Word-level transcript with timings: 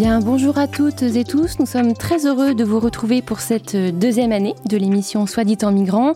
Bien, 0.00 0.20
bonjour 0.20 0.56
à 0.56 0.66
toutes 0.66 1.02
et 1.02 1.24
tous. 1.24 1.58
Nous 1.58 1.66
sommes 1.66 1.92
très 1.92 2.24
heureux 2.24 2.54
de 2.54 2.64
vous 2.64 2.80
retrouver 2.80 3.20
pour 3.20 3.40
cette 3.40 3.76
deuxième 3.76 4.32
année 4.32 4.54
de 4.64 4.78
l'émission 4.78 5.26
Soit 5.26 5.44
dit 5.44 5.58
en 5.60 5.72
migrant, 5.72 6.14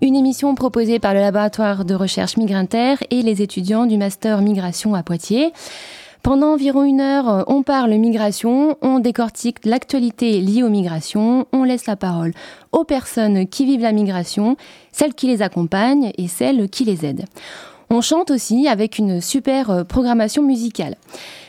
une 0.00 0.16
émission 0.16 0.54
proposée 0.54 0.98
par 0.98 1.12
le 1.12 1.20
laboratoire 1.20 1.84
de 1.84 1.94
recherche 1.94 2.38
Migrantaire 2.38 2.96
et 3.10 3.20
les 3.20 3.42
étudiants 3.42 3.84
du 3.84 3.98
master 3.98 4.40
migration 4.40 4.94
à 4.94 5.02
Poitiers. 5.02 5.52
Pendant 6.22 6.54
environ 6.54 6.82
une 6.82 7.02
heure, 7.02 7.44
on 7.46 7.62
parle 7.62 7.92
migration, 7.96 8.78
on 8.80 9.00
décortique 9.00 9.66
l'actualité 9.66 10.40
liée 10.40 10.62
aux 10.62 10.70
migrations, 10.70 11.46
on 11.52 11.64
laisse 11.64 11.84
la 11.84 11.96
parole 11.96 12.32
aux 12.72 12.84
personnes 12.84 13.46
qui 13.46 13.66
vivent 13.66 13.82
la 13.82 13.92
migration, 13.92 14.56
celles 14.92 15.12
qui 15.12 15.26
les 15.26 15.42
accompagnent 15.42 16.10
et 16.16 16.28
celles 16.28 16.70
qui 16.70 16.86
les 16.86 17.04
aident. 17.04 17.26
On 17.90 18.00
chante 18.00 18.30
aussi 18.30 18.66
avec 18.66 18.98
une 18.98 19.20
super 19.20 19.84
programmation 19.86 20.42
musicale. 20.42 20.96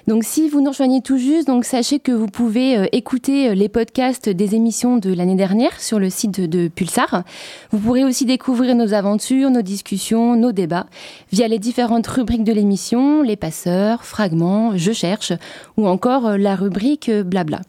Donc 0.07 0.23
si 0.23 0.47
vous 0.47 0.61
nous 0.61 0.69
rejoignez 0.69 1.01
tout 1.01 1.17
juste, 1.17 1.47
donc 1.47 1.65
sachez 1.65 1.99
que 1.99 2.13
vous 2.13 2.27
pouvez 2.27 2.77
euh, 2.77 2.85
écouter 2.93 3.49
euh, 3.49 3.53
les 3.53 3.67
podcasts 3.67 4.29
des 4.29 4.55
émissions 4.55 4.95
de 4.95 5.13
l'année 5.13 5.35
dernière 5.35 5.81
sur 5.81 5.99
le 5.99 6.09
site 6.09 6.39
de 6.39 6.69
Pulsar. 6.69 7.23
Vous 7.71 7.79
pourrez 7.79 8.05
aussi 8.05 8.25
découvrir 8.25 8.73
nos 8.73 8.93
aventures, 8.93 9.49
nos 9.49 9.61
discussions, 9.61 10.37
nos 10.37 10.53
débats 10.53 10.87
via 11.33 11.49
les 11.49 11.59
différentes 11.59 12.07
rubriques 12.07 12.45
de 12.45 12.53
l'émission, 12.53 13.21
les 13.21 13.35
passeurs, 13.35 14.05
fragments, 14.05 14.77
je 14.77 14.93
cherche 14.93 15.33
ou 15.75 15.89
encore 15.89 16.37
la 16.37 16.55
rubrique 16.55 17.11
blabla. 17.11 17.59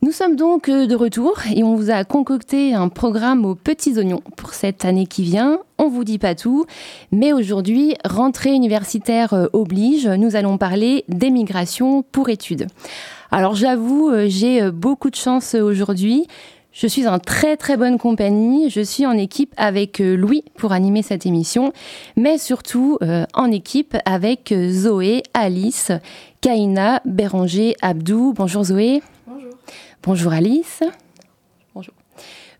Nous 0.00 0.12
sommes 0.12 0.36
donc 0.36 0.70
de 0.70 0.94
retour 0.94 1.40
et 1.52 1.64
on 1.64 1.74
vous 1.74 1.90
a 1.90 2.04
concocté 2.04 2.72
un 2.72 2.88
programme 2.88 3.44
aux 3.44 3.56
petits 3.56 3.98
oignons 3.98 4.22
pour 4.36 4.54
cette 4.54 4.84
année 4.84 5.08
qui 5.08 5.24
vient. 5.24 5.58
On 5.76 5.88
vous 5.88 6.04
dit 6.04 6.18
pas 6.18 6.36
tout, 6.36 6.66
mais 7.10 7.32
aujourd'hui, 7.32 7.96
rentrée 8.04 8.52
universitaire 8.52 9.34
euh, 9.34 9.46
oblige, 9.52 10.06
nous 10.06 10.36
allons 10.36 10.56
parler 10.56 11.04
d'émigration 11.08 12.04
pour 12.12 12.28
études. 12.28 12.68
Alors 13.32 13.56
j'avoue, 13.56 14.08
euh, 14.10 14.26
j'ai 14.28 14.62
euh, 14.62 14.70
beaucoup 14.70 15.10
de 15.10 15.16
chance 15.16 15.56
aujourd'hui. 15.56 16.28
Je 16.70 16.86
suis 16.86 17.08
en 17.08 17.18
très 17.18 17.56
très 17.56 17.76
bonne 17.76 17.98
compagnie. 17.98 18.70
Je 18.70 18.82
suis 18.82 19.04
en 19.04 19.18
équipe 19.18 19.52
avec 19.56 19.98
Louis 19.98 20.44
pour 20.58 20.70
animer 20.70 21.02
cette 21.02 21.26
émission, 21.26 21.72
mais 22.14 22.38
surtout 22.38 22.98
en 23.34 23.50
équipe 23.50 23.96
avec 24.04 24.54
Zoé, 24.70 25.24
Alice, 25.34 25.90
Kaina, 26.40 27.02
Béranger, 27.04 27.74
Abdou. 27.82 28.32
Bonjour 28.36 28.62
Zoé. 28.62 29.02
Bonjour 30.02 30.32
Alice. 30.32 30.82
Bonjour. 31.74 31.94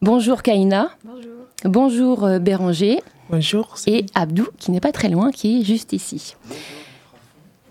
Bonjour 0.03 0.43
Kaina. 0.43 0.91
Bonjour. 1.05 1.33
Bonjour 1.65 2.25
euh, 2.25 2.39
Béranger. 2.39 3.01
Bonjour. 3.31 3.77
Et 3.87 4.07
Abdou, 4.15 4.49
qui 4.59 4.71
n'est 4.71 4.81
pas 4.81 4.93
très 4.93 5.09
loin, 5.09 5.31
qui 5.31 5.61
est 5.61 5.65
juste 5.65 5.93
ici. 5.93 6.37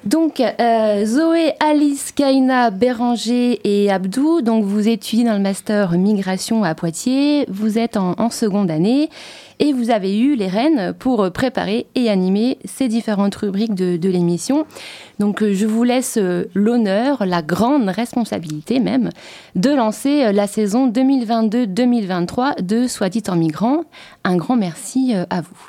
Donc, 0.08 0.40
euh, 0.40 1.06
Zoé, 1.06 1.52
Alice, 1.60 2.14
Kaina, 2.14 2.70
Béranger 2.70 3.60
et 3.66 3.92
Abdou, 3.92 4.42
donc 4.42 4.64
vous 4.64 4.88
étudiez 4.88 5.26
dans 5.26 5.34
le 5.34 5.42
master 5.42 5.92
migration 5.98 6.64
à 6.64 6.76
Poitiers, 6.76 7.46
vous 7.50 7.78
êtes 7.78 7.98
en 7.98 8.30
seconde 8.30 8.72
année 8.72 9.10
et 9.60 9.74
vous 9.74 9.90
avez 9.90 10.18
eu 10.18 10.36
les 10.36 10.48
rênes 10.48 10.94
pour 10.98 11.30
préparer 11.34 11.88
et 11.96 12.10
animer 12.10 12.58
ces 12.64 12.88
différentes 12.88 13.36
rubriques 13.36 13.76
de, 13.76 14.08
l'émission. 14.08 14.66
Donc 15.20 15.44
euh, 15.44 15.54
je 15.54 15.66
vous 15.66 15.84
laisse 15.84 16.18
euh, 16.18 16.46
l'honneur, 16.54 17.26
la 17.26 17.42
grande 17.42 17.90
responsabilité 17.90 18.80
même, 18.80 19.10
de 19.56 19.72
lancer 19.72 20.32
la 20.32 20.48
saison 20.48 20.90
2022-2023 20.90 22.62
de 22.62 22.88
Soit 22.88 23.10
dit 23.10 23.24
en 23.28 23.36
migrant. 23.36 23.84
Un 24.24 24.38
grand 24.38 24.56
merci 24.56 25.14
à 25.30 25.42
vous. 25.42 25.68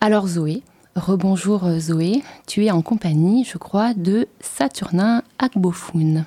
Alors 0.00 0.26
Zoé, 0.26 0.64
rebonjour 0.96 1.62
Zoé, 1.78 2.22
tu 2.46 2.64
es 2.64 2.70
en 2.70 2.82
compagnie, 2.82 3.44
je 3.44 3.58
crois, 3.58 3.94
de 3.94 4.28
Saturnin 4.40 5.22
Akbofoun. 5.38 6.24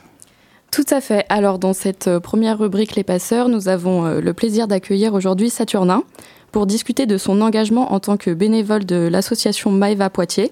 Tout 0.71 0.85
à 0.89 1.01
fait. 1.01 1.25
Alors 1.29 1.59
dans 1.59 1.73
cette 1.73 2.19
première 2.19 2.59
rubrique 2.59 2.95
Les 2.95 3.03
Passeurs, 3.03 3.47
nous 3.47 3.69
avons 3.69 4.19
le 4.19 4.33
plaisir 4.33 4.67
d'accueillir 4.67 5.13
aujourd'hui 5.13 5.49
Saturnin 5.49 6.03
pour 6.51 6.65
discuter 6.65 7.05
de 7.05 7.17
son 7.17 7.41
engagement 7.41 7.93
en 7.93 7.99
tant 7.99 8.17
que 8.17 8.31
bénévole 8.31 8.85
de 8.85 9.07
l'association 9.11 9.71
Maeva 9.71 10.09
Poitiers. 10.09 10.51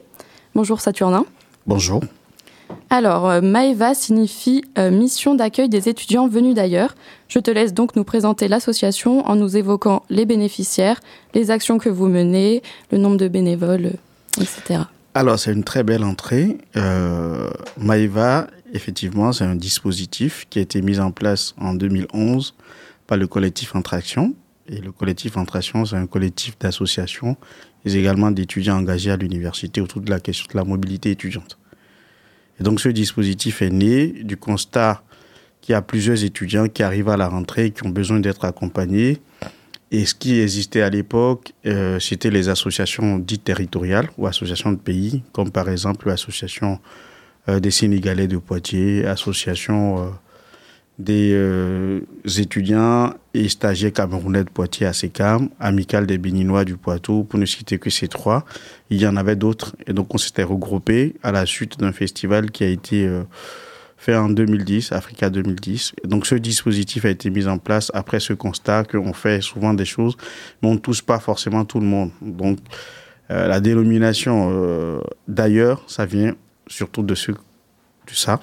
Bonjour 0.56 0.80
Saturnin. 0.80 1.26
Bonjour. 1.66 2.02
Alors, 2.90 3.30
euh, 3.30 3.42
Maeva 3.42 3.94
signifie 3.94 4.64
euh, 4.78 4.92
mission 4.92 5.36
d'accueil 5.36 5.70
des 5.70 5.90
étudiants 5.90 6.28
venus 6.28 6.56
d'ailleurs. 6.56 6.96
Je 7.28 7.40
te 7.40 7.52
laisse 7.52 7.74
donc 7.74 7.96
nous 7.96 8.04
présenter 8.04 8.48
l'association 8.48 9.26
en 9.28 9.36
nous 9.36 9.58
évoquant 9.58 10.04
les 10.10 10.26
bénéficiaires, 10.26 11.00
les 11.34 11.52
actions 11.52 11.78
que 11.78 11.90
vous 11.90 12.08
menez, 12.08 12.62
le 12.92 12.98
nombre 12.98 13.18
de 13.18 13.28
bénévoles, 13.28 13.94
etc. 14.40 14.82
Alors, 15.16 15.40
c'est 15.40 15.54
une 15.54 15.64
très 15.64 15.84
belle 15.84 16.04
entrée. 16.04 16.58
Euh, 16.76 17.50
Maeva, 17.78 18.48
effectivement, 18.74 19.32
c'est 19.32 19.46
un 19.46 19.56
dispositif 19.56 20.46
qui 20.50 20.60
a 20.60 20.62
été 20.62 20.82
mis 20.82 21.00
en 21.00 21.12
place 21.12 21.54
en 21.60 21.74
2011 21.74 22.56
par 23.08 23.18
le 23.18 23.28
collectif 23.28 23.76
Intraction 23.76 24.34
et 24.68 24.78
le 24.78 24.92
collectif 24.92 25.38
Entration, 25.38 25.86
c'est 25.86 25.98
un 25.98 26.08
collectif 26.08 26.58
d'associations 26.58 27.36
et 27.86 27.94
également 27.94 28.32
d'étudiants 28.32 28.78
engagés 28.78 29.12
à 29.12 29.18
l'université 29.18 29.82
autour 29.82 30.02
de 30.02 30.10
la 30.10 30.20
question 30.20 30.48
de 30.52 30.58
la 30.58 30.64
mobilité 30.64 31.12
étudiante. 31.12 31.58
Et 32.60 32.64
donc 32.64 32.80
ce 32.80 32.90
dispositif 32.90 33.62
est 33.62 33.70
né 33.70 34.08
du 34.08 34.38
constat 34.38 35.04
qu'il 35.62 35.74
y 35.74 35.76
a 35.76 35.82
plusieurs 35.82 36.24
étudiants 36.24 36.68
qui 36.68 36.84
arrivent 36.84 37.10
à 37.10 37.18
la 37.18 37.28
rentrée 37.28 37.72
qui 37.72 37.86
ont 37.86 37.90
besoin 37.90 38.20
d'être 38.20 38.46
accompagnés. 38.46 39.22
Et 39.92 40.06
ce 40.06 40.16
qui 40.16 40.40
existait 40.40 40.82
à 40.82 40.90
l'époque, 40.90 41.54
euh, 41.66 42.00
c'était 42.00 42.32
les 42.32 42.50
associations 42.50 43.20
dites 43.20 43.44
territoriales 43.44 44.10
ou 44.18 44.28
associations 44.28 44.72
de 44.72 44.78
pays, 44.78 45.24
comme 45.32 45.52
par 45.52 45.70
exemple 45.70 46.08
l'association 46.08 46.80
euh, 47.48 47.60
des 47.60 47.72
Sénégalais 47.72 48.28
de 48.28 48.38
Poitiers, 48.38 49.06
association 49.06 50.00
euh, 50.00 50.10
des 51.00 51.32
euh, 51.34 52.02
étudiants 52.38 53.14
et 53.34 53.50
stagiaires 53.50 53.94
camerounais 53.94 54.44
de 54.44 54.50
Poitiers 54.50 54.86
à 54.86 54.94
SECAM, 54.94 55.50
Amical 55.60 56.06
des 56.06 56.18
Béninois 56.18 56.66
du 56.66 56.78
Poitou, 56.78 57.24
pour 57.24 57.40
ne 57.40 57.46
citer 57.46 57.80
que 57.80 57.90
ces 57.90 58.08
trois. 58.08 58.46
Il 58.90 59.02
y 59.02 59.08
en 59.08 59.16
avait 59.16 59.36
d'autres. 59.36 59.76
Et 59.88 59.94
donc, 59.94 60.14
on 60.14 60.18
s'était 60.18 60.44
regroupés 60.44 61.16
à 61.24 61.32
la 61.32 61.46
suite 61.46 61.80
d'un 61.80 61.94
festival 61.94 62.52
qui 62.52 62.64
a 62.64 62.68
été 62.68 63.08
euh, 63.08 63.24
fait 63.98 64.16
en 64.16 64.30
2010, 64.30 64.92
Africa 64.92 65.32
2010. 65.32 65.94
donc, 66.06 66.28
ce 66.28 66.36
dispositif 66.36 67.06
a 67.06 67.10
été 67.10 67.32
mis 67.32 67.48
en 67.48 67.58
place 67.58 67.90
après 67.96 68.20
ce 68.20 68.34
constat 68.34 68.84
qu'on 68.84 69.14
fait 69.14 69.42
souvent 69.42 69.74
des 69.74 69.86
choses, 69.86 70.16
mais 70.62 70.70
on 70.70 70.74
ne 70.74 70.80
touche 70.80 71.02
pas 71.02 71.20
forcément 71.20 71.66
tout 71.66 71.80
le 71.80 71.88
monde. 71.88 72.12
Donc, 72.22 72.60
euh, 73.32 73.48
la 73.48 73.60
dénomination 73.60 75.02
d'ailleurs, 75.28 75.84
ça 75.88 76.06
vient 76.06 76.36
surtout 76.68 77.02
de, 77.02 77.16
ce, 77.16 77.32
de 77.32 77.38
ça. 78.12 78.40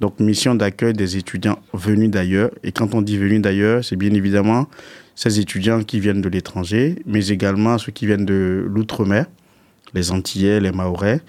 Donc, 0.00 0.20
mission 0.20 0.54
d'accueil 0.54 0.92
des 0.92 1.16
étudiants 1.16 1.58
venus 1.72 2.10
d'ailleurs. 2.10 2.50
Et 2.62 2.72
quand 2.72 2.94
on 2.94 3.02
dit 3.02 3.16
venus 3.16 3.40
d'ailleurs, 3.40 3.84
c'est 3.84 3.96
bien 3.96 4.12
évidemment 4.12 4.68
ces 5.14 5.40
étudiants 5.40 5.82
qui 5.82 5.98
viennent 5.98 6.20
de 6.20 6.28
l'étranger, 6.28 6.96
mais 7.06 7.28
également 7.28 7.78
ceux 7.78 7.92
qui 7.92 8.06
viennent 8.06 8.26
de 8.26 8.66
l'outre-mer, 8.68 9.26
les 9.94 10.10
Antillais, 10.10 10.60
les 10.60 10.72
Mahorais, 10.72 11.22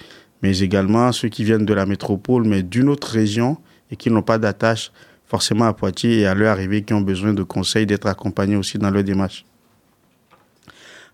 mais 0.44 0.60
également 0.60 1.12
ceux 1.14 1.30
qui 1.30 1.46
viennent 1.46 1.66
de 1.66 1.74
la 1.74 1.86
métropole, 1.86 2.44
mais 2.44 2.64
d'une 2.64 2.90
autre 2.90 3.08
région 3.08 3.58
et 3.90 3.96
qui 3.96 4.12
n'ont 4.12 4.22
pas 4.22 4.38
d'attache 4.38 4.92
forcément 5.26 5.66
à 5.66 5.74
Poitiers 5.74 6.20
et 6.20 6.26
à 6.26 6.36
leur 6.36 6.52
arrivée, 6.52 6.84
qui 6.84 6.94
ont 6.94 7.02
besoin 7.02 7.34
de 7.34 7.44
conseils, 7.44 7.86
d'être 7.86 8.08
accompagnés 8.08 8.56
aussi 8.56 8.78
dans 8.78 8.90
leur 8.90 9.04
démarche. 9.04 9.46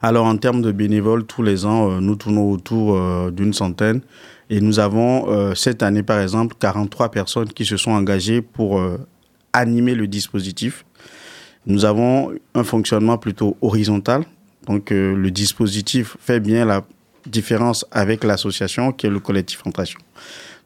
Alors, 0.02 0.26
en 0.26 0.38
termes 0.38 0.62
de 0.62 0.72
bénévoles, 0.72 1.26
tous 1.26 1.44
les 1.44 1.66
ans, 1.66 1.90
euh, 1.90 2.00
nous 2.00 2.16
tournons 2.16 2.52
autour 2.52 2.96
euh, 2.96 3.32
d'une 3.32 3.54
centaine 3.54 4.02
et 4.54 4.62
nous 4.62 4.78
avons 4.78 5.32
euh, 5.32 5.56
cette 5.56 5.82
année, 5.82 6.04
par 6.04 6.20
exemple, 6.20 6.56
43 6.60 7.10
personnes 7.10 7.48
qui 7.48 7.66
se 7.66 7.76
sont 7.76 7.90
engagées 7.90 8.44
pour 8.44 8.78
euh, 8.78 9.00
animer 9.52 9.96
le 9.96 10.06
dispositif. 10.06 10.86
Nous 11.66 11.86
avons 11.86 12.32
un 12.54 12.64
fonctionnement 12.64 13.18
plutôt 13.18 13.58
horizontal. 13.64 14.26
Donc 14.68 14.92
euh, 14.92 15.16
le 15.16 15.32
dispositif 15.32 16.18
fait 16.20 16.40
bien 16.40 16.66
la 16.66 16.86
différence 17.26 17.84
avec 17.90 18.24
l'association 18.24 18.92
qui 18.92 19.08
est 19.08 19.10
le 19.10 19.20
collectif 19.20 19.66
Entration. 19.66 20.00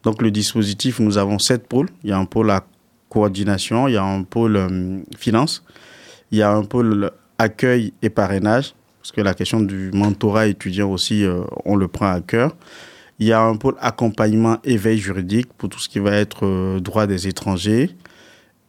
Donc 0.03 0.21
le 0.21 0.31
dispositif, 0.31 0.99
nous 0.99 1.17
avons 1.17 1.39
sept 1.39 1.65
pôles. 1.65 1.87
Il 2.03 2.09
y 2.09 2.13
a 2.13 2.17
un 2.17 2.25
pôle 2.25 2.51
à 2.51 2.65
coordination, 3.07 3.87
il 3.87 3.93
y 3.93 3.97
a 3.97 4.03
un 4.03 4.23
pôle 4.23 4.67
finance, 5.17 5.63
il 6.31 6.39
y 6.39 6.41
a 6.41 6.51
un 6.51 6.63
pôle 6.63 7.09
accueil 7.37 7.93
et 8.01 8.09
parrainage, 8.09 8.75
parce 9.01 9.13
que 9.13 9.21
la 9.21 9.33
question 9.33 9.61
du 9.61 9.91
mentorat 9.93 10.47
étudiant 10.47 10.91
aussi, 10.91 11.25
on 11.63 11.77
le 11.77 11.87
prend 11.87 12.11
à 12.11 12.19
cœur. 12.19 12.53
Il 13.19 13.25
y 13.25 13.33
a 13.33 13.41
un 13.41 13.55
pôle 13.55 13.75
accompagnement 13.79 14.57
éveil 14.63 14.99
juridique 14.99 15.47
pour 15.57 15.69
tout 15.69 15.79
ce 15.79 15.89
qui 15.89 15.99
va 15.99 16.15
être 16.15 16.45
euh, 16.45 16.79
droit 16.79 17.07
des 17.07 17.27
étrangers. 17.27 17.89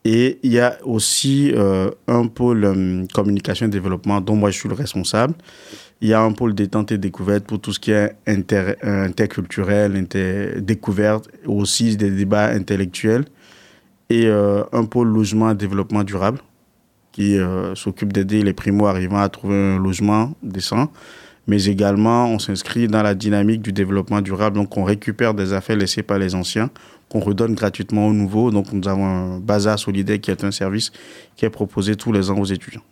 Et 0.05 0.39
il 0.43 0.53
y 0.53 0.61
a 0.61 0.79
aussi 0.85 1.53
euh, 1.55 1.91
un 2.06 2.27
pôle 2.29 2.65
euh, 2.65 3.05
communication 3.12 3.67
et 3.67 3.69
développement 3.69 4.23
dont 4.23 4.37
moi 4.37 4.50
je 4.50 4.59
suis 4.59 4.69
le 4.69 4.75
responsable. 4.75 5.35
Il 6.00 6.09
y 6.09 6.15
a 6.15 6.23
un 6.23 6.33
pôle 6.33 6.55
détente 6.55 6.93
et 6.93 6.99
découverte 6.99 7.45
pour 7.45 7.61
tout 7.61 7.75
ce 7.75 7.81
qui 7.81 7.91
est 7.91 8.15
inter, 8.27 8.75
interculturel, 8.83 9.97
inter, 9.97 10.61
découverte, 10.62 11.29
aussi 11.45 11.97
des 11.97 12.11
débats 12.11 12.47
intellectuels. 12.47 13.25
Et 14.09 14.29
un 14.29 14.85
pôle 14.85 15.09
logement 15.09 15.50
et 15.50 15.55
développement 15.56 16.05
durable 16.05 16.39
qui 17.11 17.37
s'occupe 17.75 18.12
d'aider 18.12 18.43
les 18.43 18.53
primo-arrivants 18.53 19.19
à 19.19 19.29
trouver 19.29 19.56
un 19.56 19.79
logement 19.79 20.35
décent 20.41 20.89
mais 21.49 21.65
également 21.65 22.27
on 22.27 22.39
s'inscrit 22.39 22.87
dans 22.87 23.03
la 23.03 23.15
dynamique 23.15 23.62
du 23.62 23.73
développement 23.73 24.21
durable. 24.21 24.56
Donc 24.56 24.77
on 24.77 24.85
récupère 24.85 25.35
des 25.35 25.53
affaires 25.53 25.77
laissées 25.77 26.05
par 26.05 26.19
les 26.19 26.37
anciens, 26.37 26.71
qu'on 27.09 27.21
redonne 27.21 27.55
gratuitement 27.55 28.06
aux 28.06 28.12
nouveaux. 28.12 28.53
Donc 28.53 28.73
nous 28.73 28.87
avons 28.87 29.06
un 29.06 29.39
Bazar 29.41 29.79
Solidaire 29.79 30.21
qui 30.21 30.31
est 30.31 30.45
un 30.45 30.53
service 30.53 30.93
qui 31.37 31.45
est 31.45 31.50
proposé 31.50 31.97
tous 31.97 32.12
les 32.12 32.31
ans 32.31 32.39
aux 32.39 32.45
étudiants. 32.45 32.83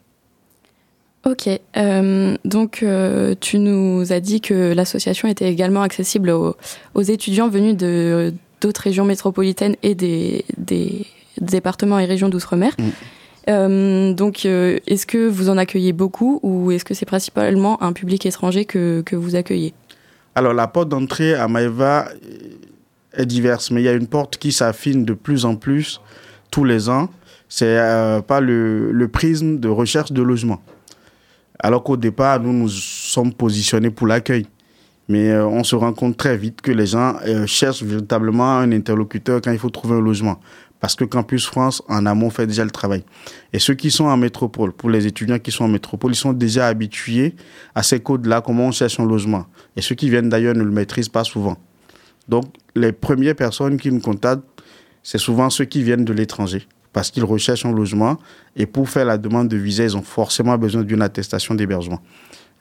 Ok, 1.24 1.48
euh, 1.76 2.36
donc 2.44 2.84
euh, 2.84 3.34
tu 3.40 3.58
nous 3.58 4.12
as 4.12 4.20
dit 4.20 4.40
que 4.40 4.72
l'association 4.72 5.26
était 5.26 5.50
également 5.50 5.82
accessible 5.82 6.30
aux, 6.30 6.54
étudiants 7.02 7.48
venus 7.48 7.76
de 7.76 8.32
d'autres 8.60 8.82
régions 8.82 9.04
métropolitaines 9.04 9.76
et 9.82 9.94
des, 9.94 10.44
départements 11.40 11.98
et 11.98 12.06
régions 12.06 12.28
d'outre-mer. 12.28 12.72
Mm. 12.78 12.88
Euh, 13.48 14.12
donc, 14.12 14.44
euh, 14.44 14.78
est-ce 14.86 15.06
que 15.06 15.28
vous 15.28 15.48
en 15.50 15.56
accueillez 15.56 15.92
beaucoup 15.92 16.40
ou 16.42 16.72
est-ce 16.72 16.84
que 16.84 16.94
c'est 16.94 17.06
principalement 17.06 17.82
un 17.82 17.92
public 17.92 18.26
étranger 18.26 18.64
que, 18.64 19.02
que 19.04 19.14
vous 19.14 19.36
accueillez? 19.36 19.72
Alors, 20.34 20.52
la 20.52 20.66
porte 20.66 20.88
d'entrée 20.88 21.34
à 21.34 21.48
Maeva 21.48 22.08
est 23.14 23.26
diverse, 23.26 23.70
mais 23.70 23.82
il 23.82 23.84
y 23.84 23.88
a 23.88 23.92
une 23.92 24.08
porte 24.08 24.36
qui 24.36 24.52
s'affine 24.52 25.04
de 25.04 25.14
plus 25.14 25.44
en 25.44 25.56
plus 25.56 26.00
tous 26.50 26.64
les 26.64 26.88
ans. 26.88 27.08
C'est 27.48 27.78
euh, 27.78 28.20
pas 28.20 28.40
le, 28.40 28.90
le, 28.90 29.08
prisme 29.08 29.58
de 29.60 29.68
recherche 29.68 30.10
de 30.10 30.22
logement. 30.22 30.60
Alors 31.60 31.84
qu'au 31.84 31.96
départ, 31.96 32.40
nous 32.40 32.52
nous 32.52 32.68
sommes 32.68 33.32
positionnés 33.32 33.90
pour 33.90 34.06
l'accueil. 34.06 34.46
Mais 35.08 35.32
on 35.38 35.62
se 35.62 35.76
rend 35.76 35.92
compte 35.92 36.16
très 36.16 36.36
vite 36.36 36.60
que 36.60 36.72
les 36.72 36.86
gens 36.86 37.14
cherchent 37.46 37.84
véritablement 37.84 38.58
un 38.58 38.72
interlocuteur 38.72 39.40
quand 39.40 39.52
il 39.52 39.58
faut 39.58 39.70
trouver 39.70 39.94
un 39.94 40.00
logement 40.00 40.40
parce 40.80 40.94
que 40.94 41.04
Campus 41.04 41.46
France, 41.46 41.82
en 41.88 42.06
amont, 42.06 42.30
fait 42.30 42.46
déjà 42.46 42.64
le 42.64 42.70
travail. 42.70 43.04
Et 43.52 43.58
ceux 43.58 43.74
qui 43.74 43.90
sont 43.90 44.04
en 44.04 44.16
métropole, 44.16 44.72
pour 44.72 44.90
les 44.90 45.06
étudiants 45.06 45.38
qui 45.38 45.50
sont 45.50 45.64
en 45.64 45.68
métropole, 45.68 46.12
ils 46.12 46.16
sont 46.16 46.32
déjà 46.32 46.66
habitués 46.66 47.34
à 47.74 47.82
ces 47.82 48.00
codes-là, 48.00 48.40
comment 48.40 48.66
on 48.66 48.72
cherche 48.72 49.00
un 49.00 49.06
logement. 49.06 49.46
Et 49.76 49.82
ceux 49.82 49.94
qui 49.94 50.10
viennent 50.10 50.28
d'ailleurs 50.28 50.54
ne 50.54 50.62
le 50.62 50.70
maîtrisent 50.70 51.08
pas 51.08 51.24
souvent. 51.24 51.56
Donc, 52.28 52.44
les 52.74 52.92
premières 52.92 53.36
personnes 53.36 53.78
qui 53.78 53.90
nous 53.90 54.00
contactent, 54.00 54.44
c'est 55.02 55.18
souvent 55.18 55.50
ceux 55.50 55.64
qui 55.64 55.82
viennent 55.82 56.04
de 56.04 56.12
l'étranger, 56.12 56.66
parce 56.92 57.10
qu'ils 57.10 57.24
recherchent 57.24 57.64
un 57.64 57.72
logement. 57.72 58.18
Et 58.56 58.66
pour 58.66 58.88
faire 58.88 59.04
la 59.04 59.18
demande 59.18 59.48
de 59.48 59.56
visa, 59.56 59.84
ils 59.84 59.96
ont 59.96 60.02
forcément 60.02 60.58
besoin 60.58 60.82
d'une 60.82 61.02
attestation 61.02 61.54
d'hébergement. 61.54 62.00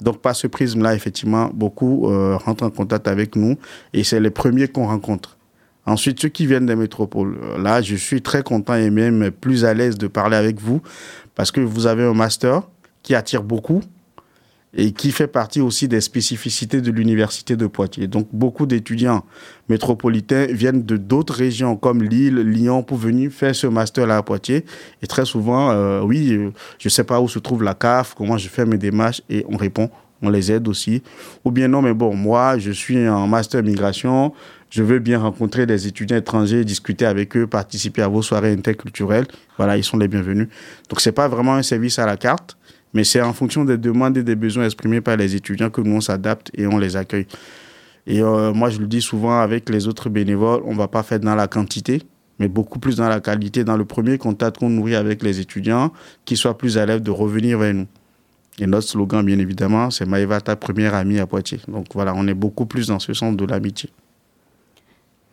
Donc, 0.02 0.22
par 0.22 0.36
ce 0.36 0.48
prisme-là, 0.48 0.94
effectivement, 0.94 1.50
beaucoup 1.54 2.10
euh, 2.10 2.38
rentrent 2.38 2.66
en 2.66 2.70
contact 2.70 3.08
avec 3.08 3.36
nous 3.36 3.58
et 3.94 4.04
c'est 4.04 4.20
les 4.20 4.30
premiers 4.30 4.68
qu'on 4.68 4.88
rencontre. 4.88 5.38
Ensuite, 5.86 6.20
ceux 6.20 6.30
qui 6.30 6.48
viennent 6.48 6.66
des 6.66 6.76
métropoles, 6.76 7.38
là, 7.60 7.82
je 7.82 7.96
suis 7.96 8.22
très 8.22 8.44
content 8.44 8.76
et 8.76 8.90
même 8.90 9.30
plus 9.32 9.66
à 9.66 9.74
l'aise 9.74 9.98
de 9.98 10.08
parler 10.08 10.36
avec 10.36 10.60
vous 10.60 10.82
parce 11.36 11.52
que 11.52 11.62
vous 11.62 11.86
avez 11.86 12.04
un 12.04 12.14
master 12.14 12.64
qui 13.04 13.14
attire 13.14 13.44
beaucoup 13.44 13.82
et 14.78 14.92
qui 14.92 15.12
fait 15.12 15.28
partie 15.28 15.62
aussi 15.62 15.88
des 15.88 16.02
spécificités 16.02 16.82
de 16.82 16.92
l'université 16.92 17.56
de 17.56 17.66
Poitiers. 17.66 18.08
Donc, 18.08 18.28
beaucoup 18.34 18.66
d'étudiants 18.66 19.24
métropolitains 19.70 20.48
viennent 20.50 20.84
de 20.84 20.98
d'autres 20.98 21.34
régions 21.34 21.78
comme 21.78 22.04
Lille, 22.04 22.40
Lyon 22.40 22.84
pour 22.84 22.98
venir 22.98 23.32
faire 23.32 23.56
ce 23.56 23.68
master-là 23.68 24.18
à 24.18 24.24
Poitiers. 24.24 24.66
Et 25.02 25.08
très 25.08 25.26
souvent, 25.26 25.72
euh, 25.72 26.02
oui, 26.02 26.34
euh, 26.34 26.52
je 26.78 26.88
ne 26.88 26.92
sais 26.92 27.06
pas 27.06 27.22
où 27.22 27.30
se 27.30 27.40
trouve 27.40 27.64
la 27.64 27.74
CAF, 27.74 28.16
comment 28.16 28.38
je 28.38 28.50
fais 28.50 28.66
mes 28.66 28.78
démarches 28.78 29.22
et 29.30 29.46
on 29.48 29.56
répond 29.56 29.90
on 30.22 30.30
les 30.30 30.52
aide 30.52 30.68
aussi. 30.68 31.04
Ou 31.44 31.52
bien 31.52 31.68
non, 31.68 31.82
mais 31.82 31.94
bon, 31.94 32.16
moi, 32.16 32.58
je 32.58 32.72
suis 32.72 33.08
en 33.08 33.28
master 33.28 33.64
migration, 33.64 34.34
je 34.70 34.84
veux 34.84 35.00
bien 35.00 35.20
rencontrer 35.20 35.66
des 35.66 35.88
étudiants 35.88 36.18
étrangers, 36.18 36.64
discuter 36.66 37.06
avec 37.06 37.36
eux, 37.38 37.48
participer 37.48 38.02
à 38.02 38.08
vos 38.08 38.22
soirées 38.22 38.52
interculturelles. 38.52 39.26
Voilà, 39.58 39.78
ils 39.78 39.84
sont 39.84 39.98
les 39.98 40.08
bienvenus. 40.08 40.48
Donc, 40.90 41.02
c'est 41.02 41.12
pas 41.12 41.28
vraiment 41.28 41.56
un 41.56 41.64
service 41.64 42.00
à 42.00 42.06
la 42.06 42.18
carte, 42.18 42.58
mais 42.94 43.04
c'est 43.04 43.22
en 43.22 43.34
fonction 43.34 43.64
des 43.66 43.78
demandes 43.78 44.18
et 44.18 44.24
des 44.24 44.36
besoins 44.36 44.66
exprimés 44.66 45.02
par 45.02 45.18
les 45.18 45.36
étudiants 45.36 45.70
que 45.70 45.82
nous, 45.82 45.96
on 45.96 46.02
s'adapte 46.02 46.52
et 46.56 46.68
on 46.68 46.78
les 46.78 46.96
accueille. 46.96 47.28
Et 48.08 48.22
euh, 48.22 48.54
moi, 48.54 48.70
je 48.70 48.80
le 48.80 48.88
dis 48.88 49.02
souvent 49.02 49.40
avec 49.40 49.70
les 49.70 49.88
autres 49.88 50.10
bénévoles, 50.10 50.62
on 50.66 50.76
va 50.76 50.88
pas 50.88 51.04
faire 51.04 51.20
dans 51.20 51.36
la 51.36 51.48
quantité, 51.48 52.04
mais 52.40 52.48
beaucoup 52.48 52.80
plus 52.80 52.98
dans 52.98 53.08
la 53.08 53.20
qualité, 53.20 53.64
dans 53.64 53.78
le 53.78 53.86
premier 53.86 54.18
contact 54.18 54.58
qu'on 54.58 54.70
nourrit 54.70 54.96
avec 54.96 55.24
les 55.24 55.40
étudiants, 55.40 55.92
qu'ils 56.26 56.38
soient 56.38 56.58
plus 56.58 56.78
à 56.78 56.86
l'aise 56.86 57.02
de 57.02 57.12
revenir 57.12 57.60
vers 57.60 57.74
nous. 57.74 57.88
Et 58.60 58.68
notre 58.68 58.88
slogan, 58.88 59.26
bien 59.26 59.40
évidemment, 59.40 59.90
c'est 59.90 60.06
Maïva, 60.06 60.40
ta 60.40 60.56
première 60.56 60.96
amie 60.96 61.20
à 61.20 61.28
Poitiers. 61.28 61.60
Donc 61.68 61.88
voilà, 61.94 62.14
on 62.16 62.28
est 62.28 62.34
beaucoup 62.34 62.66
plus 62.66 62.88
dans 62.88 63.00
ce 63.00 63.14
sens 63.14 63.36
de 63.36 63.46
l'amitié. 63.46 63.90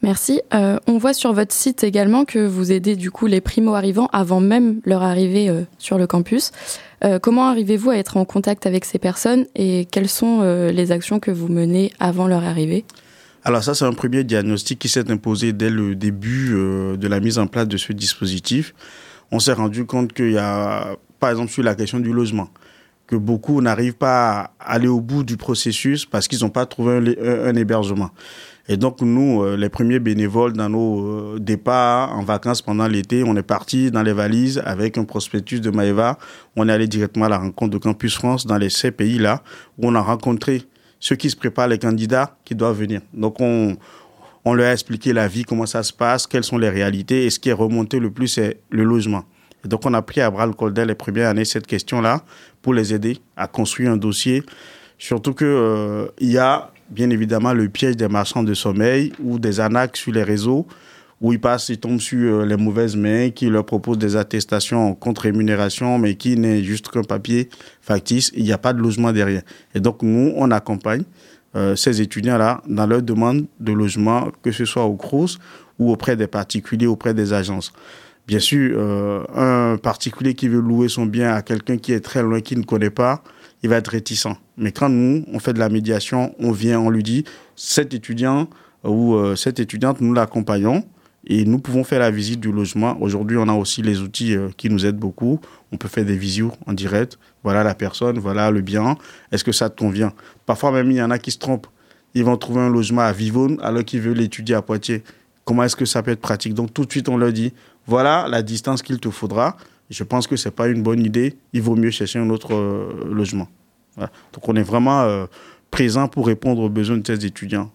Merci. 0.02 0.40
Euh, 0.52 0.78
on 0.88 0.99
voit 0.99 1.14
sur 1.14 1.32
votre 1.32 1.54
site 1.54 1.84
également 1.84 2.25
que 2.25 2.44
vous 2.44 2.72
aidez 2.72 2.96
du 2.96 3.12
coup 3.12 3.26
les 3.26 3.40
primo-arrivants 3.40 4.08
avant 4.12 4.40
même 4.40 4.81
leur 4.84 5.02
arrivée 5.02 5.49
euh, 5.49 5.62
sur 5.78 5.96
le 5.96 6.08
campus. 6.08 6.50
Euh, 7.04 7.20
comment 7.20 7.46
arrivez-vous 7.46 7.90
à 7.90 7.96
être 7.96 8.16
en 8.16 8.25
contact 8.25 8.66
avec 8.66 8.84
ces 8.84 8.99
personnes 8.99 9.46
et 9.54 9.87
quelles 9.90 10.08
sont 10.08 10.43
les 10.43 10.90
actions 10.90 11.20
que 11.20 11.31
vous 11.31 11.49
menez 11.49 11.93
avant 12.00 12.26
leur 12.26 12.44
arrivée? 12.44 12.84
Alors 13.44 13.62
ça, 13.62 13.75
c'est 13.75 13.84
un 13.84 13.93
premier 13.93 14.25
diagnostic 14.25 14.78
qui 14.78 14.88
s'est 14.88 15.10
imposé 15.10 15.52
dès 15.52 15.70
le 15.70 15.94
début 15.94 16.50
de 16.50 17.08
la 17.08 17.20
mise 17.20 17.38
en 17.38 17.46
place 17.46 17.66
de 17.66 17.76
ce 17.76 17.93
dispositif. 17.93 18.75
On 19.32 19.40
s'est 19.40 19.52
rendu 19.52 19.84
compte 19.84 20.12
qu'il 20.12 20.32
y 20.32 20.38
a, 20.38 20.96
par 21.19 21.31
exemple, 21.31 21.50
sur 21.50 21.62
la 21.62 21.75
question 21.75 21.99
du 21.99 22.12
logement, 22.12 22.49
que 23.06 23.16
beaucoup 23.16 23.60
n'arrivent 23.60 23.94
pas 23.94 24.52
à 24.60 24.72
aller 24.75 24.88
au 24.88 25.00
bout 25.00 25.25
du 25.25 25.37
processus 25.37 26.06
parce 26.06 26.28
qu'ils 26.28 26.40
n'ont 26.40 26.50
pas 26.50 26.66
trouvé 26.66 27.16
un, 27.20 27.54
hébergement. 27.56 28.10
Et 28.69 28.76
donc 28.76 29.00
nous, 29.00 29.43
euh, 29.43 29.56
les 29.56 29.69
premiers 29.69 29.99
bénévoles 29.99 30.53
dans 30.53 30.69
nos 30.69 31.06
euh, 31.06 31.38
départs 31.41 32.17
en 32.17 32.23
vacances 32.23 32.62
pendant 32.62 32.87
l'été, 32.87 33.25
on 33.25 33.35
est 33.37 33.43
parti 33.43 33.91
dans 33.91 34.03
les 34.03 34.12
valises 34.12 34.62
avec 34.64 34.99
un 34.99 35.05
prospectus 35.05 35.61
de 35.61 35.70
Maeva. 35.70 36.19
On 36.55 36.69
est 36.69 36.73
allé 36.73 36.87
directement 36.87 37.25
à 37.25 37.29
la 37.29 37.38
rencontre 37.38 37.73
de 37.73 37.79
Campus 37.79 38.14
France 38.14 38.47
dans 38.47 38.59
les 38.59 38.70
ces 38.70 38.93
pays-là 38.93 39.43
où 39.79 39.88
on 39.88 39.94
a 39.94 40.00
rencontré 40.00 40.62
ceux 41.00 41.17
qui 41.17 41.29
se 41.31 41.37
préparent, 41.37 41.69
les 41.69 41.79
candidats 41.79 42.37
qui 42.44 42.55
doivent 42.55 42.79
venir. 42.79 43.00
Donc 43.12 43.41
on, 43.41 43.76
on 44.44 44.55
leur 44.55 44.69
a 44.69 44.73
expliqué 44.73 45.12
la 45.12 45.26
vie, 45.26 45.44
comment 45.44 45.67
ça 45.67 45.82
se 45.82 45.93
passe, 45.93 46.26
quelles 46.26 46.44
sont 46.44 46.59
les 46.59 46.70
réalités 46.70 47.26
et 47.26 47.31
ce 47.31 47.41
qui 47.41 47.49
est 47.49 47.55
remonté 47.55 47.99
le 47.99 48.11
plus, 48.11 48.29
c'est 48.29 48.61
le 48.70 48.85
logement. 48.85 49.25
Et 49.64 49.69
donc, 49.69 49.87
on 49.87 49.95
a 49.95 50.02
pris 50.02 50.21
à 50.21 50.31
bras 50.31 50.47
le 50.47 50.52
col 50.52 50.75
les 50.75 50.95
premières 50.95 51.28
années 51.28 51.45
cette 51.45 51.66
question-là 51.66 52.23
pour 52.61 52.75
les 52.75 52.92
aider 52.92 53.19
à 53.37 53.47
construire 53.47 53.92
un 53.92 53.97
dossier. 53.97 54.42
Surtout 54.99 55.35
qu'il 55.35 55.47
euh, 55.47 56.07
y 56.21 56.38
a 56.38 56.71
bien 56.92 57.11
évidemment 57.11 57.52
le 57.52 57.68
piège 57.68 57.96
des 57.96 58.08
marchands 58.08 58.42
de 58.42 58.54
sommeil 58.54 59.12
ou 59.22 59.38
des 59.38 59.61
anacs 59.61 59.96
sur 59.96 60.12
les 60.12 60.22
réseaux 60.22 60.66
où 61.22 61.32
ils 61.32 61.40
passent, 61.40 61.68
ils 61.68 61.78
tombent 61.78 62.00
sur 62.00 62.40
euh, 62.40 62.44
les 62.44 62.56
mauvaises 62.56 62.96
mains, 62.96 63.30
qui 63.30 63.49
leur 63.49 63.64
proposent 63.64 63.99
des 63.99 64.16
attestations 64.16 64.94
contre 64.96 65.22
rémunération, 65.22 65.96
mais 65.96 66.16
qui 66.16 66.37
n'est 66.37 66.64
juste 66.64 66.88
qu'un 66.88 67.04
papier 67.04 67.49
factice. 67.80 68.32
Il 68.34 68.42
n'y 68.42 68.52
a 68.52 68.58
pas 68.58 68.72
de 68.72 68.80
logement 68.80 69.12
derrière. 69.12 69.42
Et 69.72 69.80
donc, 69.80 70.02
nous, 70.02 70.32
on 70.34 70.50
accompagne 70.50 71.04
euh, 71.54 71.76
ces 71.76 72.00
étudiants-là 72.00 72.61
dans 72.66 72.87
leur 72.87 73.02
demande 73.02 73.46
de 73.61 73.72
logement, 73.72 74.32
que 74.42 74.50
ce 74.50 74.64
soit 74.64 74.84
au 74.84 74.96
CROUS 74.96 75.38
ou 75.78 75.92
auprès 75.92 76.16
des 76.16 76.26
particuliers, 76.26 76.88
auprès 76.88 77.14
des 77.14 77.32
agences. 77.32 77.72
Bien 78.26 78.40
sûr, 78.40 78.75
euh, 78.76 79.22
un 79.34 79.76
particulier 79.76 80.34
qui 80.34 80.49
veut 80.49 80.61
louer 80.61 80.88
son 80.88 81.06
bien 81.06 81.34
à 81.34 81.42
quelqu'un 81.42 81.76
qui 81.76 81.92
est 81.92 82.00
très 82.00 82.22
loin, 82.22 82.40
qui 82.40 82.56
ne 82.56 82.64
connaît 82.64 82.90
pas, 82.90 83.22
il 83.62 83.69
va 83.69 83.76
être 83.76 83.88
réticent. 83.88 84.37
Mais 84.57 84.73
quand 84.73 84.88
nous, 84.88 85.25
on 85.33 85.38
fait 85.38 85.52
de 85.52 85.59
la 85.59 85.69
médiation, 85.69 86.35
on 86.38 86.52
vient, 86.52 86.81
on 86.81 86.90
lui 86.90 87.02
dit, 87.02 87.25
cet 87.57 87.95
étudiant 87.95 88.49
ou 88.85 89.14
euh, 89.14 89.37
cette 89.37 89.61
étudiante, 89.61 90.00
nous 90.00 90.12
l'accompagnons 90.12 90.85
et 91.26 91.45
nous 91.45 91.59
pouvons 91.59 91.85
faire 91.85 92.00
la 92.00 92.11
visite 92.11 92.40
du 92.40 92.50
logement. 92.50 92.97
Aujourd'hui, 93.00 93.37
on 93.38 93.49
a 93.49 93.54
aussi 93.54 93.83
les 93.83 94.00
outils 94.00 94.35
euh, 94.35 94.49
qui 94.57 94.69
nous 94.69 94.85
aident 94.85 94.99
beaucoup. 94.99 95.40
On 95.71 95.76
peut 95.76 95.88
faire 95.88 96.04
des 96.04 96.16
visios 96.16 96.52
en 96.66 96.73
direct. 96.73 97.19
Voilà 97.45 97.62
la 97.62 97.75
personne, 97.75 98.19
voilà 98.19 98.50
le 98.50 98.61
bien. 98.61 98.97
Est-ce 99.31 99.45
que 99.45 99.52
ça 99.52 99.71
te 99.71 99.78
convient? 99.78 100.12
Parfois 100.47 100.73
même, 100.73 100.90
il 100.90 100.97
y 100.97 101.02
en 101.02 101.11
a 101.11 101.19
qui 101.19 101.31
se 101.31 101.38
trompent. 101.38 101.69
Ils 102.14 102.25
vont 102.25 102.37
trouver 102.37 102.61
un 102.61 102.69
logement 102.69 103.02
à 103.02 103.12
Vivonne 103.12 103.59
alors 103.62 103.85
qu'ils 103.85 104.00
veulent 104.00 104.19
l'étudier 104.19 104.54
à 104.54 104.62
Poitiers. 104.62 105.02
Comment 105.45 105.64
est-ce 105.64 105.76
que 105.76 105.85
ça 105.85 106.02
peut 106.02 106.11
être 106.11 106.21
pratique? 106.21 106.54
Donc 106.54 106.75
tout 106.75 106.85
de 106.85 106.90
suite, 106.90 107.09
on 107.09 107.16
leur 107.16 107.33
dit, 107.33 107.52
voilà 107.87 108.26
la 108.28 108.42
distance 108.42 108.83
qu'il 108.83 108.99
te 108.99 109.11
faudra. 109.11 109.57
Je 109.92 110.04
pense 110.04 110.26
que 110.26 110.37
ce 110.37 110.49
n'est 110.49 110.52
pas 110.52 110.68
une 110.68 110.82
bonne 110.82 111.04
idée. 111.04 111.37
Il 111.52 111.61
vaut 111.62 111.76
mieux 111.76 111.90
chercher 111.90 112.18
un 112.18 112.30
autre 112.30 112.54
euh, 112.54 113.04
logement. 113.12 113.49
Donc 113.99 114.49
on 114.49 114.56
est 114.56 114.62
vraiment 114.62 115.02
euh, 115.02 115.26
présent 115.70 116.08
pour 116.08 116.26
répondre 116.26 116.62
aux 116.62 116.70
besoins 116.70 116.96
de 116.96 117.06
ces 117.06 117.26
étudiants. 117.26 117.70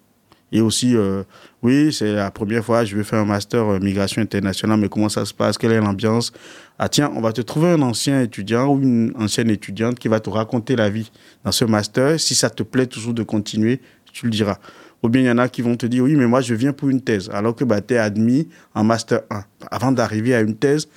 Et 0.51 0.61
aussi, 0.61 0.95
euh, 0.95 1.23
oui, 1.61 1.93
c'est 1.93 2.13
la 2.13 2.31
première 2.31 2.63
fois, 2.63 2.85
je 2.85 2.95
vais 2.95 3.03
faire 3.03 3.19
un 3.19 3.25
master 3.25 3.79
migration 3.81 4.21
internationale, 4.21 4.79
mais 4.79 4.89
comment 4.89 5.09
ça 5.09 5.25
se 5.25 5.33
passe? 5.33 5.57
Quelle 5.57 5.73
est 5.73 5.79
l'ambiance? 5.79 6.31
Ah 6.79 6.89
tiens, 6.89 7.11
on 7.13 7.21
va 7.21 7.33
te 7.33 7.41
trouver 7.41 7.67
un 7.71 7.81
ancien 7.81 8.21
étudiant 8.21 8.73
ou 8.73 8.81
une 8.81 9.13
ancienne 9.19 9.51
étudiante 9.51 9.99
qui 9.99 10.07
va 10.07 10.19
te 10.19 10.29
raconter 10.29 10.75
la 10.75 10.89
vie 10.89 11.11
dans 11.43 11.51
ce 11.51 11.65
master. 11.65 12.19
Si 12.19 12.33
ça 12.33 12.49
te 12.49 12.63
plaît 12.63 12.87
toujours 12.87 13.13
de 13.13 13.23
continuer, 13.23 13.79
tu 14.11 14.25
le 14.25 14.31
diras. 14.31 14.57
Ou 15.03 15.09
bien 15.09 15.21
il 15.21 15.27
y 15.27 15.31
en 15.31 15.37
a 15.37 15.49
qui 15.49 15.61
vont 15.61 15.75
te 15.75 15.85
dire, 15.85 16.03
oui, 16.03 16.15
mais 16.15 16.25
moi 16.25 16.41
je 16.41 16.55
viens 16.55 16.73
pour 16.73 16.89
une 16.89 17.01
thèse, 17.01 17.29
alors 17.31 17.55
que 17.55 17.63
bah, 17.63 17.81
tu 17.81 17.93
es 17.93 17.97
admis 17.97 18.47
en 18.73 18.83
Master 18.83 19.21
1. 19.29 19.43
Avant 19.69 19.91
d'arriver 19.91 20.33
à 20.33 20.41
une 20.41 20.55
thèse, 20.55 20.87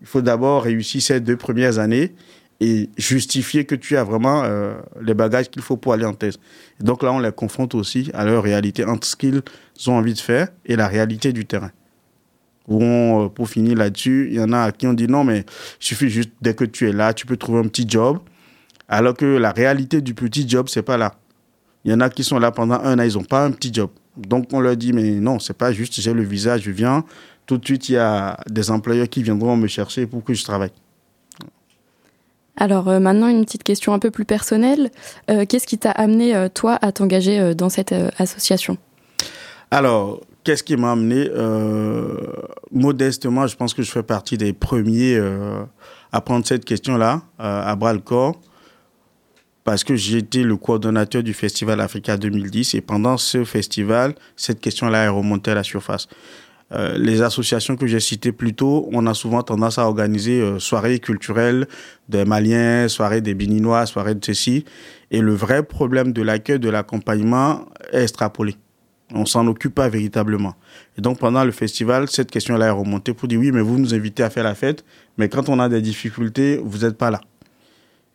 Il 0.00 0.06
faut 0.06 0.22
d'abord 0.22 0.62
réussir 0.62 1.02
ces 1.02 1.20
deux 1.20 1.36
premières 1.36 1.78
années 1.78 2.14
et 2.60 2.90
justifier 2.98 3.64
que 3.64 3.74
tu 3.74 3.96
as 3.96 4.04
vraiment 4.04 4.42
euh, 4.44 4.74
les 5.02 5.14
bagages 5.14 5.50
qu'il 5.50 5.62
faut 5.62 5.76
pour 5.76 5.94
aller 5.94 6.04
en 6.04 6.14
thèse. 6.14 6.38
Donc 6.78 7.02
là, 7.02 7.12
on 7.12 7.18
les 7.18 7.32
confronte 7.32 7.74
aussi 7.74 8.10
à 8.12 8.24
leur 8.24 8.42
réalité 8.42 8.84
entre 8.84 9.06
ce 9.06 9.16
qu'ils 9.16 9.42
ont 9.86 9.94
envie 9.94 10.14
de 10.14 10.18
faire 10.18 10.48
et 10.66 10.76
la 10.76 10.88
réalité 10.88 11.32
du 11.32 11.46
terrain. 11.46 11.70
Euh, 12.70 13.28
pour 13.28 13.48
finir 13.48 13.76
là-dessus, 13.76 14.28
il 14.30 14.36
y 14.36 14.40
en 14.40 14.52
a 14.52 14.70
qui 14.72 14.86
ont 14.86 14.92
dit 14.92 15.08
non, 15.08 15.24
mais 15.24 15.40
il 15.40 15.44
suffit 15.84 16.08
juste 16.08 16.30
dès 16.40 16.54
que 16.54 16.64
tu 16.64 16.88
es 16.88 16.92
là, 16.92 17.14
tu 17.14 17.26
peux 17.26 17.36
trouver 17.36 17.60
un 17.60 17.68
petit 17.68 17.86
job. 17.88 18.18
Alors 18.88 19.14
que 19.14 19.24
la 19.24 19.52
réalité 19.52 20.00
du 20.00 20.14
petit 20.14 20.48
job, 20.48 20.68
c'est 20.68 20.82
pas 20.82 20.96
là. 20.96 21.14
Il 21.84 21.90
y 21.90 21.94
en 21.94 22.00
a 22.00 22.10
qui 22.10 22.24
sont 22.24 22.38
là 22.38 22.50
pendant 22.50 22.74
un 22.80 22.98
an, 22.98 23.02
ils 23.02 23.14
n'ont 23.14 23.24
pas 23.24 23.44
un 23.44 23.52
petit 23.52 23.72
job. 23.72 23.90
Donc 24.16 24.48
on 24.52 24.60
leur 24.60 24.76
dit 24.76 24.92
mais 24.92 25.12
non, 25.12 25.38
c'est 25.38 25.56
pas 25.56 25.72
juste 25.72 26.00
j'ai 26.00 26.12
le 26.12 26.22
visage, 26.22 26.62
je 26.62 26.70
viens. 26.70 27.04
Tout 27.50 27.58
de 27.58 27.64
suite, 27.64 27.88
il 27.88 27.94
y 27.94 27.96
a 27.96 28.38
des 28.48 28.70
employeurs 28.70 29.08
qui 29.08 29.24
viendront 29.24 29.56
me 29.56 29.66
chercher 29.66 30.06
pour 30.06 30.22
que 30.22 30.34
je 30.34 30.44
travaille. 30.44 30.70
Alors 32.56 32.88
euh, 32.88 33.00
maintenant, 33.00 33.26
une 33.26 33.44
petite 33.44 33.64
question 33.64 33.92
un 33.92 33.98
peu 33.98 34.12
plus 34.12 34.24
personnelle. 34.24 34.92
Euh, 35.28 35.44
qu'est-ce 35.48 35.66
qui 35.66 35.76
t'a 35.76 35.90
amené, 35.90 36.36
euh, 36.36 36.48
toi, 36.48 36.78
à 36.80 36.92
t'engager 36.92 37.56
dans 37.56 37.68
cette 37.68 37.92
association? 38.18 38.78
Alors, 39.72 40.20
qu'est-ce 40.44 40.62
qui 40.62 40.76
m'a 40.76 40.92
amené 40.92 41.28
Modestement, 42.70 43.48
je 43.48 43.56
pense 43.56 43.74
que 43.74 43.82
je 43.82 43.90
fais 43.90 44.04
partie 44.04 44.38
des 44.38 44.52
premiers 44.52 45.20
à 46.12 46.20
prendre 46.20 46.46
cette 46.46 46.64
question-là 46.64 47.22
à 47.40 47.74
bras 47.74 47.94
le 47.94 47.98
corps 47.98 48.38
parce 49.64 49.82
que 49.82 49.96
j'étais 49.96 50.44
le 50.44 50.56
coordonnateur 50.56 51.24
du 51.24 51.34
festival 51.34 51.80
Africa 51.80 52.16
2010 52.16 52.74
et 52.74 52.80
pendant 52.80 53.16
ce 53.16 53.42
festival, 53.42 54.14
cette 54.36 54.60
question-là 54.60 55.04
est 55.04 55.08
remontée 55.08 55.50
à 55.50 55.54
la 55.54 55.64
surface. 55.64 56.06
Euh, 56.72 56.96
les 56.96 57.20
associations 57.22 57.76
que 57.76 57.86
j'ai 57.86 57.98
citées 57.98 58.30
plus 58.30 58.54
tôt, 58.54 58.88
on 58.92 59.06
a 59.06 59.14
souvent 59.14 59.42
tendance 59.42 59.78
à 59.78 59.86
organiser 59.86 60.40
euh, 60.40 60.58
soirées 60.60 61.00
culturelles 61.00 61.66
des 62.08 62.24
Maliens, 62.24 62.86
soirées 62.86 63.20
des 63.20 63.34
Béninois, 63.34 63.86
soirées 63.86 64.14
de 64.14 64.24
ceci. 64.24 64.64
Et 65.10 65.20
le 65.20 65.34
vrai 65.34 65.64
problème 65.64 66.12
de 66.12 66.22
l'accueil, 66.22 66.60
de 66.60 66.68
l'accompagnement 66.68 67.66
est 67.92 68.02
extrapolé. 68.02 68.56
On 69.12 69.26
s'en 69.26 69.48
occupe 69.48 69.74
pas 69.74 69.88
véritablement. 69.88 70.54
Et 70.96 71.00
donc 71.00 71.18
pendant 71.18 71.44
le 71.44 71.50
festival, 71.50 72.08
cette 72.08 72.30
question-là 72.30 72.66
est 72.66 72.70
remontée 72.70 73.14
pour 73.14 73.26
dire 73.26 73.40
oui, 73.40 73.50
mais 73.50 73.62
vous 73.62 73.76
nous 73.76 73.92
invitez 73.92 74.22
à 74.22 74.30
faire 74.30 74.44
la 74.44 74.54
fête, 74.54 74.84
mais 75.18 75.28
quand 75.28 75.48
on 75.48 75.58
a 75.58 75.68
des 75.68 75.82
difficultés, 75.82 76.60
vous 76.62 76.78
n'êtes 76.78 76.96
pas 76.96 77.10
là. 77.10 77.20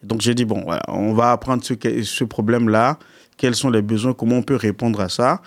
Donc 0.04 0.22
j'ai 0.22 0.34
dit 0.34 0.46
bon, 0.46 0.64
on 0.88 1.14
va 1.14 1.32
apprendre 1.32 1.66
ce, 1.66 1.74
ce 2.04 2.24
problème-là, 2.24 2.98
quels 3.36 3.56
sont 3.56 3.70
les 3.70 3.82
besoins, 3.82 4.14
comment 4.14 4.38
on 4.38 4.44
peut 4.44 4.56
répondre 4.56 5.02
à 5.02 5.10
ça 5.10 5.42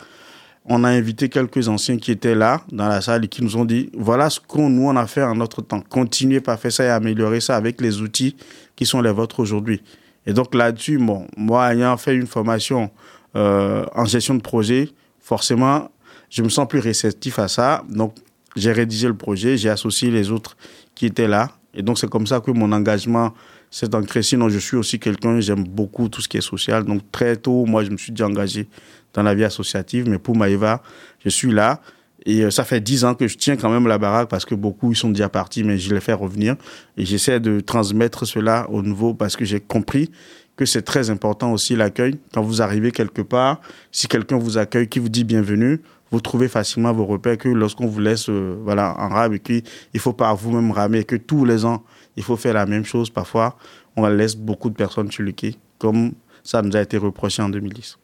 on 0.69 0.85
a 0.85 0.89
invité 0.89 1.29
quelques 1.29 1.69
anciens 1.69 1.97
qui 1.97 2.13
étaient 2.13 2.35
là 2.35 2.61
dans 2.71 2.89
la 2.89 3.01
salle 3.01 3.25
et 3.25 3.29
qui 3.29 3.43
nous 3.43 3.57
ont 3.57 3.65
dit 3.65 3.91
voilà 3.97 4.29
ce 4.29 4.39
qu'on 4.39 4.69
nous 4.69 4.87
on 4.87 4.97
a 4.97 5.07
fait 5.07 5.23
en 5.23 5.35
notre 5.35 5.63
temps. 5.63 5.83
Continuez 5.89 6.41
par 6.41 6.59
faire 6.59 6.73
ça 6.73 6.85
et 6.85 6.91
améliorer 6.91 7.41
ça 7.41 7.57
avec 7.57 7.81
les 7.81 8.01
outils 8.03 8.37
qui 8.77 8.85
sont 8.85 9.01
les 9.01 9.11
vôtres 9.11 9.41
aujourd'hui. 9.41 9.83
Et 10.27 10.35
donc 10.35 10.55
là-dessus, 10.55 10.99
bon, 10.99 11.27
moi 11.37 11.73
ayant 11.73 11.97
fait 11.97 12.15
une 12.15 12.27
formation 12.27 12.91
euh, 13.35 13.87
en 13.95 14.05
gestion 14.05 14.35
de 14.35 14.43
projet, 14.43 14.91
forcément, 15.21 15.91
je 16.29 16.43
me 16.43 16.51
sens 16.51 16.69
plus 16.69 16.81
réceptif 16.81 17.39
à 17.39 17.49
ça. 17.49 17.83
Donc 17.89 18.15
j'ai 18.55 18.73
rédigé 18.73 19.09
le 19.09 19.17
projet, 19.17 19.57
j'ai 19.57 19.71
associé 19.71 20.11
les 20.11 20.31
autres 20.31 20.57
qui 20.95 21.07
étaient 21.07 21.29
là. 21.29 21.51
Et 21.73 21.83
donc 21.83 21.99
c'est 21.99 22.11
comme 22.11 22.27
ça 22.27 22.41
que 22.41 22.51
mon 22.51 22.73
engagement 22.73 23.33
s'est 23.71 23.95
ancré. 23.95 24.23
Sinon, 24.23 24.49
je 24.49 24.59
suis 24.59 24.77
aussi 24.77 24.99
quelqu'un, 24.99 25.41
j'aime 25.41 25.65
beaucoup 25.65 26.09
tout 26.09 26.21
ce 26.21 26.29
qui 26.29 26.37
est 26.37 26.43
social. 26.43 26.85
Donc 26.85 27.03
très 27.13 27.37
tôt, 27.37 27.67
moi, 27.67 27.85
je 27.85 27.91
me 27.91 27.97
suis 27.97 28.13
déjà 28.13 28.27
engagé 28.27 28.69
dans 29.15 29.23
la 29.23 29.35
vie 29.35 29.45
associative. 29.45 30.09
Mais 30.09 30.19
pour 30.19 30.37
Maïva, 30.37 30.83
je 31.25 31.29
suis 31.29 31.53
là. 31.53 31.81
Et 32.27 32.43
euh, 32.43 32.51
ça 32.51 32.65
fait 32.65 32.81
dix 32.81 33.05
ans 33.05 33.15
que 33.15 33.29
je 33.29 33.37
tiens 33.37 33.57
quand 33.57 33.71
même 33.71 33.87
la 33.87 33.99
baraque 33.99 34.29
parce 34.29 34.45
que 34.45 34.55
beaucoup 34.55 34.93
ils 34.93 34.97
sont 34.97 35.11
déjà 35.11 35.29
partis, 35.29 35.65
mais 35.65 35.79
je 35.79 35.95
les 35.95 36.01
fais 36.01 36.13
revenir. 36.13 36.57
Et 36.97 37.05
j'essaie 37.05 37.41
de 37.41 37.61
transmettre 37.61 38.27
cela 38.27 38.69
au 38.71 38.83
nouveau 38.83 39.15
parce 39.15 39.37
que 39.37 39.45
j'ai 39.45 39.61
compris 39.61 40.11
que 40.57 40.67
c'est 40.67 40.83
très 40.83 41.11
important 41.11 41.53
aussi 41.53 41.77
l'accueil. 41.77 42.19
Quand 42.35 42.43
vous 42.43 42.61
arrivez 42.61 42.91
quelque 42.91 43.23
part, 43.23 43.61
si 43.93 44.09
quelqu'un 44.09 44.37
vous 44.37 44.59
accueille, 44.59 44.89
qui 44.89 44.99
vous 44.99 45.09
dit 45.09 45.23
bienvenue, 45.23 45.81
vous 46.11 46.21
trouvez 46.21 46.49
facilement 46.49 46.93
vos 46.93 47.07
repères 47.07 47.39
que 47.39 47.49
lorsqu'on 47.49 47.87
vous 47.87 48.01
laisse 48.01 48.29
euh, 48.29 48.57
voilà, 48.65 48.95
en 48.99 49.09
rame 49.09 49.35
et 49.35 49.39
qu'il 49.39 49.63
faut 49.99 50.13
pas 50.13 50.35
vous-même 50.35 50.71
ramer, 50.73 51.05
que 51.05 51.17
tous 51.17 51.45
les 51.45 51.65
ans, 51.65 51.85
il 52.19 52.25
faut 52.25 52.37
faire 52.37 52.55
la 52.55 52.67
même 52.67 52.85
chose. 52.85 53.11
Parfois, 53.11 53.57
on 53.97 54.07
laisse 54.09 54.37
beaucoup 54.37 54.71
de 54.71 54.75
personnes 54.75 55.11
sur 55.11 55.23
le 55.23 55.33
quai, 55.33 55.55
comme 55.79 56.13
ça 56.43 56.63
nous 56.63 56.77
a 56.77 56.83
été 56.83 56.97
reproché 56.97 57.41
en 57.43 57.49
2010. 57.49 57.97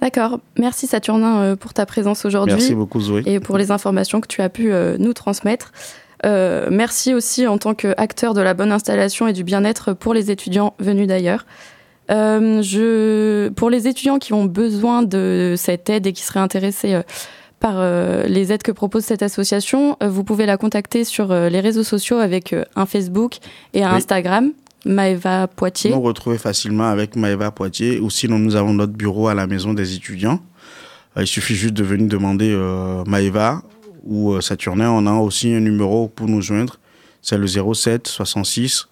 D'accord. 0.00 0.40
Merci 0.58 0.86
Saturnin 0.86 1.42
euh, 1.42 1.56
pour 1.56 1.74
ta 1.74 1.84
présence 1.86 2.24
aujourd'hui. 2.24 2.54
Merci 2.54 2.74
beaucoup 2.74 3.00
Zoé. 3.00 3.22
Et 3.26 3.40
pour 3.40 3.58
les 3.58 3.70
informations 3.70 4.20
que 4.20 4.26
tu 4.26 4.40
as 4.40 4.48
pu 4.48 4.72
euh, 4.72 4.96
nous 4.98 5.12
transmettre. 5.12 5.72
Euh, 6.24 6.68
merci 6.70 7.12
aussi 7.12 7.46
en 7.46 7.58
tant 7.58 7.74
qu'acteur 7.74 8.32
de 8.32 8.40
la 8.40 8.54
bonne 8.54 8.72
installation 8.72 9.28
et 9.28 9.34
du 9.34 9.44
bien-être 9.44 9.92
pour 9.92 10.14
les 10.14 10.30
étudiants 10.30 10.74
venus 10.78 11.06
d'ailleurs. 11.06 11.44
je, 12.08 13.48
pour 13.50 13.68
les 13.68 13.86
étudiants 13.86 14.18
qui 14.18 14.32
ont 14.32 14.46
besoin 14.46 15.02
de 15.02 15.54
cette 15.58 15.90
aide 15.90 16.06
et 16.06 16.12
qui 16.14 16.22
seraient 16.22 16.40
intéressés 16.40 17.00
par 17.60 17.82
les 18.26 18.52
aides 18.52 18.62
que 18.62 18.72
propose 18.72 19.04
cette 19.04 19.22
association, 19.22 19.96
vous 20.04 20.24
pouvez 20.24 20.46
la 20.46 20.56
contacter 20.56 21.04
sur 21.04 21.32
les 21.32 21.60
réseaux 21.60 21.82
sociaux 21.82 22.18
avec 22.18 22.54
un 22.76 22.86
Facebook 22.86 23.38
et 23.72 23.82
un 23.82 23.92
Instagram. 23.92 24.52
Maëva 24.86 25.48
Poitiers. 25.48 25.90
Nous 25.90 26.00
retrouver 26.00 26.38
facilement 26.38 26.88
avec 26.88 27.16
Maëva 27.16 27.50
Poitiers 27.50 27.98
ou 27.98 28.08
sinon 28.08 28.38
nous 28.38 28.54
avons 28.56 28.72
notre 28.72 28.92
bureau 28.92 29.28
à 29.28 29.34
la 29.34 29.46
maison 29.46 29.74
des 29.74 29.94
étudiants. 29.94 30.40
Euh, 31.16 31.22
il 31.22 31.26
suffit 31.26 31.54
juste 31.54 31.74
de 31.74 31.82
venir 31.82 32.08
demander 32.08 32.52
euh, 32.52 33.04
Maëva 33.04 33.62
ou 34.04 34.32
euh, 34.32 34.40
Saturnin. 34.40 34.90
On 34.90 35.06
a 35.06 35.12
aussi 35.12 35.52
un 35.52 35.60
numéro 35.60 36.08
pour 36.08 36.28
nous 36.28 36.40
joindre. 36.40 36.78
C'est 37.20 37.36
le 37.36 37.46
07 37.46 38.06
66 38.06 38.86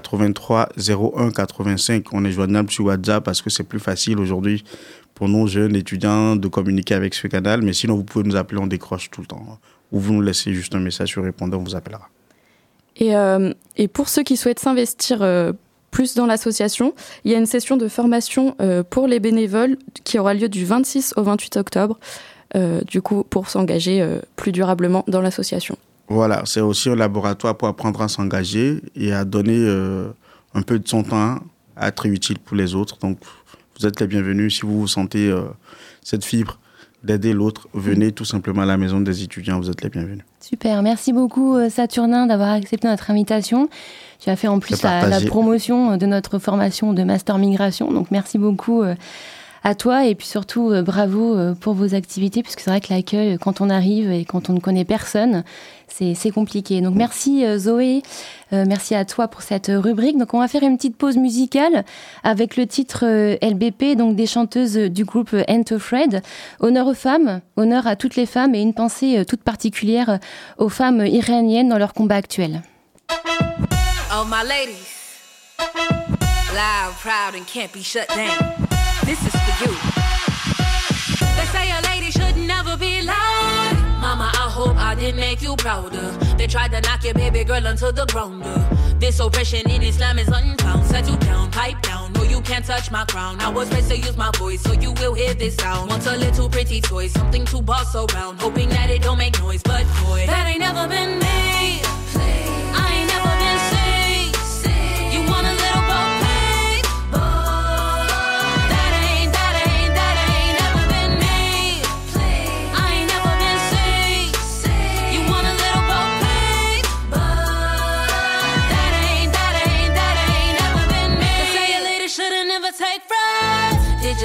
83 0.00 0.70
01 0.76 1.30
85. 1.30 2.12
On 2.12 2.24
est 2.24 2.32
joignable 2.32 2.70
sur 2.70 2.86
WhatsApp 2.86 3.22
parce 3.22 3.42
que 3.42 3.50
c'est 3.50 3.62
plus 3.62 3.78
facile 3.78 4.18
aujourd'hui 4.18 4.64
pour 5.14 5.28
nos 5.28 5.46
jeunes 5.46 5.76
étudiants 5.76 6.34
de 6.34 6.48
communiquer 6.48 6.94
avec 6.94 7.14
ce 7.14 7.28
canal. 7.28 7.62
Mais 7.62 7.72
sinon, 7.72 7.94
vous 7.94 8.04
pouvez 8.04 8.24
nous 8.24 8.34
appeler, 8.34 8.60
on 8.60 8.66
décroche 8.66 9.10
tout 9.10 9.20
le 9.20 9.26
temps. 9.28 9.58
Ou 9.92 10.00
vous 10.00 10.14
nous 10.14 10.22
laissez 10.22 10.52
juste 10.52 10.74
un 10.74 10.80
message 10.80 11.10
sur 11.10 11.22
répondeur, 11.22 11.60
on 11.60 11.62
vous 11.62 11.76
appellera. 11.76 12.08
Et, 12.96 13.14
euh, 13.14 13.52
pour 13.92 14.08
ceux 14.08 14.24
qui 14.24 14.36
souhaitent 14.36 14.58
s'investir 14.58 15.22
euh, 15.22 15.52
plus 15.92 16.14
dans 16.14 16.26
l'association, 16.26 16.92
il 17.24 17.30
y 17.30 17.34
a 17.36 17.38
une 17.38 17.46
session 17.46 17.76
de 17.76 17.86
formation 17.86 18.56
euh, 18.60 18.82
pour 18.82 19.06
les 19.06 19.20
bénévoles 19.20 19.76
qui 20.02 20.18
aura 20.18 20.34
lieu 20.34 20.48
du 20.48 20.64
26 20.64 21.14
au 21.16 21.22
28 21.22 21.56
octobre, 21.56 21.98
du 22.86 23.02
coup, 23.02 23.24
pour 23.24 23.48
s'engager 23.48 24.06
plus 24.36 24.52
durablement 24.52 25.04
dans 25.08 25.20
l'association. 25.20 25.76
Voilà, 26.08 26.42
c'est 26.44 26.60
aussi 26.60 26.90
un 26.90 26.96
laboratoire 26.96 27.56
pour 27.56 27.68
apprendre 27.68 28.02
à 28.02 28.08
s'engager 28.08 28.82
et 28.94 29.12
à 29.12 29.24
donner 29.24 29.66
un 30.54 30.62
peu 30.62 30.78
de 30.78 30.86
son 30.86 31.02
temps 31.02 31.38
à 31.76 31.88
être 31.88 32.06
utile 32.06 32.38
pour 32.38 32.56
les 32.56 32.74
autres. 32.74 32.98
Donc, 32.98 33.18
vous 33.78 33.86
êtes 33.86 34.00
les 34.00 34.06
bienvenus 34.06 34.56
si 34.58 34.62
vous 34.62 34.80
vous 34.80 34.88
sentez 34.88 35.34
cette 36.02 36.24
fibre 36.24 36.58
d'aider 37.04 37.34
l'autre, 37.34 37.68
venez 37.74 38.12
tout 38.12 38.24
simplement 38.24 38.62
à 38.62 38.66
la 38.66 38.76
maison 38.76 39.00
des 39.00 39.22
étudiants, 39.22 39.60
vous 39.60 39.70
êtes 39.70 39.82
les 39.82 39.90
bienvenus. 39.90 40.24
Super, 40.40 40.82
merci 40.82 41.12
beaucoup 41.12 41.54
euh, 41.54 41.68
Saturnin 41.68 42.26
d'avoir 42.26 42.50
accepté 42.50 42.88
notre 42.88 43.10
invitation. 43.10 43.68
Tu 44.18 44.30
as 44.30 44.36
fait 44.36 44.48
en 44.48 44.58
plus 44.58 44.82
la, 44.82 45.20
promotion 45.26 45.98
de 45.98 46.06
notre 46.06 46.38
formation 46.38 46.94
de 46.94 47.02
Master 47.04 47.38
Migration, 47.38 47.92
donc 47.92 48.10
merci 48.10 48.38
beaucoup 48.38 48.82
euh, 48.82 48.94
à 49.64 49.74
toi 49.74 50.06
et 50.06 50.14
puis 50.14 50.26
surtout 50.26 50.70
euh, 50.70 50.82
bravo 50.82 51.36
pour 51.60 51.74
vos 51.74 51.94
activités, 51.94 52.42
puisque 52.42 52.60
c'est 52.60 52.70
vrai 52.70 52.80
que 52.80 52.92
l'accueil, 52.92 53.38
quand 53.38 53.60
on 53.60 53.70
arrive 53.70 54.12
et 54.12 54.24
quand 54.24 54.50
on 54.50 54.52
ne 54.52 54.60
connaît 54.60 54.84
personne, 54.84 55.42
c'est 56.14 56.30
compliqué. 56.30 56.80
Donc 56.80 56.94
merci 56.94 57.44
euh, 57.44 57.58
Zoé, 57.58 58.02
euh, 58.52 58.64
merci 58.66 58.94
à 58.94 59.04
toi 59.04 59.28
pour 59.28 59.42
cette 59.42 59.70
rubrique. 59.72 60.18
Donc 60.18 60.34
on 60.34 60.40
va 60.40 60.48
faire 60.48 60.62
une 60.62 60.76
petite 60.76 60.96
pause 60.96 61.16
musicale 61.16 61.84
avec 62.22 62.56
le 62.56 62.66
titre 62.66 63.04
euh, 63.04 63.36
LBP, 63.42 63.96
donc 63.96 64.16
des 64.16 64.26
chanteuses 64.26 64.76
du 64.76 65.04
groupe 65.04 65.34
Enter 65.48 65.78
Fred. 65.78 66.22
Honneur 66.60 66.86
aux 66.86 66.94
femmes, 66.94 67.40
honneur 67.56 67.86
à 67.86 67.96
toutes 67.96 68.16
les 68.16 68.26
femmes 68.26 68.54
et 68.54 68.60
une 68.60 68.74
pensée 68.74 69.24
toute 69.26 69.42
particulière 69.42 70.18
aux 70.58 70.68
femmes 70.68 71.04
iraniennes 71.06 71.68
dans 71.68 71.78
leur 71.78 71.92
combat 71.92 72.16
actuel. 72.16 72.62
Oh 74.12 74.24
my 74.26 74.46
ladies, 74.46 74.74
loud, 76.54 76.94
proud 77.00 77.34
and 77.34 77.46
can't 77.46 77.72
be 77.72 77.82
shut 77.82 78.08
down. 78.08 78.73
This 79.04 79.20
is 79.26 79.34
for 79.44 79.64
you. 79.64 79.72
They 81.36 81.46
say 81.52 81.70
a 81.70 81.80
lady 81.82 82.10
should 82.10 82.36
never 82.36 82.76
be 82.76 83.02
loud. 83.02 83.76
Mama, 84.00 84.30
I 84.34 84.48
hope 84.50 84.76
I 84.76 84.94
didn't 84.94 85.20
make 85.20 85.42
you 85.42 85.56
prouder. 85.56 86.10
They 86.38 86.46
tried 86.46 86.72
to 86.72 86.80
knock 86.80 87.04
your 87.04 87.14
baby 87.14 87.44
girl 87.44 87.66
onto 87.66 87.92
the 87.92 88.06
ground. 88.06 88.44
This 89.00 89.20
oppression 89.20 89.68
in 89.70 89.82
Islam 89.82 90.18
is 90.18 90.28
unfound. 90.28 90.86
Settle 90.86 91.16
down, 91.16 91.50
pipe 91.50 91.80
down. 91.82 92.12
No, 92.14 92.22
you 92.22 92.40
can't 92.40 92.64
touch 92.64 92.90
my 92.90 93.04
crown. 93.04 93.40
I 93.40 93.50
was 93.50 93.70
raised 93.72 93.90
to 93.90 93.98
use 93.98 94.16
my 94.16 94.30
voice, 94.38 94.62
so 94.62 94.72
you 94.72 94.92
will 94.92 95.14
hear 95.14 95.34
this 95.34 95.56
sound. 95.56 95.90
Want 95.90 96.06
a 96.06 96.16
little 96.16 96.48
pretty 96.48 96.80
toy, 96.80 97.08
something 97.08 97.44
to 97.46 97.60
boss 97.60 97.94
around. 97.94 98.40
Hoping 98.40 98.70
that 98.70 98.88
it 98.88 99.02
don't 99.02 99.18
make 99.18 99.38
noise, 99.38 99.62
but 99.62 99.84
boy, 100.04 100.24
that 100.26 100.46
ain't 100.46 100.60
never 100.60 100.88
been 100.88 101.18
me. 101.18 101.82
I 101.84 102.53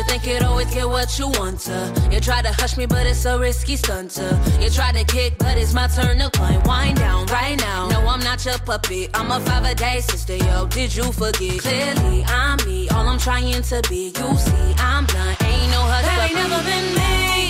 make 0.10 0.28
it 0.28 0.44
always 0.44 0.74
get 0.74 0.88
what 0.88 1.18
you 1.20 1.28
want 1.28 1.60
to. 1.62 2.10
You 2.12 2.20
try 2.20 2.42
to 2.42 2.52
hush 2.52 2.78
me, 2.78 2.86
but 2.86 3.06
it's 3.06 3.26
a 3.26 3.38
risky 3.40 3.76
stunt 3.76 4.12
to. 4.12 4.28
You 4.60 4.70
try 4.70 4.92
to 4.92 5.04
kick, 5.04 5.38
but 5.38 5.58
it's 5.58 5.74
my 5.74 5.88
turn 5.88 6.20
to 6.20 6.30
climb. 6.32 6.62
Wind 6.64 6.98
down 6.98 7.26
right 7.28 7.58
now. 7.58 7.88
No, 7.90 8.00
I'm 8.08 8.20
not 8.20 8.44
your 8.46 8.58
puppet. 8.60 9.12
I'm 9.14 9.32
a 9.32 9.40
five 9.40 9.66
a 9.66 9.76
day 9.76 10.02
sister, 10.02 10.36
yo. 10.36 10.68
Did 10.68 10.96
you 10.96 11.12
forget? 11.12 11.60
Clearly, 11.60 12.24
I'm 12.26 12.58
me. 12.66 12.90
All 12.90 13.08
I'm 13.08 13.20
trying 13.20 13.62
to 13.62 13.82
be. 13.90 14.12
You 14.18 14.38
see, 14.38 14.74
I'm 14.78 15.06
blind. 15.06 15.38
Ain't 15.44 15.72
no 15.72 15.82
hush, 15.92 16.06
that 16.06 16.26
ain't 16.26 16.36
never 16.36 16.64
been 16.64 16.96
me. 16.96 17.49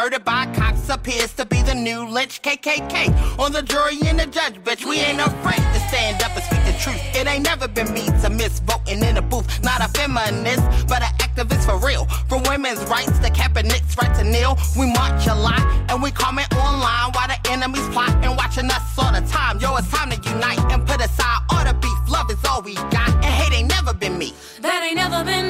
Murdered 0.00 0.24
by 0.24 0.46
cops 0.54 0.88
appears 0.88 1.32
to 1.34 1.44
be 1.44 1.60
the 1.62 1.74
new 1.74 2.08
lynch 2.08 2.40
KKK. 2.42 3.38
On 3.38 3.52
the 3.52 3.62
jury 3.62 3.98
and 4.06 4.18
the 4.18 4.26
judge, 4.26 4.54
bitch, 4.64 4.84
we 4.88 4.96
ain't 4.98 5.20
afraid 5.20 5.60
to 5.74 5.80
stand 5.88 6.22
up 6.22 6.34
and 6.34 6.44
speak 6.44 6.64
the 6.64 6.72
truth. 6.80 7.00
It 7.14 7.26
ain't 7.26 7.44
never 7.44 7.68
been 7.68 7.92
me 7.92 8.06
to 8.22 8.30
miss 8.30 8.60
voting 8.60 9.02
in 9.02 9.16
a 9.16 9.22
booth. 9.22 9.62
Not 9.62 9.80
a 9.80 9.88
feminist, 9.88 10.62
but 10.88 11.02
an 11.02 11.12
activist 11.18 11.66
for 11.66 11.76
real. 11.84 12.06
From 12.28 12.42
women's 12.44 12.82
rights 12.84 13.18
to 13.18 13.30
Kaepernick's 13.30 13.96
right 14.00 14.14
to 14.16 14.24
kneel. 14.24 14.56
We 14.78 14.86
march 14.92 15.26
a 15.26 15.34
lot 15.34 15.60
and 15.90 16.02
we 16.02 16.10
comment 16.12 16.52
online 16.54 17.12
while 17.12 17.28
the 17.28 17.38
enemies 17.50 17.86
plot 17.88 18.10
and 18.24 18.36
watching 18.36 18.70
us 18.70 18.98
all 18.98 19.12
the 19.12 19.26
time. 19.28 19.60
Yo, 19.60 19.76
it's 19.76 19.90
time 19.90 20.10
to 20.10 20.16
unite 20.30 20.60
and 20.72 20.86
put 20.86 21.00
aside 21.00 21.42
all 21.50 21.64
the 21.64 21.74
beef. 21.74 21.98
Love 22.08 22.30
is 22.30 22.42
all 22.44 22.62
we 22.62 22.74
got, 22.74 23.10
and 23.16 23.24
hate 23.24 23.52
ain't 23.52 23.68
never 23.68 23.92
been 23.92 24.18
me. 24.18 24.32
That 24.60 24.82
ain't 24.82 24.96
never 24.96 25.24
been 25.24 25.49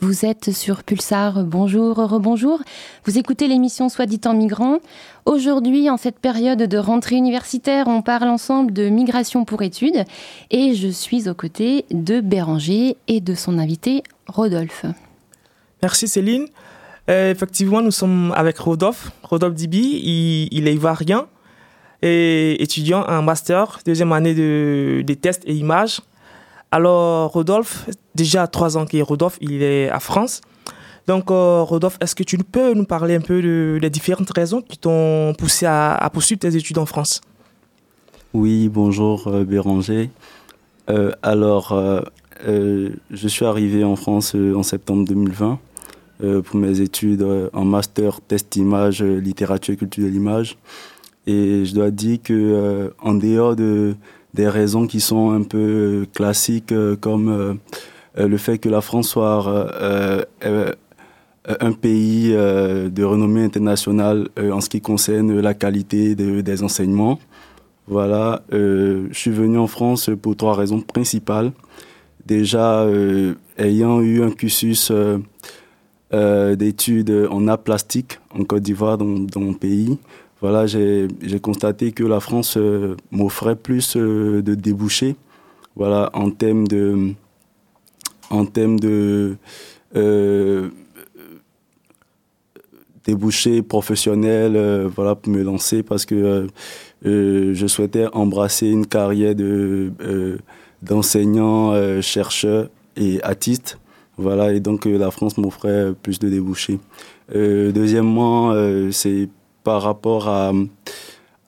Vous 0.00 0.24
êtes 0.24 0.52
sur 0.52 0.84
Pulsar, 0.84 1.42
bonjour, 1.42 1.96
rebonjour. 1.96 2.62
Vous 3.04 3.18
écoutez 3.18 3.48
l'émission 3.48 3.88
Soit 3.88 4.06
dit 4.06 4.20
en 4.26 4.32
migrant. 4.32 4.78
Aujourd'hui, 5.26 5.90
en 5.90 5.96
cette 5.96 6.20
période 6.20 6.62
de 6.62 6.78
rentrée 6.78 7.16
universitaire, 7.16 7.88
on 7.88 8.00
parle 8.00 8.28
ensemble 8.28 8.72
de 8.72 8.88
migration 8.90 9.44
pour 9.44 9.62
études 9.62 10.04
et 10.52 10.74
je 10.74 10.86
suis 10.86 11.28
aux 11.28 11.34
côtés 11.34 11.84
de 11.90 12.20
Béranger 12.20 12.96
et 13.08 13.20
de 13.20 13.34
son 13.34 13.58
invité 13.58 14.04
Rodolphe. 14.28 14.86
Merci 15.82 16.06
Céline. 16.06 16.46
Euh, 17.10 17.32
effectivement, 17.32 17.82
nous 17.82 17.90
sommes 17.90 18.32
avec 18.36 18.56
Rodolphe. 18.58 19.10
Rodolphe 19.24 19.54
Dibi, 19.54 20.48
il, 20.52 20.68
est 20.68 20.74
ivoirien 20.74 21.26
et 22.02 22.62
étudiant 22.62 23.02
en 23.02 23.22
master, 23.22 23.80
deuxième 23.84 24.12
année 24.12 24.34
de, 24.34 25.02
des 25.04 25.16
tests 25.16 25.42
et 25.44 25.54
images 25.54 26.00
alors, 26.70 27.32
Rodolphe, 27.32 27.88
déjà 28.14 28.46
trois 28.46 28.76
ans 28.76 28.84
qu'il 28.84 28.98
est 28.98 29.02
Rodolphe, 29.02 29.38
il 29.40 29.62
est 29.62 29.88
à 29.88 30.00
France. 30.00 30.42
Donc, 31.06 31.30
euh, 31.30 31.62
Rodolphe, 31.62 31.96
est-ce 32.02 32.14
que 32.14 32.22
tu 32.22 32.36
peux 32.36 32.74
nous 32.74 32.84
parler 32.84 33.14
un 33.14 33.22
peu 33.22 33.40
de, 33.40 33.78
des 33.80 33.88
différentes 33.88 34.30
raisons 34.30 34.60
qui 34.60 34.76
t'ont 34.76 35.32
poussé 35.38 35.64
à, 35.64 36.10
poursuivre 36.12 36.40
tes 36.40 36.54
études 36.54 36.76
en 36.76 36.84
France? 36.84 37.22
Oui, 38.34 38.68
bonjour 38.68 39.26
euh, 39.28 39.44
Béranger. 39.44 40.10
Euh, 40.90 41.12
alors, 41.22 41.74
je 42.44 43.28
suis 43.28 43.46
arrivé 43.46 43.84
en 43.84 43.96
France 43.96 44.34
en 44.34 44.62
septembre 44.62 45.06
2020 45.06 45.58
pour 46.44 46.56
mes 46.56 46.80
études 46.80 47.26
en 47.52 47.64
master 47.64 48.20
test 48.20 48.56
image, 48.56 49.02
littérature 49.02 49.74
et 49.74 49.76
culture 49.76 50.04
de 50.04 50.10
l'image. 50.10 50.58
Et 51.26 51.64
je 51.64 51.74
dois 51.74 51.90
dire 51.90 52.18
que 52.22 52.92
en 53.00 53.14
dehors 53.14 53.54
de 53.56 53.94
des 54.34 54.48
raisons 54.48 54.86
qui 54.86 55.00
sont 55.00 55.30
un 55.30 55.42
peu 55.42 55.58
euh, 55.58 56.06
classiques, 56.12 56.72
euh, 56.72 56.96
comme 56.96 57.28
euh, 57.28 57.54
le 58.26 58.36
fait 58.36 58.58
que 58.58 58.68
la 58.68 58.80
France 58.80 59.10
soit 59.10 59.46
un 61.60 61.72
pays 61.72 62.32
de 62.32 63.04
renommée 63.04 63.44
internationale 63.44 64.28
en 64.36 64.60
ce 64.60 64.68
qui 64.68 64.80
concerne 64.80 65.40
la 65.40 65.54
qualité 65.54 66.16
des 66.16 66.62
enseignements. 66.64 67.20
Voilà, 67.86 68.42
je 68.50 69.06
suis 69.12 69.30
venu 69.30 69.56
en 69.56 69.68
France 69.68 70.10
pour 70.20 70.34
trois 70.34 70.56
raisons 70.56 70.80
principales. 70.80 71.52
Déjà, 72.26 72.84
ayant 73.56 74.00
eu 74.00 74.24
un 74.24 74.32
cursus 74.32 74.90
d'études 76.10 77.28
en 77.30 77.46
art 77.46 77.58
plastique 77.58 78.18
en 78.36 78.42
Côte 78.42 78.64
d'Ivoire, 78.64 78.98
dans, 78.98 79.20
dans, 79.20 79.40
mon 79.40 79.54
pays, 79.54 79.96
voilà, 80.40 80.66
j'ai 80.66 81.08
constaté 81.42 81.90
que 81.90 82.04
la 82.04 82.20
France 82.20 82.56
euh, 82.56 82.94
m'offrait 83.10 83.56
plus 83.56 83.96
euh, 83.96 84.40
de 84.40 84.54
débouchés, 84.54 85.16
voilà, 85.74 86.10
en 86.14 86.30
termes 86.30 86.68
de, 86.68 87.12
en 88.30 88.46
thème 88.46 88.78
de 88.78 89.36
euh, 89.96 90.68
débouchés 93.04 93.62
professionnels, 93.62 94.86
voilà, 94.94 95.16
pour 95.16 95.32
me 95.32 95.42
lancer 95.42 95.82
parce 95.82 96.06
que 96.06 96.46
je 97.02 97.66
souhaitais 97.66 98.06
embrasser 98.12 98.68
une 98.68 98.86
carrière 98.86 99.34
de 99.34 99.92
d'enseignant, 100.82 102.00
chercheur 102.00 102.68
et 102.96 103.20
artiste. 103.22 103.78
Voilà, 104.18 104.52
et 104.52 104.60
donc 104.60 104.84
la 104.84 105.10
France 105.10 105.38
m'offrait 105.38 105.92
plus 106.02 106.18
de 106.18 106.28
débouchés. 106.28 106.78
deuxièmement, 107.32 108.52
c'est 108.92 109.28
par 109.68 109.82
rapport 109.82 110.28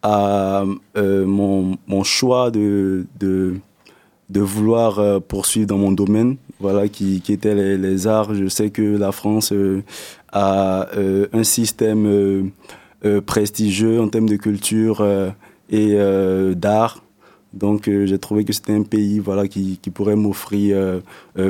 à, 0.02 0.64
euh, 0.94 1.24
mon, 1.24 2.04
choix 2.04 2.50
de, 2.50 3.06
de, 3.18 4.40
vouloir 4.40 4.98
euh, 4.98 5.20
poursuivre 5.20 5.66
dans 5.66 5.78
mon 5.78 5.90
domaine, 5.90 6.36
voilà, 6.60 6.86
qui, 6.88 7.22
était 7.30 7.54
les, 7.54 7.78
les, 7.78 8.06
arts. 8.06 8.34
Je 8.34 8.46
sais 8.48 8.68
que 8.68 8.82
la 8.82 9.10
France 9.12 9.54
euh, 9.54 9.82
a 10.34 10.86
un 11.32 11.44
système 11.44 12.50
prestigieux 13.24 14.02
en 14.02 14.08
termes 14.08 14.28
de 14.28 14.36
culture 14.36 15.02
et 15.70 15.96
d'art. 16.54 17.02
Donc 17.54 17.88
j'ai 17.88 18.18
trouvé 18.18 18.44
que 18.44 18.52
c'était 18.52 18.74
un 18.74 18.82
pays 18.82 19.18
voilà, 19.18 19.48
qui, 19.48 19.78
qui 19.80 19.88
pourrait 19.88 20.16
m'offrir 20.16 21.00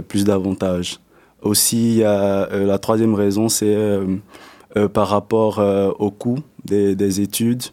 plus 0.07 0.23
d'avantages. 0.25 1.01
Aussi, 1.43 1.99
la 1.99 2.79
troisième 2.79 3.17
raison, 3.17 3.49
c'est 3.49 3.77
par 4.93 5.09
rapport 5.09 5.59
au 5.99 6.13
coût 6.13 6.39
des, 6.71 6.95
des, 6.95 7.21
études. 7.21 7.65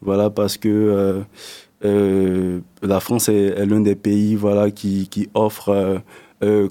Voilà, 0.00 0.30
parce 0.30 0.56
que 0.56 1.22
la 1.82 3.00
France 3.00 3.28
est, 3.28 3.66
l'un 3.66 3.80
des 3.80 3.96
pays 3.96 4.34
voilà, 4.36 4.70
qui, 4.70 5.08
qui 5.08 5.28
offre, 5.34 6.00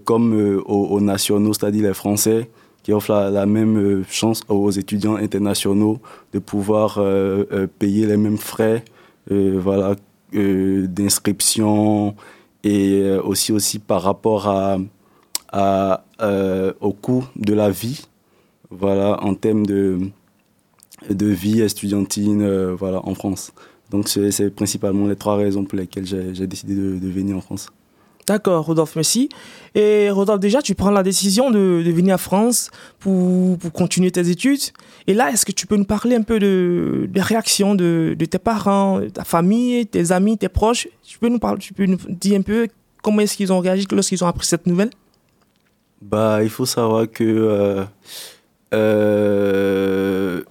comme 0.06 0.62
aux, 0.66 0.86
aux, 0.88 1.02
nationaux, 1.02 1.54
c'est-à-dire 1.54 1.84
les 1.88 1.94
Français, 1.94 2.50
qui 2.84 2.94
offre 2.94 3.12
la, 3.32 3.46
même 3.46 3.78
euh, 3.78 4.04
chance 4.10 4.42
aux 4.48 4.72
étudiants 4.72 5.16
internationaux 5.16 6.00
de 6.34 6.40
pouvoir 6.40 6.98
euh, 6.98 7.44
euh, 7.52 7.68
payer 7.68 8.08
les 8.08 8.18
mêmes 8.18 8.38
frais 8.38 8.84
voilà, 9.30 9.96
d'inscription 10.34 12.16
et 12.64 13.18
aussi, 13.24 13.52
aussi 13.54 13.78
par 13.80 14.02
rapport 14.02 14.50
à 14.50 16.04
au 16.82 16.92
coût 16.92 17.24
de 17.36 17.54
la 17.54 17.70
vie 17.70 18.02
voilà, 18.72 19.24
en 19.24 19.36
termes 19.36 19.66
de, 19.66 20.00
de 21.10 21.28
vie 21.28 21.62
estudiantine 21.62 22.74
voilà, 22.74 23.06
en 23.06 23.16
France. 23.16 23.52
Donc 23.90 24.08
c'est 24.08 24.50
principalement 24.52 25.08
les 25.08 25.16
trois 25.16 25.36
raisons 25.36 25.66
pour 25.66 25.78
lesquelles 25.78 26.06
j'ai 26.06 26.48
décidé 26.48 26.76
de, 26.76 26.98
de 26.98 27.10
venir 27.10 27.38
en 27.38 27.42
France. 27.42 27.68
D'accord, 28.28 28.66
Rodolphe, 28.66 28.96
merci. 28.96 29.30
Et 29.76 30.10
Rodolphe, 30.10 30.40
déjà, 30.40 30.62
tu 30.62 30.76
prends 30.76 30.92
la 30.92 31.04
décision 31.04 31.50
de, 31.50 31.82
de 31.84 31.92
venir 31.92 32.16
à 32.16 32.18
France 32.18 32.70
pour, 33.00 33.58
pour, 33.58 33.72
continuer 33.72 34.12
tes 34.12 34.30
études. 34.30 34.62
Et 35.08 35.14
là, 35.14 35.32
est-ce 35.32 35.46
que 35.46 35.52
tu 35.52 35.66
peux 35.68 35.76
nous 35.76 35.86
parler 35.86 36.16
un 36.16 36.22
peu 36.22 36.40
de, 36.40 37.10
des 37.10 37.22
réactions 37.22 37.74
de, 37.76 38.16
de, 38.18 38.26
tes 38.26 38.38
parents, 38.38 39.02
ta 39.14 39.24
famille, 39.24 39.88
tes 39.88 40.12
amis, 40.12 40.38
tes 40.38 40.50
proches? 40.50 40.88
Tu 41.04 41.18
peux 41.20 41.30
nous, 41.30 41.40
parler, 41.40 41.60
tu 41.60 41.74
peux 41.74 41.86
nous 41.86 41.98
dire 42.08 42.40
un 42.40 42.44
peu 42.44 42.68
comment 43.02 43.22
est-ce 43.22 43.36
qu'ils 43.36 43.52
ont 43.52 43.60
réagi 43.60 43.86
lorsqu'ils 43.92 44.24
ont 44.24 44.28
appris 44.28 44.46
cette 44.46 44.68
nouvelle? 44.68 44.92
Bah, 46.02 46.44
il 46.44 46.50
faut 46.50 46.66
savoir 46.66 47.10
que 47.10 47.24
euh, 47.24 47.84
euh, 48.74 50.42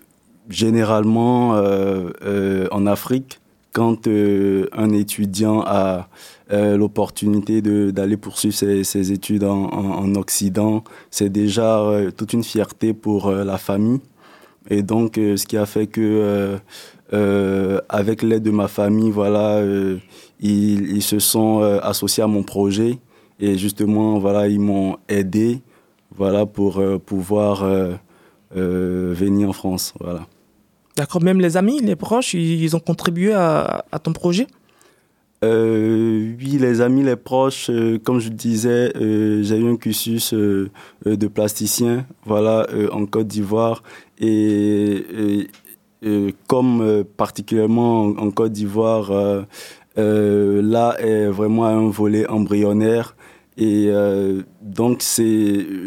généralement, 0.51 1.55
euh, 1.55 2.67
en 2.71 2.87
Afrique, 2.87 3.41
quand 3.73 4.09
un 4.09 4.91
étudiant 4.91 5.63
a 5.65 6.09
euh, 6.53 6.77
l'opportunité 6.77 7.63
d'aller 7.63 8.17
poursuivre 8.17 8.55
ses, 8.55 9.13
études 9.13 9.45
en, 9.45 10.15
Occident, 10.17 10.83
c'est 11.11 11.29
déjà 11.29 11.79
euh, 11.79 12.11
toute 12.11 12.33
une 12.33 12.43
fierté 12.43 12.93
pour 12.93 13.29
euh, 13.29 13.45
la 13.45 13.57
famille. 13.57 14.01
Et 14.69 14.83
donc, 14.83 15.15
ce 15.17 15.47
qui 15.47 15.57
a 15.57 15.65
fait 15.65 15.87
que, 15.87 16.59
avec 17.89 18.23
l'aide 18.23 18.43
de 18.43 18.51
ma 18.51 18.69
famille, 18.69 19.11
voilà, 19.11 19.65
ils, 20.39 21.03
se 21.03 21.19
sont 21.19 21.61
associés 21.83 22.23
à 22.23 22.27
mon 22.27 22.43
projet. 22.43 22.99
Et 23.41 23.57
justement, 23.57 24.19
voilà, 24.19 24.49
ils 24.49 24.61
m'ont 24.61 24.99
aidé, 25.09 25.63
voilà, 26.15 26.45
pour 26.47 26.83
pouvoir 27.05 27.67
venir 28.55 29.49
en 29.49 29.53
France. 29.55 29.95
D'accord, 31.01 31.23
même 31.23 31.41
les 31.41 31.57
amis, 31.57 31.81
les 31.81 31.97
proches, 31.97 32.35
ils 32.35 32.77
ont 32.77 32.79
contribué 32.79 33.33
à, 33.33 33.85
ton 34.03 34.13
projet? 34.13 34.47
Euh, 35.43 36.35
oui, 36.39 36.59
les 36.61 36.83
amis, 36.83 37.03
les 37.03 37.17
proches, 37.17 37.71
euh, 37.71 37.99
comme 37.99 38.21
je 38.21 38.29
disais, 38.29 38.93
euh, 38.97 39.43
j'ai 39.43 39.57
eu 39.57 39.67
un 39.67 39.77
cursus 39.77 40.35
euh, 40.35 40.71
de 41.07 41.27
plasticien, 41.27 42.05
voilà, 42.27 42.67
en 42.93 43.07
Côte 43.07 43.29
d'Ivoire, 43.29 43.83
et, 44.21 45.49
comme 46.47 47.05
particulièrement 47.17 48.03
en, 48.03 48.31
Côte 48.31 48.53
d'Ivoire, 48.53 49.11
là 49.97 50.97
est 50.99 51.29
vraiment 51.29 51.65
un 51.65 51.89
volet 51.89 52.29
embryonnaire. 52.29 53.17
Et 53.57 53.91
donc, 54.61 55.03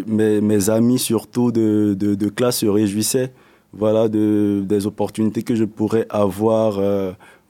mes, 0.08 0.70
amis, 0.72 0.98
surtout 0.98 1.52
de, 1.52 2.30
classe, 2.30 2.62
se 2.62 2.66
réjouissaient 2.66 3.32
voilà, 3.74 4.08
de, 4.08 4.64
des 4.66 4.86
opportunités 4.86 5.44
que 5.44 5.56
je 5.56 5.66
pourrais 5.66 6.06
avoir 6.10 6.80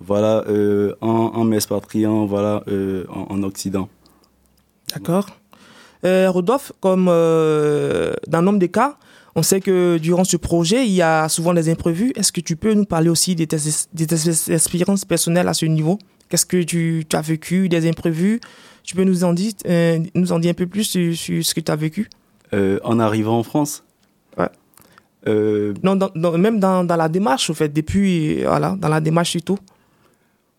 voilà, 0.04 0.44
euh, 0.48 0.94
en, 1.02 1.08
en 1.34 1.44
m'expatriant 1.44 2.26
voilà, 2.26 2.64
euh, 2.68 3.06
en, 3.10 3.36
en, 3.36 3.44
Occident. 3.44 3.90
D'accord. 4.94 5.28
Euh, 6.06 6.30
Rodolphe, 6.30 6.74
comme 6.82 7.08
euh, 7.10 8.14
dans 8.28 8.42
nombre 8.42 8.60
des 8.60 8.70
cas, 8.70 8.98
on 9.36 9.42
sait 9.42 9.62
que 9.62 9.98
durant 9.98 10.26
ce 10.26 10.38
projet, 10.38 10.86
il 10.86 10.92
y 10.92 11.02
a 11.02 11.30
souvent 11.30 11.54
des 11.54 11.70
imprévus. 11.70 12.12
Est-ce 12.16 12.32
que 12.32 12.42
tu 12.42 12.56
peux 12.56 12.74
nous 12.74 12.86
parler 12.86 13.10
aussi 13.10 13.36
de 13.36 13.46
tes, 13.46 13.58
de 13.58 14.06
tes 14.06 14.54
expériences 14.54 15.06
personnelles 15.06 15.48
à 15.48 15.54
ce 15.54 15.66
niveau? 15.66 15.98
Qu'est-ce 16.30 16.46
que 16.46 16.62
tu, 16.62 17.06
tu, 17.08 17.16
as 17.16 17.22
vécu, 17.22 17.70
des 17.70 17.88
imprévus? 17.88 18.42
Tu 18.84 18.96
peux 18.96 19.04
nous 19.06 19.24
en 19.24 19.34
dire, 19.34 19.54
euh, 19.68 20.00
nous 20.14 20.34
en 20.34 20.40
dire 20.40 20.52
un 20.52 20.56
peu 20.56 20.68
plus 20.68 20.84
sur, 20.84 21.16
sur 21.16 21.44
ce 21.44 21.56
que 21.56 21.62
tu 21.62 21.72
as 21.72 21.76
vécu? 21.76 22.10
En 22.84 23.00
arrivant 23.00 23.40
en 23.40 23.44
France? 23.44 23.84
Non, 25.26 25.96
dans, 25.96 26.10
dans, 26.16 26.38
même 26.38 26.60
dans, 26.60 26.84
dans, 26.84 26.96
la 26.96 27.10
démarche, 27.10 27.50
en 27.50 27.54
fait, 27.54 27.70
depuis, 27.70 28.44
voilà, 28.44 28.76
dans 28.80 28.90
la 28.90 29.00
démarche 29.00 29.32
surtout 29.32 29.58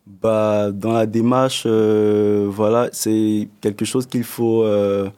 bah, 0.06 0.70
Dans 0.72 0.92
la 0.92 1.06
démarche, 1.06 1.64
euh, 1.66 2.46
voilà, 2.50 2.88
c'est 2.92 3.48
quelque 3.60 3.84
chose 3.84 4.06
qu'il 4.06 4.24
faut 4.24 4.64
euh, 4.64 5.08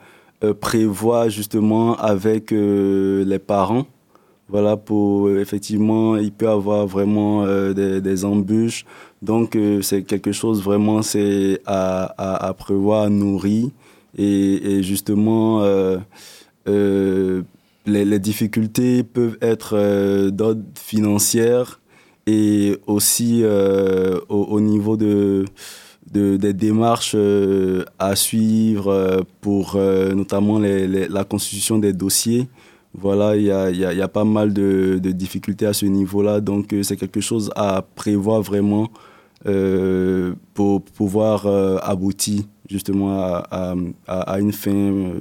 euh, 0.44 0.52
prévoir 0.54 1.30
justement 1.30 1.96
avec 1.96 2.52
euh, 2.52 3.24
les 3.24 3.38
parents. 3.38 3.86
Voilà, 4.48 4.76
pour 4.76 5.30
effectivement, 5.30 6.16
il 6.16 6.30
peut 6.30 6.48
avoir 6.48 6.86
vraiment 6.86 7.44
euh, 7.44 7.72
des, 7.72 8.00
des, 8.00 8.24
embûches. 8.24 8.84
Donc, 9.22 9.58
c'est 9.82 10.02
quelque 10.02 10.30
chose 10.30 10.62
vraiment, 10.62 11.02
c'est 11.02 11.60
à, 11.66 12.04
à, 12.18 12.46
à, 12.46 12.54
prévoir, 12.54 13.04
à 13.04 13.08
nourrir. 13.08 13.70
Et, 14.16 14.76
et 14.76 14.82
justement, 14.84 15.62
les, 17.86 18.18
difficultés 18.18 19.02
peuvent 19.02 19.38
être 19.40 20.30
d'ordre 20.30 20.62
financier 20.74 21.62
et 22.26 22.76
aussi 22.86 23.42
euh, 23.44 24.18
au, 24.28 24.42
au, 24.42 24.60
niveau 24.60 24.96
de, 24.96 25.44
de, 26.10 26.36
des 26.36 26.52
démarches 26.52 27.14
euh, 27.14 27.84
à 27.98 28.16
suivre 28.16 28.88
euh, 28.88 29.20
pour 29.40 29.76
euh, 29.76 30.14
notamment 30.14 30.58
la 30.58 31.24
constitution 31.24 31.78
des 31.78 31.92
dossiers. 31.92 32.48
Voilà, 32.94 33.36
il 33.36 33.42
y 33.42 33.50
a, 33.50 34.08
pas 34.08 34.24
mal 34.24 34.54
de, 34.54 34.98
difficultés 35.02 35.66
à 35.66 35.74
ce 35.74 35.84
niveau-là, 35.84 36.40
donc 36.40 36.72
euh, 36.72 36.82
c'est 36.82 36.96
quelque 36.96 37.20
chose 37.20 37.50
à 37.54 37.82
prévoir 37.94 38.40
vraiment 38.40 38.88
pour 40.54 40.82
pouvoir 40.82 41.46
aboutir 41.84 42.42
justement 42.68 43.20
à, 43.20 44.40
une 44.40 44.52
fin 44.52 45.12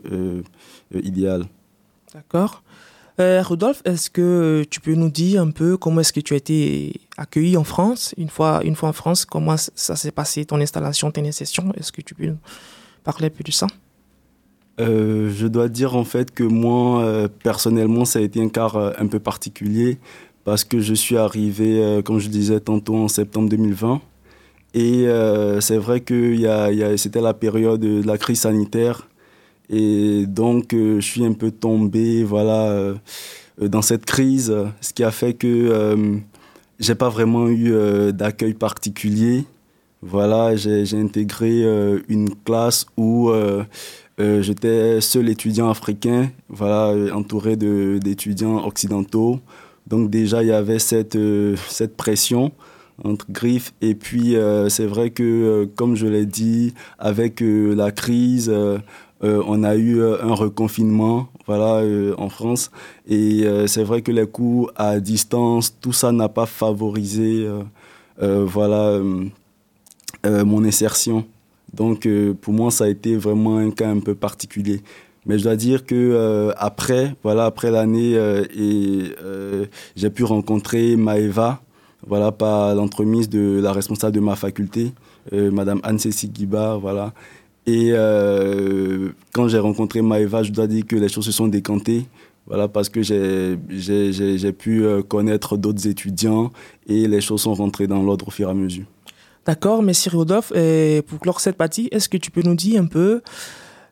idéale. 0.94 1.44
D'accord. 2.16 2.64
Euh, 3.20 3.44
est-ce 3.86 4.10
que 4.10 4.66
tu 4.70 4.80
peux 4.82 4.94
nous 4.94 5.10
dire 5.10 5.42
un 5.42 5.52
peu 5.52 5.78
comment 5.78 6.02
est-ce 6.02 6.12
que 6.12 6.20
tu 6.20 6.34
as 6.34 6.38
été 6.38 7.00
accueilli 7.18 7.56
en 7.58 7.64
France? 7.64 8.16
Une 8.18 8.30
fois, 8.30 8.62
une 8.64 8.76
fois 8.76 8.90
en 8.90 8.94
France 8.94 9.26
Comment 9.26 9.56
ça 9.58 9.96
s'est 9.96 10.12
passé, 10.12 10.46
ton 10.46 10.60
installation, 10.60 11.12
tes 11.12 11.32
sessions 11.32 11.72
Est-ce 11.78 11.92
que 11.92 12.02
tu 12.02 12.16
peux 12.16 12.26
nous 12.26 12.38
parler 13.04 13.28
un 13.28 13.30
peu 13.30 13.44
de 13.44 13.52
ça? 13.52 13.68
Euh, 14.80 15.30
je 15.34 15.48
dois 15.48 15.70
dire 15.70 15.96
en 15.96 16.04
fait 16.04 16.32
que 16.32 16.44
moi, 16.44 17.04
euh, 17.04 17.28
personnellement, 17.44 18.06
ça 18.06 18.20
a 18.20 18.22
été 18.22 18.42
un 18.42 18.50
euh, 18.76 18.94
un 18.98 19.08
peu 19.08 19.20
particulier 19.20 19.98
parce 20.46 20.64
que 20.64 20.80
je 20.80 20.94
suis 20.94 21.18
arrivé, 21.18 21.84
euh, 21.84 22.02
comme 22.02 22.20
je 22.20 22.30
disais 22.30 22.60
tantôt, 22.60 22.96
en 22.96 23.08
septembre 23.08 23.50
2020. 23.50 24.02
Et 24.74 25.08
euh, 25.08 25.62
c'est 25.62 25.78
vrai 25.78 26.02
que 26.02 26.34
y 26.34 26.48
a, 26.48 26.98
c'était 26.98 27.22
la 27.22 27.34
période 27.34 27.80
de 27.80 28.06
la 28.06 28.18
crise 28.18 28.42
sanitaire. 28.42 29.08
Et 29.70 30.26
donc, 30.28 30.74
euh, 30.74 31.00
je 31.00 31.06
suis 31.06 31.26
un 31.26 31.34
peu 31.34 31.52
tombé, 31.52 32.24
voilà, 32.24 32.70
euh, 32.70 32.96
dans 33.60 33.82
cette 33.82 34.06
crise, 34.06 34.54
ce 34.82 34.94
qui 34.94 35.04
a 35.04 35.12
fait 35.12 35.34
que 35.34 35.48
euh, 35.48 36.18
j'ai 36.80 36.96
pas 36.96 37.10
vraiment 37.10 37.48
eu 37.48 37.72
euh, 37.72 38.12
d'accueil 38.12 38.54
particulier. 38.54 39.46
Voilà, 40.02 40.56
j'ai 40.56 41.00
intégré 41.00 41.64
euh, 41.64 42.00
une 42.10 42.30
classe 42.44 42.86
où 42.98 43.32
j'étais 44.20 45.02
seul 45.02 45.30
étudiant 45.30 45.70
africain, 45.70 46.30
voilà, 46.50 47.16
entouré 47.16 47.56
d'étudiants 47.56 48.66
occidentaux. 48.66 49.40
Donc 49.88 50.10
déjà, 50.10 50.44
il 50.44 50.50
y 50.50 50.52
avait 50.52 50.80
cette, 50.80 51.18
cette 51.70 51.96
pression 51.98 52.52
entre 53.04 53.26
griffes. 53.30 53.74
Et 53.82 53.96
puis, 53.96 54.36
c'est 54.70 54.86
vrai 54.86 55.10
que, 55.10 55.68
comme 55.76 55.96
je 55.96 56.08
l'ai 56.08 56.26
dit, 56.26 56.74
avec 57.00 57.42
la 57.42 57.92
crise, 57.92 58.54
euh, 59.26 59.42
on 59.48 59.64
a 59.64 59.76
eu 59.76 60.00
euh, 60.00 60.22
un 60.22 60.34
reconfinement 60.34 61.30
voilà, 61.48 61.78
euh, 61.78 62.14
en 62.18 62.30
France. 62.30 62.70
Et 63.08 63.46
c'est 63.68 63.84
vrai 63.84 64.02
que 64.02 64.12
les 64.12 64.28
cours 64.28 64.72
à 64.76 65.00
distance, 65.00 65.76
tout 65.82 65.94
ça 65.94 66.12
n'a 66.12 66.30
pas 66.30 66.46
favorisé 66.46 67.48
voilà, 68.18 69.00
mon 70.24 70.64
insertion. 70.64 71.26
Donc 71.74 72.08
pour 72.42 72.54
moi, 72.54 72.72
ça 72.72 72.86
a 72.86 72.88
été 72.88 73.16
vraiment 73.16 73.58
un 73.58 73.70
cas 73.70 73.90
un 73.90 74.00
peu 74.00 74.16
particulier. 74.16 74.82
Mais 75.28 75.38
je 75.38 75.44
dois 75.44 75.56
dire 75.56 75.86
que 75.86 76.52
après, 76.58 77.16
voilà, 77.22 77.46
après 77.46 77.70
l'année, 77.70 78.18
j'ai 79.96 80.10
pu 80.10 80.24
rencontrer 80.24 80.96
Maeva, 80.96 81.62
voilà, 82.08 82.32
par 82.32 82.74
l'entremise 82.74 83.30
de 83.30 83.60
la 83.62 83.72
responsable 83.72 84.16
de 84.16 84.20
ma 84.20 84.36
faculté, 84.36 84.94
Madame 85.32 85.80
Anne-Cécile 85.84 86.32
Guiba, 86.32 86.78
voilà. 86.82 87.14
Et 87.68 87.94
quand 89.34 89.48
j'ai 89.48 89.60
rencontré 89.60 90.02
Maëva, 90.02 90.44
je 90.44 90.52
dois 90.52 90.68
dire 90.68 90.86
que 90.86 90.96
les 90.96 91.10
choses 91.10 91.26
se 91.26 91.32
sont 91.32 91.48
décantées. 91.48 92.06
Voilà, 92.48 92.68
parce 92.68 92.90
que 92.90 93.02
j'ai 93.02 94.52
pu 94.54 94.86
connaître 95.08 95.58
d'autres 95.58 95.88
étudiants 95.88 96.52
et 96.88 97.08
les 97.08 97.22
choses 97.22 97.42
sont 97.42 97.56
rentrées 97.56 97.88
dans 97.88 98.04
l'ordre 98.04 98.28
au 98.28 98.32
fur 98.32 98.48
et 98.48 98.52
à 98.52 98.54
mesure. 98.54 98.86
D'accord, 99.48 99.82
merci 99.82 100.10
Rodolphe. 100.10 100.54
Pour 101.08 101.20
clore 101.20 101.40
cette 101.40 101.58
partie, 101.58 101.88
est-ce 101.92 102.08
que 102.08 102.18
tu 102.18 102.30
peux 102.30 102.44
nous 102.44 102.56
dire 102.56 102.82
un 102.82 102.86
peu, 102.86 103.22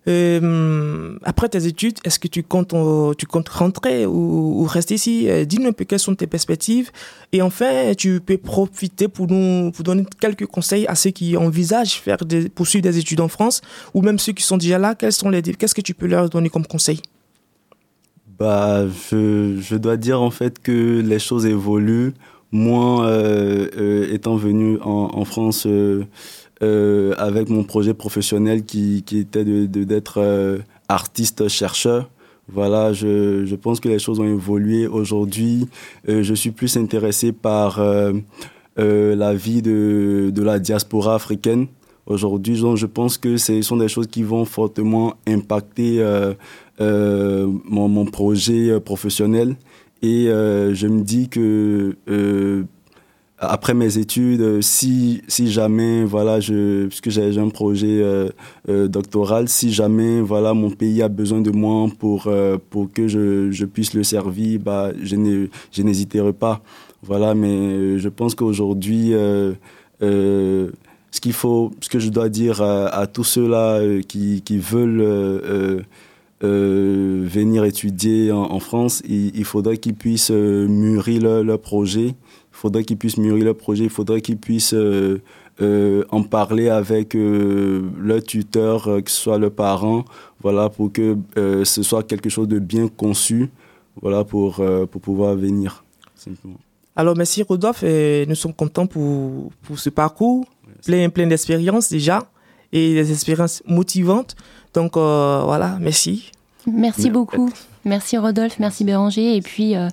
euh, 0.08 1.18
après 1.24 1.48
tes 1.48 1.66
études, 1.66 1.98
est-ce 2.04 2.20
que 2.20 2.28
tu 2.28 2.44
comptes, 2.44 2.74
euh, 2.74 3.14
tu 3.18 3.26
comptes 3.26 3.48
rentrer 3.50 4.06
ou, 4.06 4.64
rester 4.66 4.96
ici? 4.96 5.30
Euh, 5.30 5.46
Dis-nous 5.46 5.70
un 5.70 5.72
peu 5.72 5.86
quelles 5.86 6.00
sont 6.00 6.16
tes 6.16 6.28
perspectives. 6.28 6.92
Et 7.32 7.42
enfin, 7.42 7.94
tu 7.98 8.20
peux 8.20 8.38
profiter 8.38 9.08
pour 9.08 9.28
nous 9.28 9.72
pour 9.72 9.84
donner 9.84 10.06
quelques 10.20 10.46
conseils 10.46 10.86
à 10.88 10.96
ceux 10.96 11.12
qui 11.12 11.38
envisagent 11.38 12.02
faire 12.02 12.18
poursuivre 12.54 12.84
des 12.84 12.98
études 12.98 13.22
en 13.22 13.28
France 13.30 13.62
ou 13.94 14.02
même 14.02 14.20
ceux 14.20 14.34
qui 14.34 14.44
sont 14.44 14.58
déjà 14.58 14.78
là. 14.78 14.96
Qu'est-ce 14.96 15.76
que 15.76 15.82
tu 15.82 15.94
peux 15.94 16.08
leur 16.08 16.30
donner 16.30 16.50
comme 16.50 16.66
conseil? 16.66 17.02
Bah, 18.38 18.86
je, 19.12 19.58
je 19.62 19.76
dois 19.76 19.96
dire 19.96 20.22
en 20.22 20.32
fait 20.32 20.60
que 20.60 21.02
les 21.02 21.20
choses 21.20 21.46
évoluent 21.46 22.14
moi, 22.52 23.12
étant 24.12 24.36
venu 24.36 24.78
en, 24.84 25.26
France 25.26 25.66
euh, 26.64 27.14
avec 27.18 27.50
mon 27.50 27.64
projet 27.64 27.94
professionnel 27.94 28.64
qui, 28.64 29.04
était 29.12 29.44
d'être 29.44 30.20
de, 30.22 30.62
artiste-chercheur, 30.88 32.10
voilà, 32.48 32.92
je, 32.94 33.46
je, 33.46 33.56
pense 33.56 33.80
que 33.80 33.88
les 33.88 34.00
choses 34.00 34.20
ont 34.20 34.26
évolué. 34.26 34.88
Aujourd'hui, 34.88 35.68
je 36.06 36.34
suis 36.34 36.52
plus 36.52 36.76
intéressé 36.76 37.32
par 37.32 37.80
la 38.76 39.34
vie 39.34 39.62
de, 39.62 40.30
de, 40.30 40.44
la 40.44 40.60
diaspora 40.60 41.16
africaine. 41.16 41.68
Aujourd'hui, 42.06 42.56
je 42.56 42.86
pense 42.86 43.18
que 43.18 43.38
ce 43.38 43.62
sont 43.62 43.78
des 43.78 43.88
choses 43.88 44.08
qui 44.08 44.24
vont 44.24 44.44
fortement 44.44 45.14
impacter 45.26 46.04
mon, 46.80 47.88
mon, 47.88 48.06
projet 48.06 48.78
professionnel. 48.82 49.56
Et 50.04 50.28
euh, 50.28 50.76
je 50.76 50.88
me 50.88 51.02
dis 51.02 51.30
que 51.30 51.96
euh, 52.10 52.64
après 53.50 53.74
mes 53.74 53.98
études, 53.98 54.62
si, 54.62 55.22
si 55.28 55.52
jamais, 55.52 56.04
voilà, 56.06 56.40
je, 56.40 56.88
puisque 56.88 57.10
j'ai 57.10 57.38
un 57.38 57.50
projet 57.50 58.02
euh, 58.02 58.88
doctoral, 58.88 59.50
si 59.50 59.72
jamais, 59.72 60.22
voilà, 60.22 60.54
mon 60.54 60.70
pays 60.70 61.02
a 61.02 61.10
besoin 61.10 61.42
de 61.42 61.52
moi 61.52 61.88
pour, 62.00 62.30
pour 62.70 62.92
que 62.92 63.08
je, 63.08 63.52
je 63.52 63.66
puisse 63.66 63.94
le 63.94 64.04
servir, 64.04 64.60
bah, 64.60 64.92
je 65.02 65.82
n'hésiterai 65.82 66.34
pas. 66.34 66.62
Voilà, 67.02 67.36
mais 67.36 68.00
je 68.00 68.10
pense 68.10 68.36
qu'aujourd'hui, 68.36 69.14
ce 70.02 70.70
qu'il 71.22 71.34
faut, 71.34 71.72
ce 71.82 71.90
que 71.90 72.00
je 72.00 72.10
dois 72.10 72.30
dire 72.30 72.62
à, 72.62 73.08
tous 73.08 73.24
ceux-là 73.24 73.82
qui, 74.08 74.42
qui 74.42 74.58
veulent 74.58 75.84
euh, 76.44 77.24
venir 77.26 77.64
étudier 77.64 78.32
en, 78.34 78.60
France, 78.60 79.02
il, 79.08 79.46
faudrait 79.46 79.78
qu'ils 79.78 79.94
puissent 79.94 80.32
euh, 80.32 80.68
mûrir 80.68 81.22
leur, 81.42 81.60
projet. 81.60 82.16
Il 82.64 82.68
faudrait 82.68 82.84
qu'ils 82.86 82.98
puissent 82.98 83.18
mûrir 83.18 83.44
leur 83.44 83.58
projet. 83.58 83.84
Il 83.84 83.90
faudrait 83.90 84.22
qu'ils 84.22 84.38
puissent 84.38 84.74
euh, 84.74 85.20
en 86.10 86.24
parler 86.24 86.70
avec 86.70 87.14
leur 87.14 88.24
tuteur, 88.24 88.86
que 89.04 89.12
ce 89.12 89.22
soit 89.22 89.38
le 89.38 89.50
parent, 89.50 90.06
voilà, 90.42 90.70
pour 90.70 90.92
que 90.92 91.18
ce 91.36 91.84
soit 91.84 92.04
quelque 92.04 92.30
chose 92.30 92.48
de 92.48 92.60
bien 92.60 92.88
conçu, 92.88 93.50
voilà, 94.02 94.24
pour, 94.24 94.62
pour 94.90 95.02
pouvoir 95.02 95.36
venir. 95.36 95.84
Alors, 96.96 97.18
merci 97.18 97.44
Rodolphe, 97.44 97.84
et 97.84 98.26
nous 98.28 98.36
sommes 98.36 98.54
contents 98.54 98.88
pour, 98.88 99.52
pour 99.64 99.78
ce 99.78 99.90
parcours, 99.90 100.46
plein, 100.86 101.10
plein 101.10 101.28
d'expériences 101.28 101.90
déjà, 101.90 102.26
et 102.72 102.94
des 102.94 103.12
expériences 103.12 103.62
motivantes. 103.68 104.38
Donc 104.74 104.94
voilà, 104.96 105.78
merci. 105.82 106.32
Merci 106.66 107.10
beaucoup. 107.10 107.52
Merci 107.86 108.18
Rodolphe, 108.18 108.60
merci 108.60 108.86
Béranger. 108.86 109.36
Et 109.36 109.42
puis, 109.42 109.76
euh, 109.76 109.90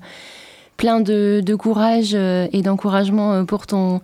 plein 0.81 1.01
de, 1.01 1.55
courage 1.57 2.13
euh, 2.15 2.49
et 2.55 2.63
d'encouragement 2.63 3.35
euh, 3.35 3.45
pour 3.45 3.67
ton, 3.67 4.01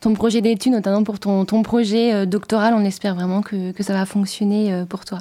ton 0.00 0.12
projet 0.12 0.40
d'études, 0.40 0.72
notamment 0.72 1.04
pour 1.04 1.20
ton, 1.20 1.44
ton 1.44 1.62
projet 1.62 2.26
doctoral. 2.26 2.74
On 2.74 2.84
espère 2.84 3.14
vraiment 3.14 3.42
que, 3.42 3.72
ça 3.78 3.92
va 3.92 4.04
fonctionner 4.06 4.84
pour 4.88 5.04
toi. 5.04 5.20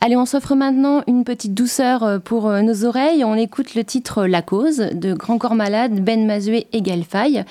Allez, 0.00 0.16
on 0.16 0.24
s'offre 0.24 0.54
maintenant 0.54 1.02
une 1.06 1.24
petite 1.24 1.52
douceur 1.52 2.22
pour 2.24 2.50
nos 2.50 2.86
oreilles. 2.86 3.22
On 3.22 3.34
écoute 3.34 3.74
le 3.74 3.84
titre 3.84 4.26
La 4.26 4.40
cause 4.40 4.78
de 4.78 5.12
Grand 5.12 5.36
Corps 5.36 5.54
Malade, 5.54 6.02
Ben 6.02 6.26
Mazué 6.26 6.68
et 6.72 6.80
Galfaille 6.80 7.44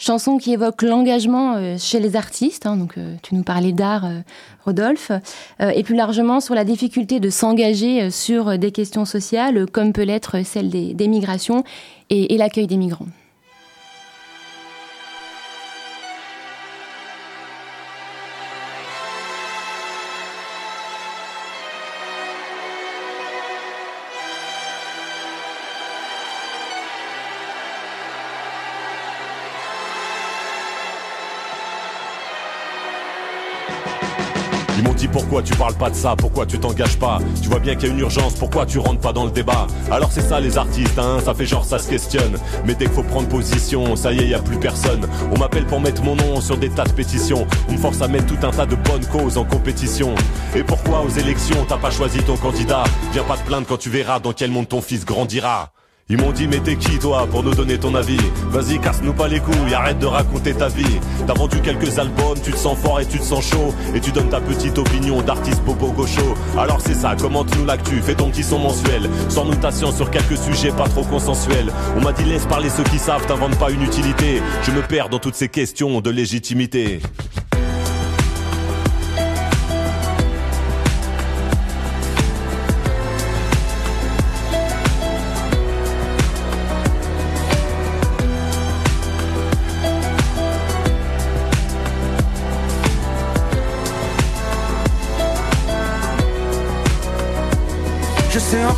chanson 0.00 0.38
qui 0.38 0.52
évoque 0.52 0.82
l'engagement 0.82 1.54
euh, 1.54 1.76
chez 1.78 2.00
les 2.00 2.16
artistes. 2.16 2.66
Hein, 2.66 2.76
donc, 2.76 2.98
euh, 2.98 3.14
tu 3.22 3.36
nous 3.36 3.44
parlais 3.44 3.72
d'art, 3.72 4.06
euh, 4.06 4.20
Rodolphe, 4.64 5.12
et 5.58 5.82
plus 5.82 5.94
largement 5.94 6.40
sur 6.40 6.54
la 6.54 6.64
difficulté 6.64 7.18
de 7.18 7.30
s'engager 7.30 8.10
sur 8.10 8.58
des 8.58 8.72
questions 8.72 9.06
sociales, 9.06 9.66
comme 9.66 9.94
peut 9.94 10.02
l'être 10.02 10.44
celle 10.44 10.68
des, 10.68 11.08
migrations 11.08 11.64
et 12.10 12.36
l'accueil 12.36 12.66
des 12.66 12.76
migrants. 12.76 13.06
Pourquoi 35.30 35.48
tu 35.48 35.54
parles 35.54 35.74
pas 35.74 35.90
de 35.90 35.94
ça, 35.94 36.16
pourquoi 36.16 36.44
tu 36.44 36.58
t'engages 36.58 36.98
pas? 36.98 37.20
Tu 37.40 37.48
vois 37.48 37.60
bien 37.60 37.76
qu'il 37.76 37.86
y 37.86 37.90
a 37.92 37.94
une 37.94 38.00
urgence, 38.00 38.34
pourquoi 38.34 38.66
tu 38.66 38.80
rentres 38.80 38.98
pas 38.98 39.12
dans 39.12 39.26
le 39.26 39.30
débat? 39.30 39.68
Alors 39.88 40.10
c'est 40.10 40.22
ça 40.22 40.40
les 40.40 40.58
artistes, 40.58 40.98
hein, 40.98 41.18
ça 41.24 41.34
fait 41.34 41.46
genre 41.46 41.64
ça 41.64 41.78
se 41.78 41.88
questionne. 41.88 42.36
Mais 42.66 42.74
dès 42.74 42.86
qu'il 42.86 42.94
faut 42.94 43.04
prendre 43.04 43.28
position, 43.28 43.94
ça 43.94 44.12
y 44.12 44.18
est, 44.18 44.26
y 44.26 44.34
a 44.34 44.40
plus 44.40 44.58
personne. 44.58 45.06
On 45.30 45.38
m'appelle 45.38 45.66
pour 45.66 45.80
mettre 45.80 46.02
mon 46.02 46.16
nom 46.16 46.40
sur 46.40 46.56
des 46.56 46.68
tas 46.68 46.82
de 46.82 46.90
pétitions. 46.90 47.46
On 47.68 47.72
me 47.74 47.78
force 47.78 48.02
à 48.02 48.08
mettre 48.08 48.26
tout 48.26 48.44
un 48.44 48.50
tas 48.50 48.66
de 48.66 48.74
bonnes 48.74 49.06
causes 49.06 49.38
en 49.38 49.44
compétition. 49.44 50.16
Et 50.56 50.64
pourquoi 50.64 51.02
aux 51.02 51.10
élections 51.10 51.64
t'as 51.68 51.78
pas 51.78 51.92
choisi 51.92 52.18
ton 52.24 52.36
candidat? 52.36 52.82
Viens 53.12 53.22
pas 53.22 53.36
te 53.36 53.46
plaindre 53.46 53.68
quand 53.68 53.78
tu 53.78 53.88
verras 53.88 54.18
dans 54.18 54.32
quel 54.32 54.50
monde 54.50 54.66
ton 54.66 54.82
fils 54.82 55.04
grandira. 55.04 55.70
Ils 56.10 56.18
m'ont 56.18 56.32
dit 56.32 56.48
mais 56.48 56.58
t'es 56.58 56.74
qui 56.74 56.98
toi 56.98 57.28
pour 57.30 57.44
nous 57.44 57.54
donner 57.54 57.78
ton 57.78 57.94
avis? 57.94 58.18
Vas-y 58.48 58.80
casse-nous 58.80 59.12
pas 59.12 59.28
les 59.28 59.38
couilles, 59.38 59.72
arrête 59.72 60.00
de 60.00 60.06
raconter 60.06 60.52
ta 60.54 60.66
vie. 60.66 60.98
T'as 61.24 61.34
vendu 61.34 61.60
quelques 61.60 62.00
albums, 62.00 62.36
tu 62.42 62.50
te 62.50 62.56
sens 62.56 62.76
fort 62.76 62.98
et 62.98 63.06
tu 63.06 63.20
te 63.20 63.24
sens 63.24 63.48
chaud. 63.48 63.72
Et 63.94 64.00
tu 64.00 64.10
donnes 64.10 64.28
ta 64.28 64.40
petite 64.40 64.76
opinion 64.76 65.22
d'artiste 65.22 65.62
bobo 65.62 65.92
gaucho. 65.92 66.34
Alors 66.58 66.80
c'est 66.80 66.94
ça, 66.94 67.14
commente-nous 67.14 67.64
l'actu, 67.64 68.02
fais 68.02 68.16
ton 68.16 68.28
petit 68.28 68.42
son 68.42 68.58
mensuel. 68.58 69.08
Sans 69.28 69.44
notation 69.44 69.92
sur 69.92 70.10
quelques 70.10 70.36
sujets 70.36 70.72
pas 70.72 70.88
trop 70.88 71.04
consensuels. 71.04 71.72
On 71.96 72.00
m'a 72.00 72.12
dit 72.12 72.24
laisse 72.24 72.46
parler 72.46 72.70
ceux 72.70 72.82
qui 72.82 72.98
savent, 72.98 73.24
t'inventes 73.26 73.56
pas 73.56 73.70
une 73.70 73.82
utilité. 73.82 74.42
Je 74.64 74.72
me 74.72 74.82
perds 74.82 75.10
dans 75.10 75.20
toutes 75.20 75.36
ces 75.36 75.48
questions 75.48 76.00
de 76.00 76.10
légitimité 76.10 77.00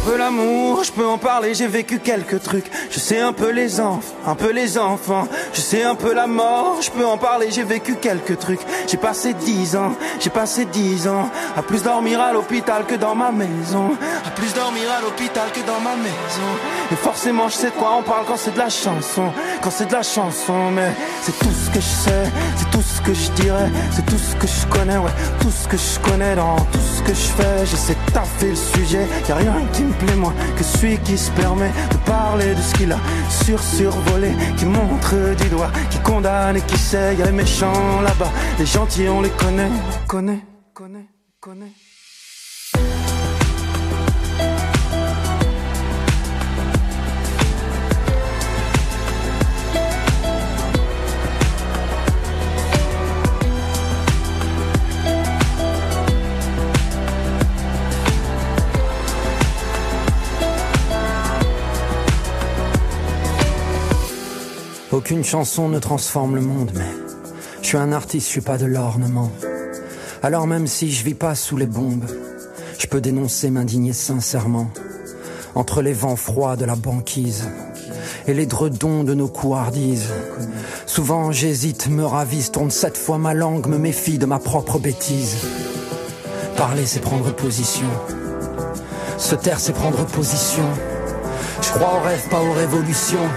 peu 0.05 0.17
l'amour, 0.17 0.83
je 0.85 0.93
peux 0.93 1.07
en 1.07 1.19
parler, 1.19 1.55
j'ai 1.55 1.67
vécu 1.67 1.99
quelques 1.99 2.43
trucs. 2.43 2.71
Je 2.91 2.99
sais 2.99 3.21
un 3.21 3.33
peu 3.33 3.51
les 3.51 3.81
enfants, 3.81 4.15
un 4.27 4.35
peu 4.35 4.51
les 4.51 4.79
enfants. 4.79 5.29
Je 5.53 5.61
sais 5.61 5.83
un 5.83 5.95
peu 5.95 6.13
la 6.13 6.27
mort, 6.27 6.79
je 6.81 6.91
peux 6.91 7.07
en 7.07 7.19
parler, 7.19 7.51
j'ai 7.51 7.63
vécu 7.63 7.97
quelques 7.97 8.39
trucs. 8.39 8.61
J'ai 8.89 8.97
passé 8.97 9.35
dix 9.35 9.77
ans, 9.77 9.93
j'ai 10.21 10.31
passé 10.31 10.65
dix 10.65 11.07
ans 11.07 11.31
à 11.57 11.63
plus 11.63 11.83
dormir 11.83 12.21
à 12.21 12.33
l'hôpital 12.33 12.85
que 12.85 12.95
dans 12.95 13.15
ma 13.15 13.31
maison. 13.31 13.97
À 14.27 14.31
plus 14.31 14.53
dormir 14.55 14.85
à 14.99 15.01
l'hôpital 15.01 15.51
que 15.53 15.61
dans 15.61 15.81
ma 15.81 15.97
maison. 15.97 16.51
Et 16.91 16.97
forcément, 16.97 17.49
je 17.49 17.55
sais 17.55 17.71
de 17.71 17.73
quoi 17.73 17.97
on 17.99 18.03
parle 18.03 18.25
quand 18.27 18.37
c'est 18.37 18.55
de 18.55 18.59
la 18.59 18.71
chanson, 18.71 19.33
quand 19.61 19.71
c'est 19.71 19.87
de 19.87 19.93
la 19.93 20.03
chanson. 20.03 20.71
Mais 20.73 20.93
c'est 21.23 21.39
tout 21.39 21.53
ce 21.65 21.71
que 21.71 21.81
je 21.81 21.87
sais, 21.87 22.25
tout 22.83 22.89
ce 22.89 23.01
que 23.03 23.15
je 23.15 23.31
dirais, 23.43 23.71
c'est 23.93 24.05
tout 24.07 24.19
ce 24.19 24.35
que 24.37 24.47
je 24.47 24.67
connais, 24.67 24.99
ouais, 24.99 25.11
tout 25.41 25.51
ce 25.51 25.69
que 25.69 25.77
je 25.77 26.01
connais 26.01 26.35
dans 26.35 26.57
tout 26.57 26.79
ce 26.79 27.03
que 27.03 27.15
je 27.15 27.29
fais. 27.37 27.67
J'essaie 27.67 27.95
de 27.95 28.13
taffer 28.13 28.51
le 28.51 28.57
sujet, 28.57 29.07
y 29.29 29.33
a 29.33 29.37
rien 29.37 29.55
qui 29.73 29.83
me 29.83 29.93
plaît 29.93 30.17
moins 30.17 30.35
que 30.57 30.65
celui 30.65 30.99
qui 30.99 31.17
se 31.17 31.31
permet 31.33 31.71
de 31.91 31.97
parler 32.05 32.55
de 32.55 32.61
ce 32.61 32.75
qu'il 32.75 32.93
a 32.93 32.99
sur 33.45 33.63
survolé, 33.63 34.33
qui 34.57 34.65
montre 34.65 35.15
du 35.41 35.49
doigt, 35.49 35.71
qui 35.91 35.99
condamne 35.99 36.57
et 36.57 36.63
qui 36.63 36.79
sait. 36.79 37.15
Y 37.17 37.23
a 37.23 37.27
les 37.27 37.33
méchants 37.33 38.01
là-bas, 38.01 38.33
les 38.59 38.67
gentils 38.67 39.09
on 39.09 39.21
les 39.21 39.31
connaît, 39.31 39.71
connaît, 40.09 40.45
connaît, 40.75 41.09
connaît. 41.41 41.73
Aucune 64.93 65.25
chanson 65.25 65.71
ne 65.71 65.79
transforme 65.79 66.35
le 66.35 66.43
monde, 66.43 66.71
mais 66.75 66.91
je 67.63 67.67
suis 67.69 67.79
un 67.79 67.93
artiste, 67.93 68.27
je 68.27 68.33
suis 68.33 68.41
pas 68.43 68.59
de 68.59 68.67
l'ornement. 68.67 69.33
Alors 70.23 70.47
même 70.47 70.67
si 70.67 70.93
je 70.93 71.03
vis 71.03 71.15
pas 71.15 71.35
sous 71.35 71.57
les 71.57 71.65
bombes, 71.65 72.05
je 72.79 72.87
peux 72.87 73.01
dénoncer, 73.01 73.49
m'indigner 73.49 73.95
sincèrement. 73.95 74.71
Entre 75.55 75.81
les 75.81 75.95
vents 75.95 76.17
froids 76.17 76.57
de 76.57 76.67
la 76.67 76.77
banquise 76.77 77.49
et 78.27 78.35
les 78.35 78.45
dredons 78.45 79.03
de 79.03 79.15
nos 79.15 79.29
couardises. 79.29 80.11
Souvent 80.85 81.33
j'hésite, 81.33 81.89
me 81.89 82.05
ravise, 82.05 82.51
tourne 82.51 82.71
sept 82.71 82.99
fois 82.99 83.17
ma 83.17 83.33
langue, 83.33 83.69
me 83.69 83.79
méfie 83.79 84.19
de 84.19 84.27
ma 84.27 84.41
propre 84.41 84.79
bêtise. 84.79 85.37
Parler 86.59 86.85
c'est 86.85 87.01
prendre 87.01 87.35
position. 87.35 87.89
Se 89.17 89.37
taire 89.37 89.59
c'est 89.59 89.73
prendre 89.73 90.05
position. 90.05 90.67
Je 91.63 91.71
crois 91.71 91.95
aux 91.99 92.05
rêves, 92.05 92.29
pas 92.29 92.43
aux 92.43 92.53
révolutions. 92.53 93.29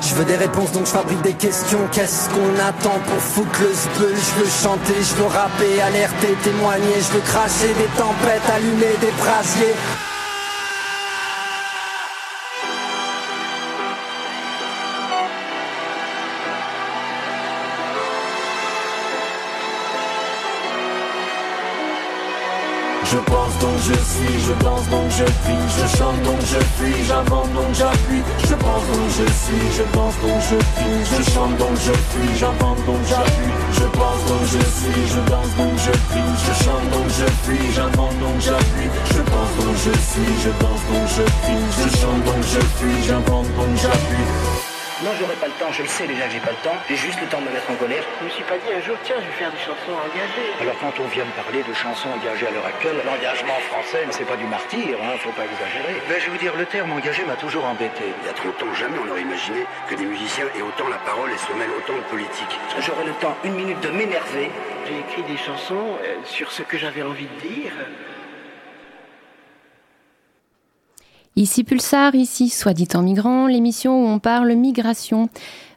Je 0.00 0.14
veux 0.14 0.24
des 0.24 0.36
réponses 0.36 0.72
donc 0.72 0.86
je 0.86 0.92
fabrique 0.92 1.20
des 1.22 1.34
questions. 1.34 1.80
Qu'est-ce 1.92 2.28
qu'on 2.30 2.54
attend 2.58 2.98
pour 3.06 3.20
foutre 3.20 3.60
le 3.60 3.72
zbeul? 3.72 4.14
Je 4.14 4.40
veux 4.40 4.50
chanter, 4.50 4.94
je 4.94 5.14
veux 5.16 5.26
rapper, 5.26 5.80
alerter, 5.80 6.34
témoigner. 6.42 6.96
Je 6.96 7.14
veux 7.14 7.24
cracher 7.24 7.74
des 7.74 7.90
tempêtes, 7.96 8.48
allumer 8.54 8.94
des 9.00 9.12
brasiers 9.22 9.74
Je 23.10 23.16
pense 23.16 23.56
donc 23.58 23.78
je 23.88 23.94
suis, 23.94 24.38
je 24.46 24.52
danse 24.62 24.86
donc 24.90 25.08
je 25.08 25.24
crie, 25.24 25.64
je 25.78 25.96
chante 25.96 26.20
donc 26.24 26.40
je 26.42 26.60
fuis, 26.76 27.04
j'invente 27.06 27.50
donc 27.54 27.72
j'appuie. 27.72 28.22
Je 28.44 28.54
pense 28.54 28.84
donc 28.92 29.08
je 29.08 29.24
suis, 29.32 29.64
je 29.76 29.82
danse 29.96 30.14
donc 30.20 30.40
je 30.50 30.56
crie, 30.76 31.00
je 31.08 31.30
chante 31.32 31.56
donc 31.56 31.76
je 31.86 31.92
fuis, 31.92 32.36
j'invente 32.36 32.84
donc 32.84 33.00
j'appuie. 33.08 33.54
Je 33.72 33.84
pense 33.96 34.20
donc 34.28 34.44
je 34.44 34.60
suis, 34.76 35.08
je 35.08 35.20
danse 35.30 35.52
donc 35.56 35.74
je 35.86 35.92
crie, 36.12 36.32
je 36.44 36.64
chante 36.64 36.90
donc 36.92 37.08
je 37.08 37.26
fuis, 37.44 37.72
j'invente 37.74 38.18
donc 38.20 38.40
j'appuie. 38.40 38.90
Je 39.14 39.22
pense 39.22 39.52
donc 39.56 39.74
je 39.74 39.92
suis, 40.10 40.32
je 40.44 40.50
danse 40.60 40.82
donc 40.92 41.08
je 41.16 41.24
crie, 41.40 41.64
je 41.80 41.96
chante 41.96 42.24
donc 42.28 42.42
je 42.44 42.60
fuis, 42.76 43.06
j'invente 43.06 43.48
donc 43.56 43.72
j'appuie. 43.80 44.67
Non, 45.04 45.14
j'aurai 45.14 45.36
pas 45.36 45.46
le 45.46 45.52
temps, 45.62 45.70
je 45.70 45.82
le 45.82 45.88
sais 45.88 46.08
déjà 46.08 46.26
que 46.26 46.32
j'ai 46.32 46.42
pas 46.42 46.50
le 46.50 46.62
temps, 46.66 46.74
j'ai 46.90 46.96
juste 46.96 47.20
le 47.20 47.28
temps 47.28 47.38
de 47.38 47.46
me 47.46 47.54
mettre 47.54 47.70
en 47.70 47.78
colère. 47.78 48.02
Je 48.18 48.24
me 48.24 48.30
suis 48.30 48.42
pas 48.42 48.58
dit 48.58 48.66
un 48.74 48.82
jour, 48.82 48.96
tiens, 49.04 49.14
je 49.22 49.30
vais 49.30 49.38
faire 49.38 49.52
des 49.52 49.62
chansons 49.62 49.94
engagées. 49.94 50.50
Alors 50.58 50.74
quand 50.82 50.90
on 50.98 51.06
vient 51.06 51.22
me 51.24 51.30
parler 51.38 51.62
de 51.62 51.70
chansons 51.70 52.10
engagées 52.10 52.48
à 52.48 52.50
l'heure 52.50 52.66
actuelle, 52.66 52.98
l'engagement 53.06 53.54
français, 53.70 54.02
c'est 54.10 54.26
pas 54.26 54.34
du 54.34 54.46
martyr, 54.50 54.98
hein, 54.98 55.14
faut 55.22 55.30
pas 55.38 55.46
exagérer. 55.46 56.02
Ben, 56.10 56.18
je 56.18 56.24
vais 56.26 56.30
vous 56.34 56.42
dire, 56.42 56.50
le 56.58 56.66
terme 56.66 56.90
engagé 56.90 57.22
m'a 57.22 57.38
toujours 57.38 57.64
embêté. 57.64 58.10
Il 58.10 58.26
y 58.26 58.30
a 58.30 58.34
trop 58.34 58.50
longtemps, 58.50 58.74
jamais 58.74 58.98
on 58.98 59.06
aurait 59.06 59.22
imaginé 59.22 59.62
que 59.86 59.94
des 59.94 60.04
musiciens 60.04 60.50
aient 60.58 60.66
autant 60.66 60.88
la 60.90 60.98
parole 60.98 61.30
et 61.30 61.38
se 61.38 61.52
mêlent 61.54 61.78
autant 61.78 61.94
de 61.94 62.06
politique. 62.10 62.58
J'aurai 62.82 63.06
le 63.06 63.14
temps, 63.22 63.38
une 63.44 63.54
minute, 63.54 63.78
de 63.78 63.94
m'énerver. 63.94 64.50
J'ai 64.82 64.98
écrit 64.98 65.22
des 65.30 65.38
chansons 65.38 65.94
euh, 66.02 66.18
sur 66.24 66.50
ce 66.50 66.62
que 66.62 66.76
j'avais 66.76 67.02
envie 67.02 67.30
de 67.30 67.38
dire. 67.46 67.70
Ici 71.38 71.62
Pulsar, 71.62 72.16
ici 72.16 72.48
Soit 72.48 72.74
dit 72.74 72.88
en 72.94 73.02
migrant, 73.02 73.46
l'émission 73.46 74.02
où 74.02 74.08
on 74.08 74.18
parle 74.18 74.52
migration. 74.54 75.28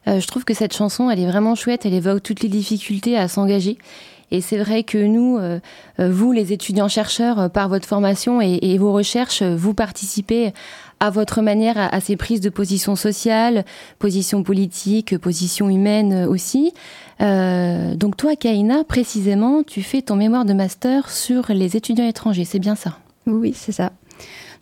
Euh, 0.07 0.19
je 0.19 0.25
trouve 0.25 0.43
que 0.43 0.55
cette 0.55 0.75
chanson, 0.75 1.11
elle 1.11 1.19
est 1.19 1.27
vraiment 1.27 1.53
chouette, 1.53 1.85
elle 1.85 1.93
évoque 1.93 2.23
toutes 2.23 2.41
les 2.41 2.49
difficultés 2.49 3.15
à 3.15 3.27
s'engager. 3.27 3.77
Et 4.31 4.41
c'est 4.41 4.57
vrai 4.57 4.81
que 4.81 4.97
nous, 4.97 5.37
euh, 5.37 5.59
euh, 5.99 6.11
vous, 6.11 6.31
les 6.31 6.51
étudiants-chercheurs, 6.51 7.51
par 7.51 7.69
votre 7.69 7.87
formation 7.87 8.41
et, 8.41 8.75
vos 8.79 8.91
recherches, 8.91 9.43
vous 9.43 9.75
participez 9.75 10.51
à 10.99 11.11
votre 11.11 11.43
manière 11.43 11.77
à, 11.77 12.01
ces 12.01 12.15
prises 12.15 12.41
de 12.41 12.49
position 12.49 12.95
sociale, 12.95 13.63
position 13.99 14.41
politique, 14.41 15.15
position 15.19 15.69
humaine 15.69 16.25
aussi. 16.25 16.73
donc 17.19 18.17
toi, 18.17 18.35
Kaina, 18.35 18.83
précisément, 18.83 19.61
tu 19.61 19.83
fais 19.83 20.01
ton 20.01 20.15
mémoire 20.15 20.45
de 20.45 20.53
master 20.53 21.11
sur 21.11 21.51
les 21.53 21.77
étudiants 21.77 22.07
étrangers, 22.07 22.45
c'est 22.45 22.57
bien 22.57 22.75
ça? 22.75 22.97
Oui, 23.27 23.53
c'est 23.55 23.71
ça. 23.71 23.91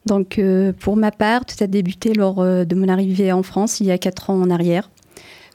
Donc, 0.05 0.39
euh, 0.39 0.71
pour 0.77 0.95
ma 0.95 1.11
part, 1.11 1.45
tout 1.45 1.61
a 1.63 1.67
débuté 1.67 2.13
lors 2.13 2.39
euh, 2.39 2.63
de 2.63 2.75
mon 2.75 2.87
arrivée 2.87 3.31
en 3.31 3.43
France 3.43 3.79
il 3.79 3.87
y 3.87 3.91
a 3.91 3.97
quatre 3.97 4.29
ans 4.29 4.41
en 4.41 4.49
arrière, 4.49 4.89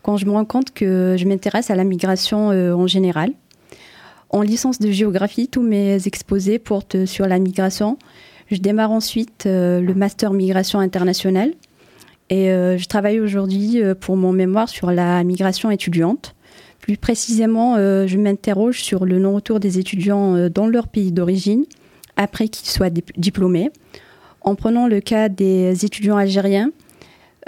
quand 0.02 0.16
je 0.16 0.26
me 0.26 0.32
rends 0.32 0.44
compte 0.44 0.72
que 0.72 1.16
je 1.18 1.26
m'intéresse 1.26 1.70
à 1.70 1.74
la 1.74 1.84
migration 1.84 2.50
euh, 2.50 2.74
en 2.74 2.86
général. 2.86 3.32
En 4.30 4.42
licence 4.42 4.78
de 4.78 4.90
géographie, 4.90 5.48
tous 5.48 5.62
mes 5.62 6.06
exposés 6.06 6.58
portent 6.58 7.06
sur 7.06 7.26
la 7.26 7.38
migration. 7.38 7.98
Je 8.50 8.58
démarre 8.58 8.90
ensuite 8.90 9.44
le 9.46 9.92
master 9.94 10.32
migration 10.32 10.80
internationale 10.80 11.52
et 12.30 12.46
je 12.48 12.86
travaille 12.86 13.20
aujourd'hui 13.20 13.80
pour 14.00 14.16
mon 14.16 14.32
mémoire 14.32 14.68
sur 14.68 14.90
la 14.90 15.22
migration 15.22 15.70
étudiante. 15.70 16.34
Plus 16.80 16.96
précisément, 16.96 17.76
je 17.76 18.18
m'interroge 18.18 18.82
sur 18.82 19.04
le 19.04 19.20
non-retour 19.20 19.60
des 19.60 19.78
étudiants 19.78 20.48
dans 20.48 20.66
leur 20.66 20.88
pays 20.88 21.12
d'origine 21.12 21.64
après 22.16 22.48
qu'ils 22.48 22.68
soient 22.68 22.90
diplômés 22.90 23.70
en 24.44 24.54
prenant 24.54 24.86
le 24.86 25.00
cas 25.00 25.28
des 25.28 25.84
étudiants 25.84 26.16
algériens, 26.16 26.70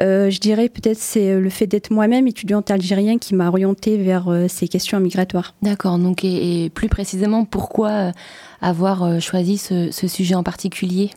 euh, 0.01 0.29
je 0.29 0.41
dirais 0.41 0.69
peut-être 0.69 0.99
c'est 0.99 1.39
le 1.39 1.49
fait 1.49 1.67
d'être 1.67 1.91
moi-même 1.91 2.27
étudiante 2.27 2.71
algérienne 2.71 3.19
qui 3.19 3.35
m'a 3.35 3.49
orientée 3.49 3.97
vers 3.97 4.29
euh, 4.29 4.47
ces 4.49 4.69
questions 4.69 5.01
migratoires. 5.01 5.55
D'accord, 5.63 5.99
donc 5.99 6.23
et, 6.25 6.71
plus 6.75 6.89
précisément 6.89 7.45
pourquoi 7.45 7.91
euh, 7.91 8.13
avoir 8.61 9.21
choisi 9.21 9.57
ce, 9.57 9.91
sujet 9.91 10.35
en 10.35 10.43
particulier? 10.43 11.11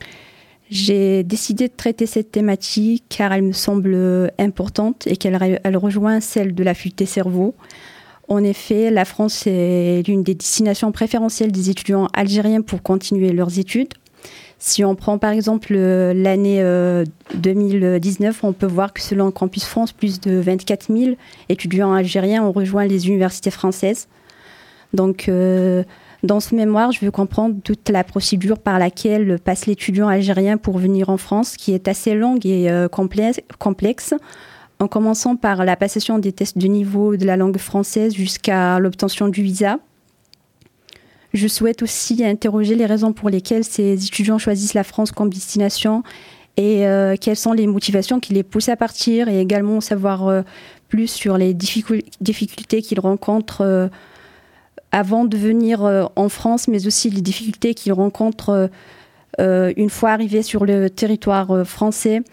J'ai 0.70 1.24
décidé 1.24 1.68
de 1.68 1.74
traiter 1.76 2.06
cette 2.06 2.32
thématique 2.32 3.04
car 3.10 3.34
elle 3.34 3.42
me 3.42 3.54
semble 3.54 4.32
importante 4.38 5.08
et 5.08 5.18
qu'elle 5.18 5.60
elle 5.64 5.78
rejoint 5.78 6.20
celle 6.20 6.54
de 6.54 6.64
la 6.64 6.76
fuite 6.76 6.98
des 6.98 7.08
cerveaux. 7.08 7.56
En 8.28 8.44
effet, 8.44 8.92
la 8.92 9.04
France 9.04 9.48
est 9.48 10.08
l'une 10.08 10.22
des 10.22 10.36
destinations 10.36 10.92
préférentielles 10.92 11.52
des 11.52 11.72
étudiants 11.72 12.08
algériens 12.14 12.62
pour 12.62 12.84
continuer 12.84 13.32
leurs 13.32 13.58
études. 13.58 13.96
Si 14.62 14.84
on 14.84 14.94
prend 14.94 15.18
par 15.18 15.32
exemple 15.32 15.74
euh, 15.74 16.14
l'année 16.14 16.62
2019, 17.34 18.44
euh, 18.44 18.48
on 18.48 18.52
peut 18.52 18.68
voir 18.68 18.92
que 18.92 19.02
selon 19.02 19.32
Campus 19.32 19.64
France, 19.64 19.94
plus 19.94 20.20
de 20.20 20.34
24 20.34 20.94
000 20.94 21.16
étudiants 21.48 21.94
algériens 21.94 22.44
ont 22.44 22.52
rejoint 22.52 22.86
les 22.86 23.08
universités 23.08 23.52
françaises. 23.52 24.10
Donc, 24.94 25.30
euh, 25.30 25.84
dans 26.24 26.42
ce 26.42 26.56
mémoire, 26.56 26.92
je 26.92 27.06
veux 27.06 27.12
comprendre 27.12 27.56
toute 27.64 27.88
la 27.88 28.04
procédure 28.04 28.60
par 28.60 28.80
laquelle 28.80 29.40
passe 29.40 29.66
l'étudiant 29.66 30.10
algérien 30.10 30.58
pour 30.58 30.78
venir 30.78 31.10
en 31.10 31.16
France, 31.16 31.56
qui 31.56 31.74
est 31.74 31.88
assez 31.88 32.14
longue 32.14 32.46
et 32.46 32.70
complexe, 32.92 34.14
en 34.80 34.88
commençant 34.90 35.38
par 35.38 35.64
la 35.64 35.78
passation 35.78 36.20
des 36.20 36.34
tests 36.34 36.58
de 36.58 36.68
niveau 36.68 37.16
de 37.16 37.26
la 37.26 37.38
langue 37.38 37.58
française 37.58 38.14
jusqu'à 38.14 38.80
l'obtention 38.80 39.30
du 39.30 39.42
visa. 39.42 39.80
Je 41.34 41.48
souhaite 41.48 41.84
aussi 41.84 42.24
interroger 42.24 42.76
les 42.76 42.86
raisons 42.86 43.14
pour 43.14 43.30
lesquelles 43.30 43.64
ces 43.64 44.06
étudiants 44.06 44.40
choisissent 44.40 44.74
la 44.74 44.84
France 44.84 45.12
comme 45.12 45.30
destination 45.30 46.04
et 46.58 46.86
euh, 46.86 47.16
quelles 47.20 47.38
sont 47.38 47.54
les 47.54 47.68
motivations 47.68 48.20
qui 48.20 48.34
les 48.34 48.44
poussent 48.44 48.70
à 48.70 48.76
partir 48.76 49.30
et 49.30 49.40
également 49.40 49.80
savoir 49.80 50.28
euh, 50.28 50.42
plus 50.90 51.08
sur 51.08 51.38
les 51.38 51.54
difficultés 51.54 52.82
qu'ils 52.82 53.00
rencontrent 53.00 53.62
euh, 53.62 53.88
avant 54.92 55.24
de 55.24 55.38
venir 55.38 56.10
en 56.16 56.30
France, 56.30 56.68
mais 56.68 56.88
aussi 56.88 57.12
les 57.12 57.22
difficultés 57.22 57.76
qu'ils 57.76 57.94
rencontrent 57.94 58.72
une 59.38 59.90
fois 59.92 60.10
arrivés 60.10 60.42
sur 60.42 60.66
le 60.66 60.90
territoire 60.90 61.64
français 61.64 62.24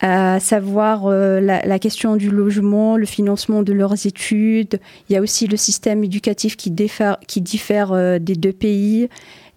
à 0.00 0.40
savoir 0.40 1.06
euh, 1.06 1.40
la, 1.40 1.78
question 1.78 2.16
du 2.16 2.30
logement, 2.30 2.96
le 2.96 3.06
financement 3.06 3.62
de 3.62 3.72
leurs 3.72 4.06
études. 4.06 4.78
Il 5.08 5.14
y 5.14 5.16
a 5.16 5.22
aussi 5.22 5.46
le 5.46 5.56
système 5.56 6.04
éducatif 6.04 6.56
qui 6.56 6.70
diffère, 6.70 7.92
euh, 7.92 8.18
des 8.18 8.34
deux 8.34 8.52
pays 8.52 9.08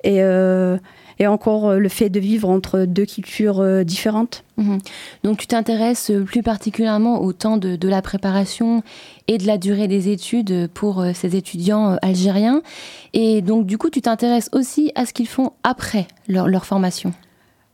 et, 0.04 0.24
euh, 0.24 0.78
encore 1.28 1.74
le 1.74 1.90
fait 1.90 2.10
de 2.10 2.22
vivre 2.22 2.50
entre 2.50 2.86
deux 2.86 3.06
cultures 3.06 3.84
différentes. 3.84 4.46
Mhm. 4.56 4.78
Donc 5.26 5.38
tu 5.38 5.48
t'intéresses 5.48 6.14
plus 6.26 6.44
particulièrement 6.44 7.22
au 7.22 7.34
temps 7.34 7.58
de, 7.58 7.88
la 7.90 8.02
préparation 8.02 8.84
et 9.28 9.38
de 9.38 9.46
la 9.46 9.58
durée 9.58 9.90
des 9.90 10.08
études 10.08 10.70
pour 10.74 11.04
ces 11.14 11.36
étudiants 11.36 11.98
algériens. 12.02 12.62
Et 13.12 13.42
donc 13.42 13.66
du 13.66 13.78
coup 13.78 13.90
tu 13.90 14.00
t'intéresses 14.00 14.50
aussi 14.54 14.94
à 14.96 15.06
ce 15.06 15.12
qu'ils 15.12 15.28
font 15.28 15.52
après 15.64 16.08
leur 16.30 16.66
formation. 16.66 17.12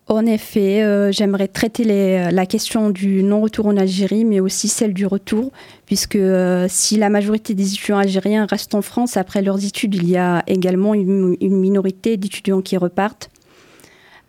En 0.08 0.28
effet, 0.28 0.84
euh, 0.84 1.12
j'aimerais 1.12 1.48
traiter 1.48 1.84
la 1.84 2.46
question 2.46 2.92
du 2.92 3.24
non-retour 3.24 3.66
en 3.66 3.76
Algérie, 3.76 4.24
mais 4.24 4.40
aussi 4.40 4.68
celle 4.68 4.94
du 4.94 5.08
retour, 5.08 5.52
puisque 5.88 6.16
euh, 6.16 6.68
si 6.70 6.98
la 6.98 7.10
majorité 7.10 7.56
des 7.56 7.74
étudiants 7.74 7.98
algériens 7.98 8.46
restent 8.46 8.76
en 8.76 8.84
France 8.84 9.18
après 9.18 9.42
leurs 9.42 9.66
études, 9.66 9.96
il 9.96 10.08
y 10.08 10.16
a 10.16 10.44
également 10.46 10.94
une, 10.94 11.36
minorité 11.42 12.18
d'étudiants 12.18 12.62
qui 12.62 12.78
repartent. 12.78 13.32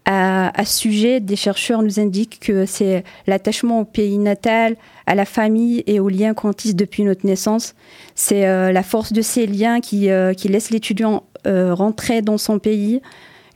À, 0.08 0.52
ce 0.64 0.78
sujet, 0.78 1.18
des 1.18 1.34
chercheurs 1.34 1.82
nous 1.82 1.98
indiquent 1.98 2.38
que 2.38 2.64
c'est 2.64 3.02
l'attachement 3.26 3.80
au 3.80 3.84
pays 3.84 4.18
natal, 4.18 4.76
à 5.06 5.16
la 5.16 5.24
famille 5.24 5.82
et 5.88 5.98
aux 5.98 6.08
liens 6.08 6.32
qu'on 6.32 6.52
tisse 6.52 6.76
depuis 6.76 7.02
notre 7.02 7.26
naissance. 7.26 7.74
C'est 8.14 8.46
euh, 8.46 8.70
la 8.70 8.84
force 8.84 9.12
de 9.12 9.20
ces 9.20 9.48
liens 9.48 9.80
qui, 9.80 10.08
qui 10.36 10.48
laisse 10.48 10.70
l'étudiant 10.70 11.24
rentrer 11.44 12.22
dans 12.22 12.38
son 12.38 12.60
pays, 12.60 13.02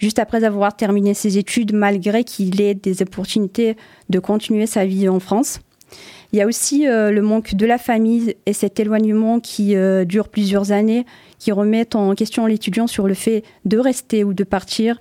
juste 0.00 0.18
après 0.18 0.42
avoir 0.42 0.74
terminé 0.74 1.14
ses 1.14 1.38
études, 1.38 1.72
malgré 1.72 2.24
qu'il 2.24 2.60
ait 2.60 2.74
des 2.74 3.02
opportunités 3.02 3.76
de 4.08 4.18
continuer 4.18 4.66
sa 4.66 4.84
vie 4.84 5.08
en 5.08 5.20
France. 5.20 5.60
Il 6.32 6.38
y 6.38 6.42
a 6.42 6.46
aussi 6.46 6.86
euh, 6.86 7.10
le 7.10 7.22
manque 7.22 7.54
de 7.54 7.66
la 7.66 7.76
famille 7.76 8.34
et 8.46 8.52
cet 8.52 8.80
éloignement 8.80 9.40
qui 9.40 9.76
euh, 9.76 10.04
dure 10.04 10.28
plusieurs 10.28 10.72
années, 10.72 11.04
qui 11.38 11.52
remettent 11.52 11.96
en 11.96 12.14
question 12.14 12.46
l'étudiant 12.46 12.86
sur 12.86 13.06
le 13.06 13.14
fait 13.14 13.42
de 13.64 13.78
rester 13.78 14.24
ou 14.24 14.32
de 14.32 14.44
partir. 14.44 14.98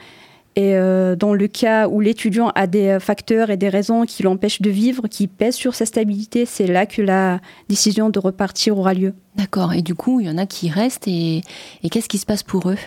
Et 0.56 0.76
euh, 0.76 1.16
dans 1.16 1.36
le 1.36 1.47
cas 1.47 1.88
où 1.88 2.02
l'étudiant 2.02 2.52
a 2.56 2.66
des 2.66 2.97
facteurs 3.00 3.52
et 3.52 3.58
des 3.58 3.70
raisons 3.70 4.06
qui 4.06 4.24
l'empêchent 4.24 4.62
de 4.62 4.72
vivre, 4.72 5.08
qui 5.08 5.28
pèsent 5.28 5.56
sur 5.56 5.76
sa 5.76 5.86
stabilité, 5.86 6.45
c'est 6.45 6.66
là 6.66 6.88
que 6.88 7.04
la 7.04 7.39
décision 7.70 8.10
de 8.10 8.18
repartir 8.18 8.78
aura 8.78 8.95
lieu. 8.95 9.14
D'accord. 9.36 9.74
Et 9.74 9.84
du 9.84 9.93
coup, 9.93 10.20
il 10.20 10.26
y 10.26 10.30
en 10.30 10.38
a 10.39 10.47
qui 10.47 10.70
restent 10.70 11.08
et, 11.08 11.43
et 11.84 11.89
qu'est-ce 11.89 12.10
qui 12.10 12.18
se 12.18 12.26
passe 12.26 12.43
pour 12.43 12.72
eux? 12.72 12.78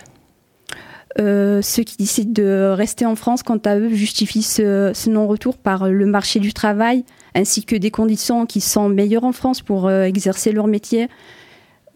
Euh, 1.19 1.61
ceux 1.61 1.83
qui 1.83 1.97
décident 1.97 2.31
de 2.31 2.73
rester 2.75 3.05
en 3.05 3.15
France, 3.15 3.43
quant 3.43 3.59
à 3.65 3.77
eux, 3.77 3.89
justifient 3.89 4.43
ce, 4.43 5.09
non-retour 5.09 5.57
par 5.57 5.87
le 5.87 6.05
marché 6.05 6.39
du 6.39 6.53
travail, 6.53 7.03
ainsi 7.35 7.63
que 7.63 7.75
des 7.75 7.91
conditions 7.91 8.45
qui 8.45 8.61
sont 8.61 8.89
meilleures 8.89 9.23
en 9.23 9.31
France 9.31 9.61
pour 9.61 9.87
euh, 9.87 10.03
exercer 10.03 10.51
leur 10.51 10.67
métier. 10.67 11.07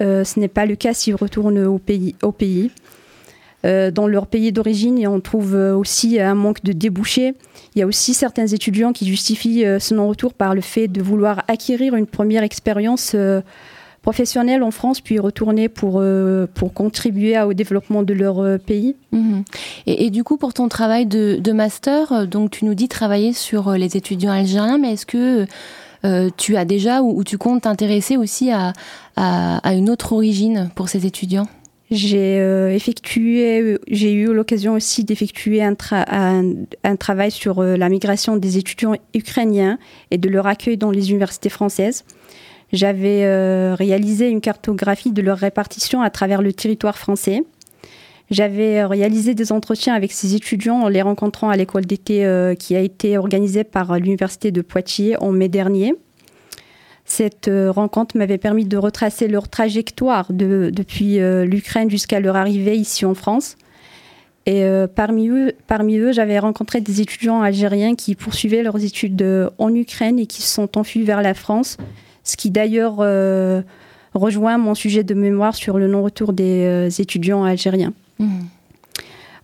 Euh, 0.02 0.24
ce 0.24 0.40
n'est 0.40 0.48
pas 0.48 0.68
le 0.68 0.76
cas 0.76 0.94
s'ils 0.94 1.16
retournent 1.16 1.66
au 1.66 1.80
pays. 1.80 2.16
Au 2.22 2.32
pays. 2.32 2.72
Dans 3.64 4.08
leur 4.08 4.28
pays 4.28 4.54
d'origine, 4.54 5.06
on 5.10 5.20
trouve 5.20 5.54
aussi 5.54 6.22
un 6.22 6.36
manque 6.36 6.64
de 6.64 6.72
débouchés. 6.72 7.34
Il 7.76 7.80
y 7.80 7.82
a 7.82 7.86
aussi 7.86 8.14
certains 8.14 8.48
étudiants 8.48 8.94
qui 8.94 9.06
justifient 9.06 9.66
ce 9.78 9.94
non-retour 9.94 10.34
par 10.34 10.56
le 10.56 10.62
fait 10.62 10.88
de 10.88 11.02
vouloir 11.02 11.44
acquérir 11.50 11.94
une 11.96 12.06
première 12.06 12.44
expérience 12.44 13.14
professionnels 14.08 14.64
en 14.64 14.72
France, 14.72 15.02
puis 15.02 15.20
retourner 15.20 15.68
pour, 15.68 15.96
euh, 15.98 16.48
pour 16.54 16.74
contribuer 16.74 17.38
au 17.42 17.54
développement 17.54 18.04
de 18.04 18.14
leur 18.14 18.40
euh, 18.40 18.58
pays. 18.58 18.96
Mhm. 19.12 19.44
et, 19.86 20.06
et, 20.06 20.10
du 20.12 20.24
coup, 20.24 20.38
pour 20.38 20.54
ton 20.54 20.70
travail 20.70 21.06
de, 21.06 21.36
de, 21.42 21.52
master, 21.52 22.14
euh, 22.14 22.26
donc 22.26 22.52
tu 22.52 22.64
nous 22.64 22.74
dis 22.74 22.88
travailler 22.88 23.34
sur 23.34 23.74
les 23.74 23.98
étudiants 23.98 24.32
algériens, 24.32 24.78
mais 24.78 24.94
est-ce 24.94 25.06
que 25.06 25.46
euh, 26.06 26.30
tu 26.38 26.56
as 26.56 26.64
déjà 26.64 27.02
ou, 27.02 27.20
ou 27.20 27.26
tu 27.26 27.38
comptes 27.38 27.64
t'intéresser 27.64 28.16
aussi 28.16 28.50
à, 28.50 28.72
à, 29.18 29.58
à, 29.58 29.74
une 29.74 29.90
autre 29.90 30.14
origine 30.14 30.70
pour 30.74 30.88
ces 30.88 31.06
étudiants? 31.06 31.50
J'ai 31.90 32.40
euh, 32.40 32.74
effectué, 32.74 33.78
j'ai 33.88 34.14
eu 34.14 34.34
l'occasion 34.34 34.74
aussi 34.74 35.06
d'effectuer 35.06 35.64
un, 35.64 35.74
tra 35.74 36.06
un, 36.10 36.54
un, 36.84 36.96
travail 36.98 37.32
sur 37.32 37.60
euh, 37.60 37.78
la 37.78 37.88
migration 37.88 38.36
des 38.36 38.58
étudiants 38.58 38.96
ukrainiens 39.14 39.80
et 40.12 40.18
de 40.18 40.28
leur 40.28 40.48
accueil 40.48 40.76
dans 40.76 40.92
les 40.92 41.12
universités 41.12 41.50
françaises. 41.50 42.04
J'avais 42.74 43.24
euh, 43.24 43.76
réalisé 43.76 44.30
une 44.30 44.42
cartographie 44.42 45.12
de 45.12 45.22
leur 45.22 45.38
répartition 45.38 46.02
à 46.02 46.10
travers 46.10 46.42
le 46.42 46.52
territoire 46.52 46.98
français. 46.98 47.44
J'avais 48.30 48.80
euh, 48.80 48.88
réalisé 48.88 49.34
des 49.34 49.54
entretiens 49.54 49.94
avec 49.94 50.12
ces 50.12 50.36
étudiants 50.36 50.82
en 50.82 50.90
les 50.90 51.02
rencontrant 51.02 51.50
à 51.50 51.56
l'école 51.56 51.86
d'été 51.86 52.26
euh, 52.26 52.56
qui 52.56 52.76
a 52.76 52.82
été 52.82 53.18
organisée 53.18 53.64
par 53.64 53.98
l'Université 53.98 54.52
de 54.52 54.62
Poitiers 54.62 55.16
en 55.22 55.32
mai 55.32 55.48
dernier. 55.48 55.96
Cette 57.06 57.50
rencontre 57.70 58.18
m'avait 58.18 58.38
permis 58.38 58.66
de 58.66 58.76
retracer 58.76 59.30
leur 59.30 59.48
trajectoire 59.48 60.34
de, 60.34 60.72
depuis 60.74 61.20
l'Ukraine 61.46 61.90
jusqu'à 61.90 62.20
leur 62.20 62.36
arrivée 62.36 62.76
ici 62.76 63.06
en 63.06 63.14
France. 63.14 63.56
Et 64.46 64.62
parmi 64.94 65.30
eux, 65.30 65.54
parmi 65.68 66.00
eux 66.00 66.12
j'avais 66.12 66.38
rencontré 66.38 66.82
des 66.82 67.00
étudiants 67.00 67.42
algériens 67.42 67.96
qui 67.96 68.16
poursuivaient 68.16 68.62
leurs 68.62 68.84
études 68.84 69.26
en 69.58 69.74
Ukraine 69.74 70.20
et 70.20 70.26
qui 70.26 70.42
se 70.42 70.54
sont 70.54 70.78
enfuis 70.78 71.04
vers 71.04 71.22
la 71.22 71.34
France 71.34 71.78
ce 72.28 72.38
qui 72.38 72.52
d'ailleurs 72.52 72.98
euh, 73.00 73.62
rejoint 74.14 74.58
mon 74.58 74.76
sujet 74.76 75.04
de 75.04 75.14
mémoire 75.14 75.56
sur 75.56 75.78
le 75.78 75.88
non-retour 75.88 76.34
des 76.34 76.66
euh, 76.66 76.90
étudiants 76.90 77.44
algériens. 77.44 77.94
Mmh. 78.20 78.42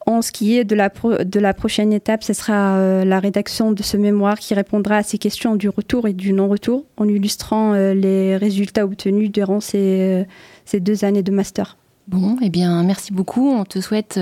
En 0.05 0.21
ce 0.21 0.31
qui 0.31 0.57
est 0.57 0.65
de 0.65 0.75
la, 0.75 0.89
de 0.89 1.39
la 1.39 1.53
prochaine 1.53 1.93
étape, 1.93 2.23
ce 2.23 2.33
sera 2.33 2.75
euh, 2.75 3.05
la 3.05 3.19
rédaction 3.19 3.71
de 3.71 3.81
ce 3.83 3.95
mémoire 3.95 4.37
qui 4.37 4.53
répondra 4.53 4.97
à 4.97 5.03
ces 5.03 5.17
questions 5.17 5.55
du 5.55 5.69
retour 5.69 6.07
et 6.07 6.13
du 6.13 6.33
non-retour 6.33 6.83
en 6.97 7.07
illustrant 7.07 7.73
euh, 7.73 7.93
les 7.93 8.35
résultats 8.35 8.83
obtenus 8.83 9.31
durant 9.31 9.61
ces, 9.61 10.23
euh, 10.23 10.23
ces, 10.65 10.81
deux 10.81 11.05
années 11.05 11.23
de 11.23 11.31
master. 11.31 11.77
Bon, 12.09 12.37
eh 12.41 12.49
bien, 12.49 12.83
merci 12.83 13.13
beaucoup. 13.13 13.49
On 13.49 13.63
te 13.63 13.79
souhaite 13.79 14.19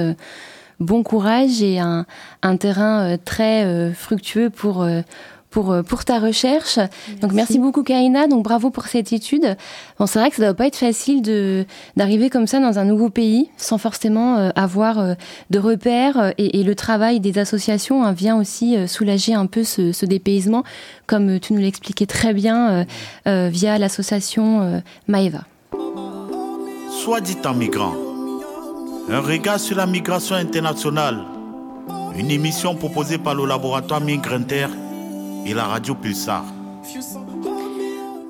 bon 0.79 1.01
courage 1.01 1.63
et 1.63 1.79
un, 1.79 2.05
un 2.43 2.57
terrain 2.57 3.17
très 3.17 3.91
fructueux 3.95 4.51
pour 4.51 4.87
pour, 5.51 5.71
euh, 5.71 5.83
pour 5.83 6.03
ta 6.03 6.19
recherche. 6.19 6.77
Merci. 6.77 7.15
Donc 7.21 7.33
merci 7.33 7.59
beaucoup 7.59 7.83
Kaina, 7.83 8.27
donc 8.27 8.43
bravo 8.43 8.71
pour 8.71 8.85
cette 8.85 9.13
étude. 9.13 9.55
Bon, 9.99 10.07
c'est 10.07 10.17
vrai 10.17 10.29
que 10.29 10.37
ça 10.37 10.41
doit 10.41 10.53
pas 10.55 10.65
être 10.65 10.77
facile 10.77 11.21
de 11.21 11.65
d'arriver 11.95 12.29
comme 12.29 12.47
ça 12.47 12.59
dans 12.59 12.79
un 12.79 12.85
nouveau 12.85 13.09
pays 13.09 13.49
sans 13.57 13.77
forcément 13.77 14.37
euh, 14.37 14.49
avoir 14.55 14.99
euh, 14.99 15.13
de 15.49 15.59
repères 15.59 16.33
et, 16.37 16.59
et, 16.59 16.63
le 16.63 16.75
travail 16.75 17.19
des 17.19 17.37
associations 17.37 18.03
hein, 18.03 18.13
vient 18.13 18.37
aussi 18.37 18.77
euh, 18.77 18.87
soulager 18.87 19.33
un 19.33 19.45
peu 19.45 19.63
ce, 19.63 19.91
ce 19.91 20.05
dépaysement 20.05 20.63
comme 21.05 21.39
tu 21.39 21.53
nous 21.53 21.59
l'expliquais 21.59 22.05
très 22.05 22.33
bien 22.33 22.85
euh, 23.27 23.49
via 23.51 23.77
l'association 23.77 24.81
Maeva. 25.07 25.41
Soit 26.89 27.19
dit 27.19 27.35
en 27.45 27.53
migrant, 27.53 27.93
un 29.09 29.19
regard 29.19 29.59
sur 29.59 29.75
la 29.75 29.85
migration 29.85 30.35
internationale, 30.35 31.25
une 32.17 32.31
émission 32.31 32.75
proposée 32.75 33.17
par 33.17 33.35
le 33.35 33.45
laboratoire 33.45 33.99
Migrinter 33.99 34.67
et 35.45 35.53
la 35.53 35.65
radio 35.65 35.95
Pulsar. 35.95 36.43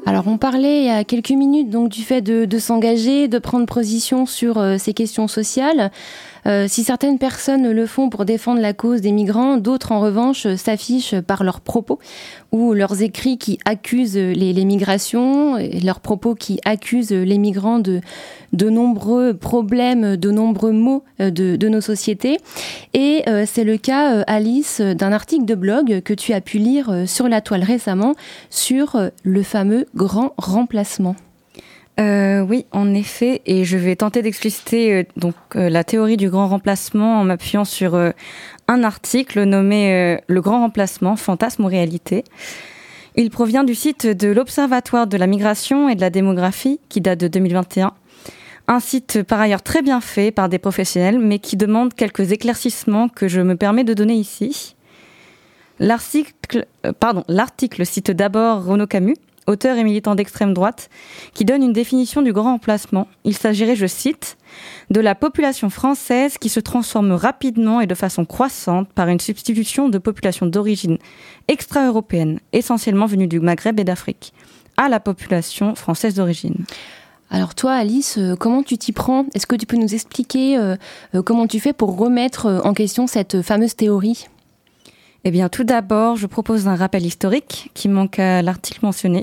Alors 0.05 0.27
on 0.27 0.37
parlait 0.37 0.79
il 0.79 0.85
y 0.85 0.89
a 0.89 1.03
quelques 1.03 1.31
minutes 1.31 1.69
donc 1.69 1.89
du 1.89 2.01
fait 2.01 2.21
de, 2.21 2.59
s'engager, 2.59 3.27
de 3.27 3.39
prendre 3.39 3.65
position 3.65 4.25
sur 4.25 4.57
euh, 4.57 4.77
ces 4.77 4.93
questions 4.93 5.27
sociales. 5.27 5.91
Euh, 6.45 6.65
si 6.67 6.83
certaines 6.83 7.19
personnes 7.19 7.71
le 7.71 7.85
font 7.85 8.09
pour 8.09 8.25
défendre 8.25 8.61
la 8.61 8.73
cause 8.73 9.01
des 9.01 9.11
migrants, 9.11 9.57
d'autres 9.57 9.91
en 9.91 9.99
revanche 9.99 10.47
s'affichent 10.55 11.19
par 11.19 11.43
leurs 11.43 11.61
propos 11.61 11.99
ou 12.51 12.73
leurs 12.73 13.01
écrits 13.01 13.37
qui 13.37 13.59
accusent 13.65 14.17
les, 14.17 14.65
migrations, 14.65 15.57
et 15.57 15.79
leurs 15.79 15.99
propos 15.99 16.35
qui 16.35 16.59
accusent 16.65 17.11
les 17.11 17.37
migrants 17.37 17.79
de, 17.79 18.01
nombreux 18.53 19.33
problèmes, 19.33 20.17
de 20.17 20.31
nombreux 20.31 20.71
maux 20.71 21.03
euh, 21.19 21.29
de, 21.29 21.67
nos 21.67 21.81
sociétés. 21.81 22.37
Et 22.93 23.23
euh, 23.27 23.45
c'est 23.47 23.63
le 23.63 23.77
cas, 23.77 24.21
Alice, 24.21 24.81
d'un 24.81 25.13
article 25.13 25.45
de 25.45 25.55
blog 25.55 26.01
que 26.01 26.13
tu 26.13 26.33
as 26.33 26.41
pu 26.41 26.57
lire 26.57 27.03
sur 27.05 27.27
la 27.27 27.41
toile 27.41 27.63
récemment 27.63 28.13
sur 28.49 29.09
le 29.23 29.43
fameux 29.43 29.85
grand 29.95 30.33
remplacement. 30.37 31.15
Euh, 31.99 32.41
oui, 32.41 32.65
en 32.71 32.93
effet, 32.93 33.41
et 33.45 33.65
je 33.65 33.77
vais 33.77 33.95
tenter 33.95 34.21
d'expliciter 34.21 34.93
euh, 34.93 35.03
donc 35.17 35.35
euh, 35.55 35.69
la 35.69 35.83
théorie 35.83 36.17
du 36.17 36.29
grand 36.29 36.47
remplacement 36.47 37.19
en 37.19 37.23
m'appuyant 37.25 37.65
sur 37.65 37.95
un 37.95 38.83
article 38.83 39.43
nommé 39.43 40.17
Le 40.27 40.41
grand 40.41 40.61
remplacement, 40.61 41.15
fantasme 41.15 41.65
ou 41.65 41.67
réalité. 41.67 42.23
Il 43.15 43.29
provient 43.29 43.65
du 43.65 43.75
site 43.75 44.07
de 44.07 44.29
l'Observatoire 44.29 45.05
de 45.05 45.17
la 45.17 45.27
migration 45.27 45.89
et 45.89 45.95
de 45.95 46.01
la 46.01 46.09
démographie 46.09 46.79
qui 46.87 47.01
date 47.01 47.19
de 47.19 47.27
2021. 47.27 47.93
Un 48.67 48.79
site 48.79 49.23
par 49.23 49.41
ailleurs 49.41 49.63
très 49.63 49.81
bien 49.81 49.99
fait 49.99 50.31
par 50.31 50.47
des 50.47 50.59
professionnels, 50.59 51.19
mais 51.19 51.39
qui 51.39 51.57
demande 51.57 51.93
quelques 51.93 52.31
éclaircissements 52.31 53.09
que 53.09 53.27
je 53.27 53.41
me 53.41 53.57
permets 53.57 53.83
de 53.83 53.93
donner 53.93 54.13
ici. 54.13 54.75
L'article 55.79 56.65
cite 57.85 58.11
d'abord 58.11 58.63
Renaud 58.63 58.87
Camus, 58.87 59.17
auteur 59.47 59.77
et 59.77 59.83
militant 59.83 60.15
d'extrême 60.15 60.53
droite, 60.53 60.89
qui 61.33 61.45
donne 61.45 61.63
une 61.63 61.73
définition 61.73 62.21
du 62.21 62.33
grand 62.33 62.53
emplacement. 62.53 63.07
Il 63.23 63.35
s'agirait, 63.35 63.75
je 63.75 63.87
cite, 63.87 64.37
de 64.89 65.01
la 65.01 65.15
population 65.15 65.69
française 65.69 66.37
qui 66.37 66.49
se 66.49 66.59
transforme 66.59 67.11
rapidement 67.11 67.81
et 67.81 67.87
de 67.87 67.95
façon 67.95 68.25
croissante 68.25 68.89
par 68.93 69.07
une 69.07 69.19
substitution 69.19 69.89
de 69.89 69.97
populations 69.97 70.45
d'origine 70.45 70.97
extra-européenne, 71.47 72.39
essentiellement 72.53 73.05
venues 73.05 73.27
du 73.27 73.39
Maghreb 73.39 73.79
et 73.79 73.83
d'Afrique, 73.83 74.33
à 74.77 74.89
la 74.89 74.99
population 74.99 75.75
française 75.75 76.15
d'origine. 76.15 76.65
Alors 77.33 77.55
toi, 77.55 77.71
Alice, 77.71 78.17
euh, 78.17 78.35
comment 78.35 78.61
tu 78.61 78.77
t'y 78.77 78.91
prends? 78.91 79.25
Est-ce 79.33 79.47
que 79.47 79.55
tu 79.55 79.65
peux 79.65 79.77
nous 79.77 79.93
expliquer 79.93 80.57
euh, 80.57 80.75
euh, 81.15 81.21
comment 81.21 81.47
tu 81.47 81.61
fais 81.61 81.71
pour 81.71 81.97
remettre 81.97 82.61
en 82.65 82.73
question 82.73 83.07
cette 83.07 83.41
fameuse 83.41 83.75
théorie? 83.75 84.27
Eh 85.23 85.29
bien, 85.29 85.49
tout 85.49 85.63
d'abord, 85.63 86.15
je 86.15 86.25
propose 86.25 86.67
un 86.67 86.75
rappel 86.75 87.05
historique 87.05 87.69
qui 87.75 87.89
manque 87.89 88.17
à 88.17 88.41
l'article 88.41 88.79
mentionné. 88.81 89.21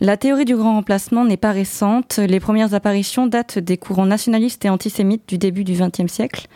La 0.00 0.16
théorie 0.16 0.46
du 0.46 0.56
grand 0.56 0.72
remplacement 0.76 1.26
n'est 1.26 1.36
pas 1.36 1.52
récente. 1.52 2.16
Les 2.16 2.40
premières 2.40 2.72
apparitions 2.72 3.26
datent 3.26 3.58
des 3.58 3.76
courants 3.76 4.06
nationalistes 4.06 4.64
et 4.64 4.70
antisémites 4.70 5.28
du 5.28 5.36
début 5.36 5.62
du 5.62 5.74
XXe 5.74 6.10
siècle. 6.10 6.46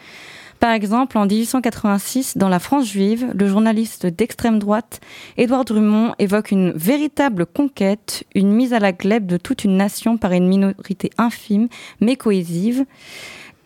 Par 0.61 0.73
exemple, 0.73 1.19
en 1.19 1.27
1886, 1.27 2.39
dans 2.39 2.49
la 2.49 2.59
France 2.59 2.89
juive, 2.89 3.31
le 3.35 3.47
journaliste 3.49 4.07
d'extrême 4.07 4.59
droite 4.59 5.01
Édouard 5.37 5.67
Drummond 5.67 6.15
évoque 6.19 6.51
une 6.51 6.71
véritable 6.71 7.45
conquête, 7.45 8.25
une 8.35 8.51
mise 8.51 8.73
à 8.73 8.79
la 8.79 8.93
glèbe 8.93 9.27
de 9.27 9.37
toute 9.37 9.65
une 9.65 9.77
nation 9.77 10.17
par 10.17 10.33
une 10.33 10.49
minorité 10.49 11.11
infime 11.19 11.69
mais 12.01 12.17
cohésive. 12.17 12.87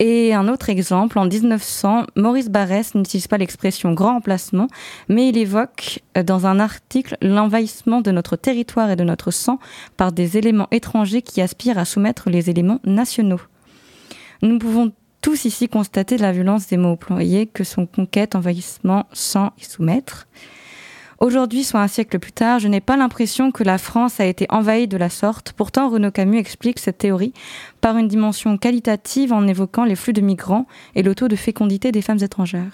Et 0.00 0.32
un 0.32 0.46
autre 0.46 0.70
exemple, 0.70 1.18
en 1.18 1.26
1900, 1.26 2.04
Maurice 2.14 2.50
Barrès 2.50 2.94
n'utilise 2.94 3.26
pas 3.26 3.38
l'expression 3.38 3.92
grand 3.92 4.16
emplacement, 4.16 4.68
mais 5.08 5.28
il 5.28 5.36
évoque 5.36 6.00
dans 6.24 6.46
un 6.46 6.60
article 6.60 7.16
l'envahissement 7.20 8.00
de 8.00 8.12
notre 8.12 8.36
territoire 8.36 8.90
et 8.90 8.96
de 8.96 9.02
notre 9.02 9.32
sang 9.32 9.58
par 9.96 10.12
des 10.12 10.36
éléments 10.36 10.68
étrangers 10.70 11.22
qui 11.22 11.40
aspirent 11.40 11.78
à 11.78 11.84
soumettre 11.84 12.30
les 12.30 12.48
éléments 12.48 12.80
nationaux. 12.84 13.40
Nous 14.42 14.58
pouvons 14.58 14.92
tous 15.20 15.44
ici 15.44 15.68
constater 15.68 16.16
la 16.16 16.30
violence 16.30 16.68
des 16.68 16.76
mots 16.76 16.90
employés 16.90 17.46
que 17.46 17.64
sont 17.64 17.86
conquête, 17.86 18.36
envahissement, 18.36 19.06
sang 19.12 19.50
et 19.60 19.64
soumettre. 19.64 20.28
Aujourd'hui, 21.20 21.64
soit 21.64 21.80
un 21.80 21.88
siècle 21.88 22.20
plus 22.20 22.30
tard, 22.30 22.60
je 22.60 22.68
n'ai 22.68 22.80
pas 22.80 22.96
l'impression 22.96 23.50
que 23.50 23.64
la 23.64 23.78
France 23.78 24.20
a 24.20 24.24
été 24.24 24.46
envahie 24.50 24.86
de 24.86 24.96
la 24.96 25.10
sorte. 25.10 25.52
Pourtant, 25.52 25.88
Renaud 25.88 26.12
Camus 26.12 26.38
explique 26.38 26.78
cette 26.78 26.98
théorie 26.98 27.32
par 27.80 27.96
une 27.98 28.06
dimension 28.06 28.56
qualitative 28.56 29.32
en 29.32 29.48
évoquant 29.48 29.84
les 29.84 29.96
flux 29.96 30.12
de 30.12 30.20
migrants 30.20 30.66
et 30.94 31.02
le 31.02 31.16
taux 31.16 31.26
de 31.26 31.34
fécondité 31.34 31.90
des 31.90 32.02
femmes 32.02 32.22
étrangères. 32.22 32.70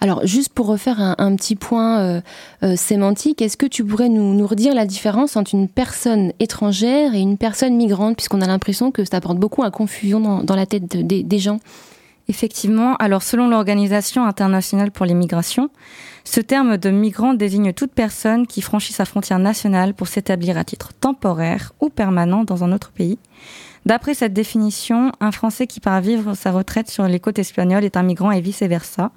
Alors, 0.00 0.26
juste 0.26 0.52
pour 0.52 0.66
refaire 0.66 1.14
un, 1.18 1.36
petit 1.36 1.54
point 1.54 2.00
euh, 2.00 2.20
euh, 2.64 2.74
sémantique, 2.74 3.40
est-ce 3.40 3.56
que 3.56 3.64
tu 3.64 3.84
pourrais 3.84 4.08
nous, 4.08 4.34
nous, 4.34 4.46
redire 4.46 4.74
la 4.74 4.86
différence 4.86 5.36
entre 5.36 5.54
une 5.54 5.68
personne 5.68 6.32
étrangère 6.40 7.14
et 7.14 7.20
une 7.20 7.38
personne 7.38 7.76
migrante, 7.76 8.16
puisqu'on 8.16 8.40
a 8.40 8.46
l'impression 8.48 8.90
que 8.90 9.04
ça 9.04 9.18
apporte 9.18 9.38
beaucoup 9.38 9.62
à 9.62 9.70
confusion 9.70 10.42
dans, 10.42 10.56
la 10.56 10.66
tête 10.66 10.84
des 10.84 11.38
gens? 11.38 11.60
Effectivement, 12.26 12.96
alors 12.96 13.22
selon 13.22 13.48
l'Organisation 13.48 14.24
internationale 14.24 14.90
pour 14.90 15.04
les 15.04 15.12
migrations, 15.12 15.68
ce 16.24 16.40
terme 16.40 16.78
de 16.78 16.88
migrant 16.90 17.34
désigne 17.34 17.74
toute 17.74 17.92
personne 17.92 18.46
qui 18.46 18.62
franchit 18.62 18.94
sa 18.94 19.04
frontière 19.04 19.38
nationale 19.38 19.92
pour 19.92 20.08
s'établir 20.08 20.56
à 20.56 20.64
titre 20.64 20.94
temporaire 20.94 21.72
ou 21.80 21.90
permanent 21.90 22.44
dans 22.44 22.64
un 22.64 22.72
autre 22.72 22.92
pays. 22.92 23.18
D'après 23.84 24.14
cette 24.14 24.32
définition, 24.32 25.12
un 25.20 25.32
Français 25.32 25.66
qui 25.66 25.80
part 25.80 26.00
vivre 26.00 26.32
sa 26.32 26.50
retraite 26.50 26.88
sur 26.88 27.06
les 27.06 27.20
côtes 27.20 27.38
espagnoles 27.38 27.84
est 27.84 27.98
un 27.98 28.02
migrant 28.02 28.30
et 28.30 28.40
vice-versa. 28.40 29.10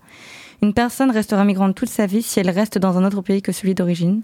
Une 0.62 0.74
personne 0.74 1.12
restera 1.12 1.45
migrante 1.45 1.76
toute 1.76 1.89
sa 1.89 2.08
vie 2.08 2.22
si 2.22 2.41
elle 2.41 2.49
reste 2.49 2.78
dans 2.78 2.97
un 2.97 3.05
autre 3.05 3.22
pays 3.22 3.41
que 3.41 3.53
celui 3.53 3.74
d'origine. 3.74 4.22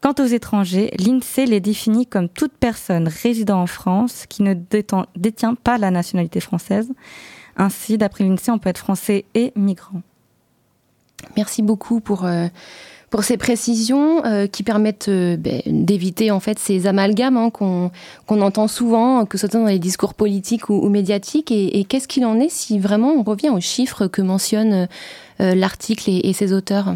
Quant 0.00 0.14
aux 0.18 0.26
étrangers, 0.26 0.90
l'INSEE 0.98 1.46
les 1.46 1.60
définit 1.60 2.06
comme 2.06 2.28
toute 2.28 2.54
personne 2.58 3.06
résidant 3.06 3.60
en 3.60 3.68
France 3.68 4.26
qui 4.28 4.42
ne 4.42 4.54
détient 4.54 5.54
pas 5.54 5.78
la 5.78 5.92
nationalité 5.92 6.40
française. 6.40 6.90
Ainsi, 7.56 7.98
d'après 7.98 8.24
l'INSEE, 8.24 8.50
on 8.50 8.58
peut 8.58 8.70
être 8.70 8.78
français 8.78 9.24
et 9.34 9.52
migrant. 9.56 10.02
Merci 11.36 11.62
beaucoup 11.62 12.00
pour, 12.00 12.24
euh, 12.24 12.48
pour 13.10 13.24
ces 13.24 13.36
précisions 13.36 14.24
euh, 14.24 14.46
qui 14.46 14.62
permettent 14.62 15.08
euh, 15.08 15.36
ben, 15.36 15.62
d'éviter 15.66 16.30
en 16.30 16.40
fait 16.40 16.58
ces 16.58 16.86
amalgames 16.86 17.36
hein, 17.36 17.50
qu'on 17.50 17.90
entend 18.28 18.68
souvent, 18.68 19.24
que 19.24 19.38
ce 19.38 19.46
soit 19.46 19.60
dans 19.60 19.66
les 19.66 19.78
discours 19.78 20.14
politiques 20.14 20.68
ou, 20.68 20.88
médiatiques. 20.88 21.50
Et, 21.52 21.84
qu'est-ce 21.84 22.08
qu'il 22.08 22.24
en 22.24 22.40
est 22.40 22.50
si 22.50 22.78
vraiment 22.78 23.12
on 23.12 23.22
revient 23.22 23.50
aux 23.50 23.60
chiffres 23.60 24.06
que 24.06 24.22
mentionne 24.22 24.88
l'article 25.38 26.10
et, 26.10 26.28
et 26.28 26.32
ses 26.32 26.52
auteurs? 26.52 26.94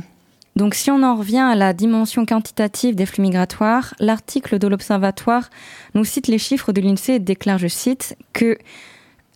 Donc 0.57 0.75
si 0.75 0.91
on 0.91 1.03
en 1.03 1.17
revient 1.17 1.39
à 1.39 1.55
la 1.55 1.75
dimension 1.75 2.25
quantitative 2.25 2.95
des 2.95 3.05
flux 3.05 3.21
migratoires, 3.21 3.95
l'article 4.01 4.59
de 4.59 4.67
l'Observatoire 4.67 5.51
nous 5.95 6.05
cite 6.05 6.29
les 6.29 6.39
chiffres 6.39 6.73
de 6.73 6.81
l'INSEE 6.81 7.17
et 7.17 7.19
déclare, 7.19 7.59
je 7.59 7.69
cite, 7.69 8.17
que 8.33 8.57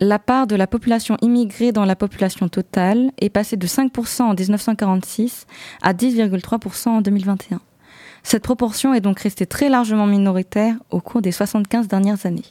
la 0.01 0.19
part 0.19 0.47
de 0.47 0.57
la 0.57 0.67
population 0.67 1.17
immigrée 1.21 1.73
dans 1.73 1.85
la 1.85 1.95
population 1.95 2.49
totale 2.49 3.13
est 3.19 3.29
passée 3.29 3.57
de 3.57 3.67
5% 3.67 4.23
en 4.23 4.35
1946 4.35 5.47
à 5.83 5.93
10,3% 5.93 6.89
en 6.89 7.01
2021. 7.03 7.61
Cette 8.23 8.43
proportion 8.43 8.95
est 8.95 9.01
donc 9.01 9.21
restée 9.21 9.47
très 9.47 9.69
largement 9.69 10.07
minoritaire 10.07 10.75
au 10.91 11.01
cours 11.01 11.21
des 11.21 11.33
75 11.33 11.87
dernières 11.87 12.25
années. 12.25 12.45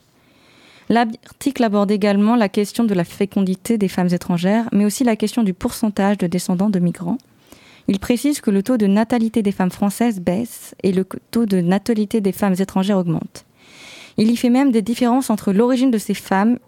L'article 0.89 1.64
aborde 1.64 1.91
également 1.91 2.36
la 2.36 2.50
question 2.50 2.84
de 2.84 2.93
la 2.93 3.04
fécondité 3.04 3.78
des 3.78 3.88
femmes 3.88 4.12
étrangères, 4.12 4.68
mais 4.72 4.86
aussi 4.86 5.04
la 5.04 5.16
question 5.16 5.43
du 5.43 5.54
pourcentage 5.54 6.18
de 6.18 6.28
descendants 6.28 6.72
de 6.72 6.80
migrants. 6.80 7.20
Il 7.88 8.00
précise 8.00 8.41
que 8.41 8.52
le 8.52 8.64
taux 8.64 8.78
de 8.78 8.88
natalité 8.88 9.41
des 9.41 9.52
femmes 9.52 9.72
françaises 9.72 10.20
baisse 10.20 10.76
et 10.84 10.91
le 10.91 11.06
taux 11.32 11.45
de 11.45 11.62
natalité 11.62 12.22
des 12.22 12.32
femmes 12.32 12.56
étrangères 12.60 12.97
augmente. 12.97 13.45
Il 14.18 14.30
y 14.30 14.36
fait 14.36 14.50
même 14.50 14.72
des 14.72 14.82
différences 14.82 15.30
entre 15.30 15.54
l'origine 15.54 15.91
de 15.91 15.97
ces 15.97 16.14
femmes 16.14 16.60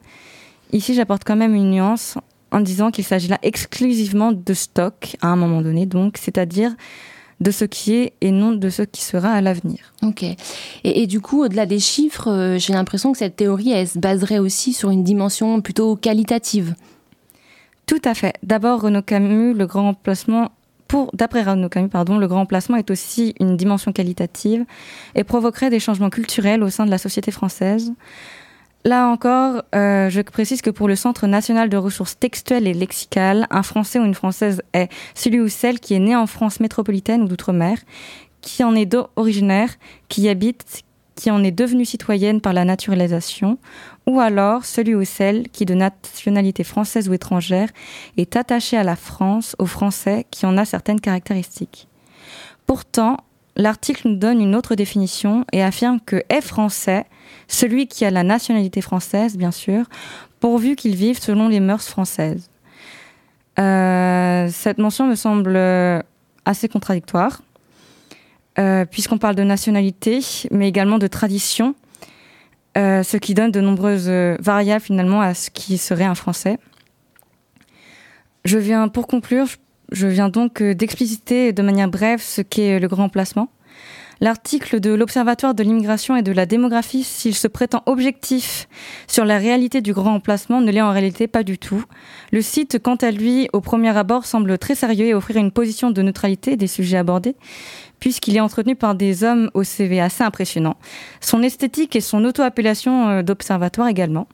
Ici, 0.71 0.93
j'apporte 0.93 1.23
quand 1.25 1.35
même 1.35 1.55
une 1.55 1.71
nuance 1.71 2.17
en 2.51 2.59
disant 2.59 2.91
qu'il 2.91 3.03
s'agit 3.03 3.27
là 3.27 3.39
exclusivement 3.43 4.31
de 4.31 4.53
stock 4.53 5.15
à 5.21 5.27
un 5.27 5.35
moment 5.35 5.61
donné, 5.61 5.85
donc 5.85 6.17
c'est-à-dire 6.17 6.75
de 7.39 7.49
ce 7.49 7.65
qui 7.65 7.95
est 7.95 8.13
et 8.21 8.31
non 8.31 8.51
de 8.51 8.69
ce 8.69 8.83
qui 8.83 9.01
sera 9.01 9.31
à 9.31 9.41
l'avenir. 9.41 9.93
Ok. 10.03 10.23
Et, 10.83 11.07
du 11.07 11.21
coup, 11.21 11.43
au-delà 11.43 11.65
des 11.65 11.79
chiffres, 11.79 12.29
euh, 12.29 12.57
j'ai 12.59 12.73
l'impression 12.73 13.11
que 13.11 13.17
cette 13.17 13.35
théorie, 13.35 13.71
elle 13.71 13.87
se 13.87 13.97
baserait 13.97 14.37
aussi 14.37 14.73
sur 14.73 14.91
une 14.91 15.03
dimension 15.03 15.59
plutôt 15.59 15.95
qualitative. 15.95 16.75
Tout 17.87 18.01
à 18.05 18.13
fait. 18.13 18.35
D'abord, 18.43 18.81
Renaud 18.81 19.01
Camus, 19.01 19.53
le 19.53 19.65
grand 19.65 19.89
emplacement 19.89 20.51
pour, 20.87 21.09
d'après 21.13 21.41
Renaud 21.41 21.69
Camus, 21.69 21.89
pardon, 21.89 22.17
le 22.17 22.27
grand 22.27 22.41
emplacement 22.41 22.77
est 22.77 22.91
aussi 22.91 23.33
une 23.39 23.57
dimension 23.57 23.91
qualitative 23.91 24.65
et 25.15 25.23
provoquerait 25.23 25.69
des 25.69 25.79
changements 25.79 26.09
culturels 26.09 26.61
au 26.61 26.69
sein 26.69 26.85
de 26.85 26.91
la 26.91 26.97
société 26.97 27.31
française. 27.31 27.91
Là 28.83 29.07
encore, 29.09 29.63
euh, 29.75 30.09
je 30.09 30.21
précise 30.21 30.61
que 30.63 30.71
pour 30.71 30.87
le 30.87 30.95
Centre 30.95 31.27
national 31.27 31.69
de 31.69 31.77
ressources 31.77 32.17
textuelles 32.17 32.67
et 32.67 32.73
lexicales, 32.73 33.45
un 33.51 33.61
Français 33.61 33.99
ou 33.99 34.05
une 34.05 34.15
Française 34.15 34.63
est 34.73 34.89
celui 35.13 35.39
ou 35.39 35.49
celle 35.49 35.79
qui 35.79 35.93
est 35.93 35.99
né 35.99 36.15
en 36.15 36.25
France 36.25 36.59
métropolitaine 36.59 37.21
ou 37.21 37.27
d'outre-mer, 37.27 37.77
qui 38.41 38.63
en 38.63 38.73
est 38.73 38.95
originaire, 39.15 39.69
qui 40.09 40.27
habite, 40.29 40.81
qui 41.13 41.29
en 41.29 41.43
est 41.43 41.51
devenue 41.51 41.85
citoyenne 41.85 42.41
par 42.41 42.53
la 42.53 42.65
naturalisation, 42.65 43.59
ou 44.07 44.19
alors 44.19 44.65
celui 44.65 44.95
ou 44.95 45.05
celle 45.05 45.49
qui, 45.49 45.65
de 45.65 45.75
nationalité 45.75 46.63
française 46.63 47.07
ou 47.07 47.13
étrangère, 47.13 47.69
est 48.17 48.35
attaché 48.35 48.77
à 48.77 48.83
la 48.83 48.95
France, 48.95 49.55
aux 49.59 49.67
Français, 49.67 50.25
qui 50.31 50.47
en 50.47 50.57
a 50.57 50.65
certaines 50.65 50.99
caractéristiques. 50.99 51.87
Pourtant, 52.65 53.17
l'article 53.55 54.09
nous 54.09 54.15
donne 54.15 54.41
une 54.41 54.55
autre 54.55 54.75
définition 54.75 55.45
et 55.51 55.63
affirme 55.63 55.99
que 55.99 56.23
est 56.29 56.41
français 56.41 57.05
celui 57.47 57.87
qui 57.87 58.05
a 58.05 58.11
la 58.11 58.23
nationalité 58.23 58.81
française, 58.81 59.37
bien 59.37 59.51
sûr, 59.51 59.85
pourvu 60.39 60.75
qu'il 60.75 60.95
vive 60.95 61.19
selon 61.19 61.49
les 61.49 61.59
mœurs 61.59 61.85
françaises. 61.85 62.49
Euh, 63.59 64.47
cette 64.51 64.77
mention 64.77 65.05
me 65.05 65.15
semble 65.15 65.57
assez 66.45 66.69
contradictoire, 66.69 67.41
euh, 68.57 68.85
puisqu'on 68.85 69.17
parle 69.17 69.35
de 69.35 69.43
nationalité, 69.43 70.21
mais 70.49 70.67
également 70.69 70.97
de 70.97 71.07
tradition, 71.07 71.75
euh, 72.77 73.03
ce 73.03 73.17
qui 73.17 73.33
donne 73.33 73.51
de 73.51 73.61
nombreuses 73.61 74.09
variables 74.39 74.83
finalement 74.83 75.21
à 75.21 75.33
ce 75.33 75.49
qui 75.49 75.77
serait 75.77 76.05
un 76.05 76.15
français. 76.15 76.57
Je 78.45 78.57
viens, 78.57 78.87
pour 78.87 79.07
conclure, 79.07 79.47
viens 79.91 80.29
donc 80.29 80.61
d'expliciter 80.63 81.53
de 81.53 81.61
manière 81.61 81.89
brève 81.89 82.21
ce 82.21 82.41
qu'est 82.41 82.79
le 82.79 82.87
grand 82.87 83.05
emplacement. 83.05 83.49
L'article 84.23 84.79
de 84.79 84.93
l'Observatoire 84.93 85.55
de 85.55 85.63
l'immigration 85.63 86.15
et 86.15 86.21
de 86.21 86.31
la 86.31 86.45
démographie, 86.45 87.03
s'il 87.03 87.33
se 87.33 87.47
prétend 87.47 87.81
objectif 87.87 88.67
sur 89.07 89.25
la 89.25 89.39
réalité 89.39 89.81
du 89.81 89.93
grand 89.93 90.13
emplacement, 90.13 90.61
ne 90.61 90.69
l'est 90.69 90.79
en 90.79 90.91
réalité 90.91 91.27
pas 91.27 91.41
du 91.41 91.57
tout. 91.57 91.83
Le 92.31 92.43
site, 92.43 92.77
quant 92.77 92.97
à 92.97 93.09
lui, 93.09 93.49
au 93.51 93.61
premier 93.61 93.97
abord, 93.97 94.27
semble 94.27 94.59
très 94.59 94.75
sérieux 94.75 95.07
et 95.07 95.15
offrir 95.15 95.37
une 95.37 95.49
position 95.51 95.89
de 95.89 96.03
neutralité 96.03 96.55
des 96.55 96.67
sujets 96.67 96.97
abordés, 96.97 97.35
puisqu'il 97.99 98.37
est 98.37 98.41
entretenu 98.41 98.75
par 98.75 98.93
des 98.93 99.23
hommes 99.23 99.49
au 99.55 99.63
CV 99.63 99.99
assez 99.99 100.23
impressionnant. 100.23 100.77
Son 101.19 101.41
esthétique 101.41 101.95
et 101.95 102.01
son 102.01 102.23
auto-appellation 102.23 103.09
euh, 103.09 103.21
d'observatoire 103.23 103.87
également. 103.87 104.27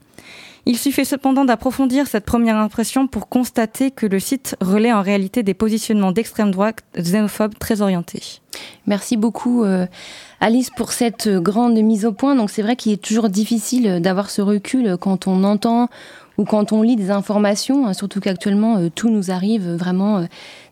Il 0.70 0.78
suffit 0.78 1.05
cependant 1.05 1.45
d'approfondir 1.45 2.07
cette 2.07 2.26
première 2.26 2.57
impression 2.57 3.07
pour 3.07 3.30
constater 3.30 3.89
que 3.89 4.05
le 4.05 4.20
site 4.20 4.57
relaie 4.59 4.91
en 4.91 5.01
réalité 5.01 5.41
des 5.41 5.53
positionnements 5.53 6.11
d'extrême 6.11 6.51
droite 6.51 6.84
xénophobes 6.97 7.57
très 7.57 7.82
orientés. 7.82 8.41
Merci 8.86 9.15
beaucoup 9.15 9.63
euh, 9.63 9.88
Alice 10.41 10.70
pour 10.70 10.91
cette 10.91 11.30
grande 11.30 11.82
mise 11.82 12.05
au 12.05 12.11
point. 12.11 12.36
Donc 12.36 12.49
c'est 12.49 12.63
vrai 12.63 12.76
qu'il 12.76 12.91
est 12.91 13.01
toujours 13.01 13.30
difficile 13.30 14.01
d'avoir 14.01 14.30
ce 14.30 14.41
recul 14.41 14.97
quand 14.99 15.26
on 15.26 15.45
entend 15.45 15.88
ou 16.38 16.45
quand 16.45 16.71
on 16.71 16.81
lit 16.81 16.95
des 16.95 17.11
informations, 17.11 17.88
hein, 17.88 17.93
surtout 17.93 18.19
qu'actuellement 18.19 18.77
euh, 18.77 18.89
tout 18.93 19.09
nous 19.09 19.31
arrive 19.31 19.67
vraiment 19.73 20.19
euh, 20.19 20.25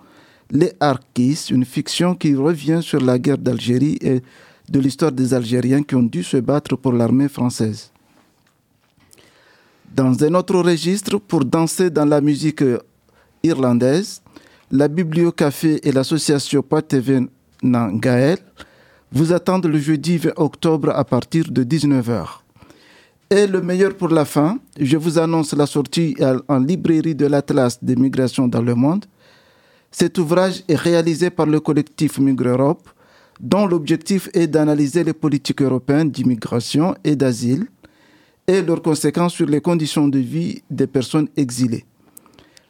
Les 0.51 0.75
Arquis, 0.81 1.47
une 1.51 1.65
fiction 1.65 2.15
qui 2.15 2.35
revient 2.35 2.81
sur 2.83 3.01
la 3.01 3.19
guerre 3.19 3.39
d'Algérie 3.39 3.97
et 4.03 4.21
de 4.69 4.79
l'histoire 4.81 5.13
des 5.13 5.33
Algériens 5.33 5.83
qui 5.83 5.95
ont 5.95 6.03
dû 6.03 6.23
se 6.23 6.37
battre 6.37 6.77
pour 6.77 6.93
l'armée 6.93 7.31
française. 7.31 7.91
Dans 9.95 10.23
un 10.25 10.35
autre 10.35 10.57
registre, 10.61 11.19
pour 11.19 11.45
danser 11.45 11.91
dans 11.91 12.05
la 12.05 12.21
musique 12.21 12.63
irlandaise, 13.43 14.23
la 14.71 14.89
Bibliocafé 14.89 15.87
et 15.87 15.93
l'association 15.93 16.63
Pateven 16.63 17.29
Nangael 17.63 18.39
vous 19.13 19.33
attendent 19.33 19.67
le 19.67 19.79
jeudi 19.79 20.19
20 20.19 20.33
octobre 20.37 20.91
à 20.91 21.05
partir 21.05 21.45
de 21.51 21.65
19h. 21.65 22.27
Et 23.31 23.47
le 23.47 23.61
meilleur 23.61 23.97
pour 23.97 24.09
la 24.09 24.25
fin, 24.25 24.59
je 24.79 24.97
vous 24.97 25.19
annonce 25.19 25.53
la 25.53 25.67
sortie 25.67 26.17
en 26.49 26.59
librairie 26.59 27.15
de 27.15 27.27
l'Atlas 27.27 27.83
des 27.83 27.97
migrations 27.97 28.47
dans 28.47 28.63
le 28.63 28.75
monde. 28.75 29.05
Cet 29.91 30.19
ouvrage 30.19 30.63
est 30.69 30.77
réalisé 30.77 31.31
par 31.31 31.47
le 31.47 31.59
collectif 31.59 32.19
Migre 32.19 32.49
Europe, 32.49 32.89
dont 33.41 33.67
l'objectif 33.67 34.29
est 34.35 34.47
d'analyser 34.47 35.05
les 35.05 35.13
politiques 35.13 35.63
européennes 35.63 36.11
d'immigration 36.11 36.95
et 37.05 37.17
d'asile 37.17 37.67
et 38.47 38.63
leurs 38.63 38.83
conséquences 38.83 39.35
sur 39.35 39.47
les 39.47 39.61
conditions 39.61 40.09
de 40.09 40.19
vie 40.19 40.63
des 40.71 40.87
personnes 40.87 41.29
exilées. 41.37 41.85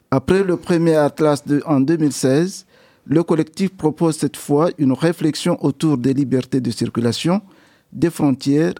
Après 0.09 0.43
le 0.43 0.57
premier 0.57 0.95
atlas 0.95 1.45
de, 1.45 1.61
en 1.65 1.81
2016, 1.81 2.65
le 3.05 3.23
collectif 3.23 3.75
propose 3.75 4.17
cette 4.17 4.37
fois 4.37 4.69
une 4.77 4.93
réflexion 4.93 5.57
autour 5.63 5.97
des 5.97 6.13
libertés 6.13 6.61
de 6.61 6.71
circulation, 6.71 7.41
des 7.91 8.09
frontières 8.09 8.73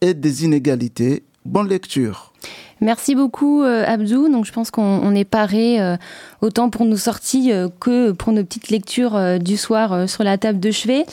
et 0.00 0.14
des 0.14 0.44
inégalités. 0.44 1.24
Bonne 1.44 1.68
lecture. 1.68 2.32
Merci 2.80 3.14
beaucoup 3.14 3.62
euh, 3.62 3.84
Abdou. 3.86 4.28
Donc 4.30 4.46
je 4.46 4.52
pense 4.52 4.70
qu'on 4.70 5.14
est 5.14 5.24
paré 5.24 5.80
euh, 5.80 5.96
autant 6.40 6.70
pour 6.70 6.86
nos 6.86 6.96
sorties 6.96 7.52
euh, 7.52 7.68
que 7.78 8.12
pour 8.12 8.32
nos 8.32 8.42
petites 8.42 8.70
lectures 8.70 9.38
du 9.38 9.56
soir 9.56 10.08
sur 10.08 10.24
la 10.24 10.38
table 10.38 10.60
de 10.60 10.70
chevet. 10.70 11.04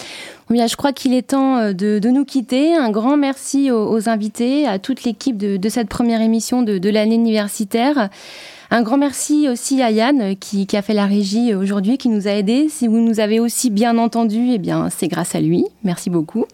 Oui, 0.49 0.61
je 0.65 0.75
crois 0.77 0.93
qu'il 0.93 1.13
est 1.13 1.29
temps 1.29 1.73
de, 1.73 1.99
nous 2.09 2.23
quitter. 2.23 2.73
Un 2.73 2.89
grand 2.89 3.17
merci 3.17 3.69
aux, 3.69 4.07
invités, 4.07 4.65
à 4.65 4.79
toute 4.79 5.03
l'équipe 5.03 5.37
de, 5.37 5.69
cette 5.69 5.89
première 5.89 6.21
émission 6.21 6.61
de, 6.61 6.77
de 6.77 6.89
l'année 6.89 7.15
universitaire. 7.15 8.09
Un 8.69 8.81
grand 8.81 8.97
merci 8.97 9.47
aussi 9.49 9.81
à 9.81 9.91
Yann 9.91 10.35
qui, 10.37 10.67
a 10.73 10.81
fait 10.81 10.93
la 10.93 11.05
régie 11.05 11.53
aujourd'hui, 11.53 11.97
qui 11.97 12.07
nous 12.07 12.27
a 12.27 12.31
aidés. 12.31 12.67
Si 12.69 12.87
vous 12.87 12.99
nous 12.99 13.19
avez 13.19 13.41
aussi 13.41 13.69
bien 13.69 13.97
entendus, 13.97 14.51
eh 14.53 14.57
bien 14.57 14.89
c'est 14.89 15.07
grâce 15.09 15.35
à 15.35 15.41
lui. 15.41 15.65
Merci 15.83 16.09
beaucoup. 16.09 16.45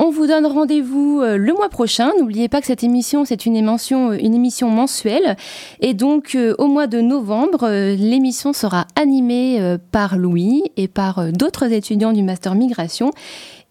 On 0.00 0.10
vous 0.10 0.28
donne 0.28 0.46
rendez-vous 0.46 1.20
euh, 1.22 1.36
le 1.36 1.52
mois 1.52 1.68
prochain. 1.68 2.12
N'oubliez 2.20 2.48
pas 2.48 2.60
que 2.60 2.68
cette 2.68 2.84
émission, 2.84 3.24
c'est 3.24 3.46
une 3.46 3.56
émission, 3.56 4.12
une 4.12 4.32
émission 4.32 4.70
mensuelle. 4.70 5.36
Et 5.80 5.92
donc, 5.92 6.36
euh, 6.36 6.54
au 6.58 6.68
mois 6.68 6.86
de 6.86 7.00
novembre, 7.00 7.64
euh, 7.64 7.96
l'émission 7.96 8.52
sera 8.52 8.86
animée 8.94 9.76
par 9.90 10.16
Louis 10.16 10.62
et 10.76 10.86
par 10.86 11.32
d'autres 11.32 11.72
étudiants 11.72 12.12
du 12.12 12.22
Master 12.22 12.54
Migration. 12.54 13.10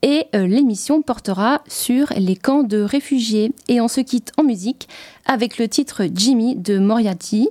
Et 0.04 0.26
l'émission 0.34 1.02
portera 1.02 1.62
sur 1.68 2.14
les 2.16 2.36
camps 2.36 2.64
de 2.64 2.82
réfugiés. 2.82 3.54
Et 3.70 3.80
on 3.80 3.88
se 3.88 4.02
quitte 4.02 4.32
en 4.38 4.44
musique 4.44 4.88
avec 5.26 5.58
le 5.58 5.68
titre 5.68 6.04
Jimmy 6.14 6.56
de 6.56 6.78
Moriarty. 6.78 7.50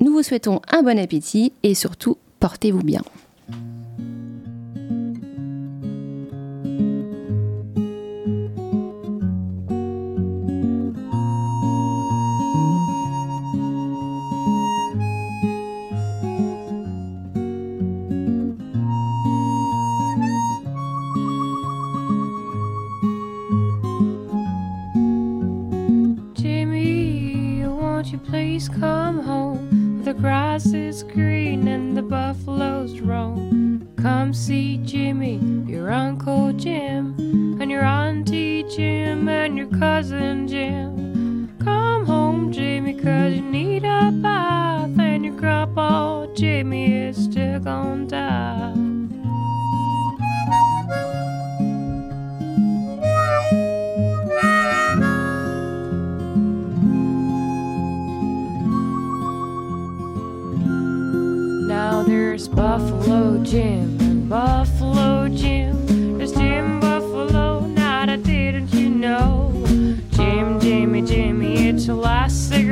Nous 0.00 0.12
vous 0.12 0.22
souhaitons 0.22 0.60
un 0.72 0.82
bon 0.82 0.98
appétit 0.98 1.52
et 1.62 1.74
surtout, 1.74 2.16
portez-vous 2.40 2.82
bien. 2.82 3.02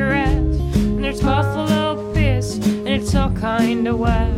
Last 0.03 0.23
cigarette. 0.23 0.37
And 0.37 1.05
there's 1.05 1.21
Buffalo 1.21 2.13
Piss, 2.13 2.57
and 2.57 2.89
it's 2.89 3.15
all 3.15 3.31
kinda 3.31 3.95
wet. 3.97 4.31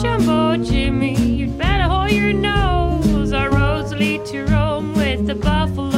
Jumbo 0.00 0.56
Jimmy, 0.56 1.14
you'd 1.16 1.58
better 1.58 1.84
hold 1.84 2.10
your 2.10 2.32
nose. 2.32 3.32
Our 3.32 3.50
roads 3.50 3.92
lead 3.92 4.24
to 4.26 4.44
Rome 4.46 4.94
with 4.94 5.26
the 5.26 5.34
Buffalo. 5.34 5.91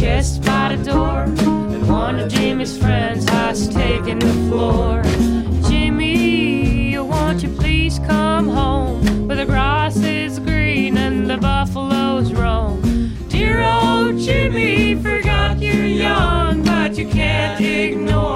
chest 0.00 0.42
by 0.44 0.74
the 0.74 0.82
door. 0.82 1.24
And 1.74 1.86
one 1.86 2.18
of 2.18 2.32
Jimmy's 2.32 2.76
friends 2.76 3.28
has 3.28 3.68
taken 3.68 4.18
the 4.18 4.32
floor. 4.48 5.02
Jimmy, 5.68 6.98
won't 6.98 7.42
you 7.42 7.50
please 7.50 7.98
come 7.98 8.48
home? 8.48 9.28
Where 9.28 9.36
the 9.36 9.44
grass 9.44 9.96
is 9.98 10.38
green 10.38 10.96
and 10.96 11.28
the 11.28 11.36
buffaloes 11.36 12.32
roam. 12.32 12.80
Dear 13.28 13.62
old 13.62 14.18
Jimmy, 14.18 14.94
forgot 14.94 15.58
you're 15.58 15.84
young, 15.84 16.64
but 16.64 16.96
you 16.96 17.06
can't 17.06 17.60
ignore. 17.60 18.29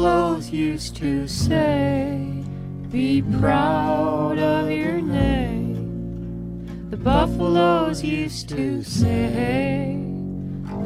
Buffaloes 0.00 0.48
used 0.50 0.96
to 0.96 1.28
say, 1.28 2.42
Be 2.90 3.20
proud 3.20 4.38
of 4.38 4.70
your 4.70 5.02
name. 5.02 6.88
The 6.88 6.96
buffaloes 6.96 8.02
used 8.02 8.48
to 8.48 8.82
say, 8.82 10.02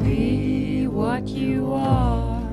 Be 0.01 0.87
what 0.87 1.29
you 1.29 1.71
are. 1.71 2.43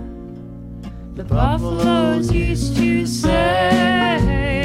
The 1.14 1.24
buffaloes 1.24 2.30
used 2.30 2.76
to 2.76 3.06
say, 3.08 4.61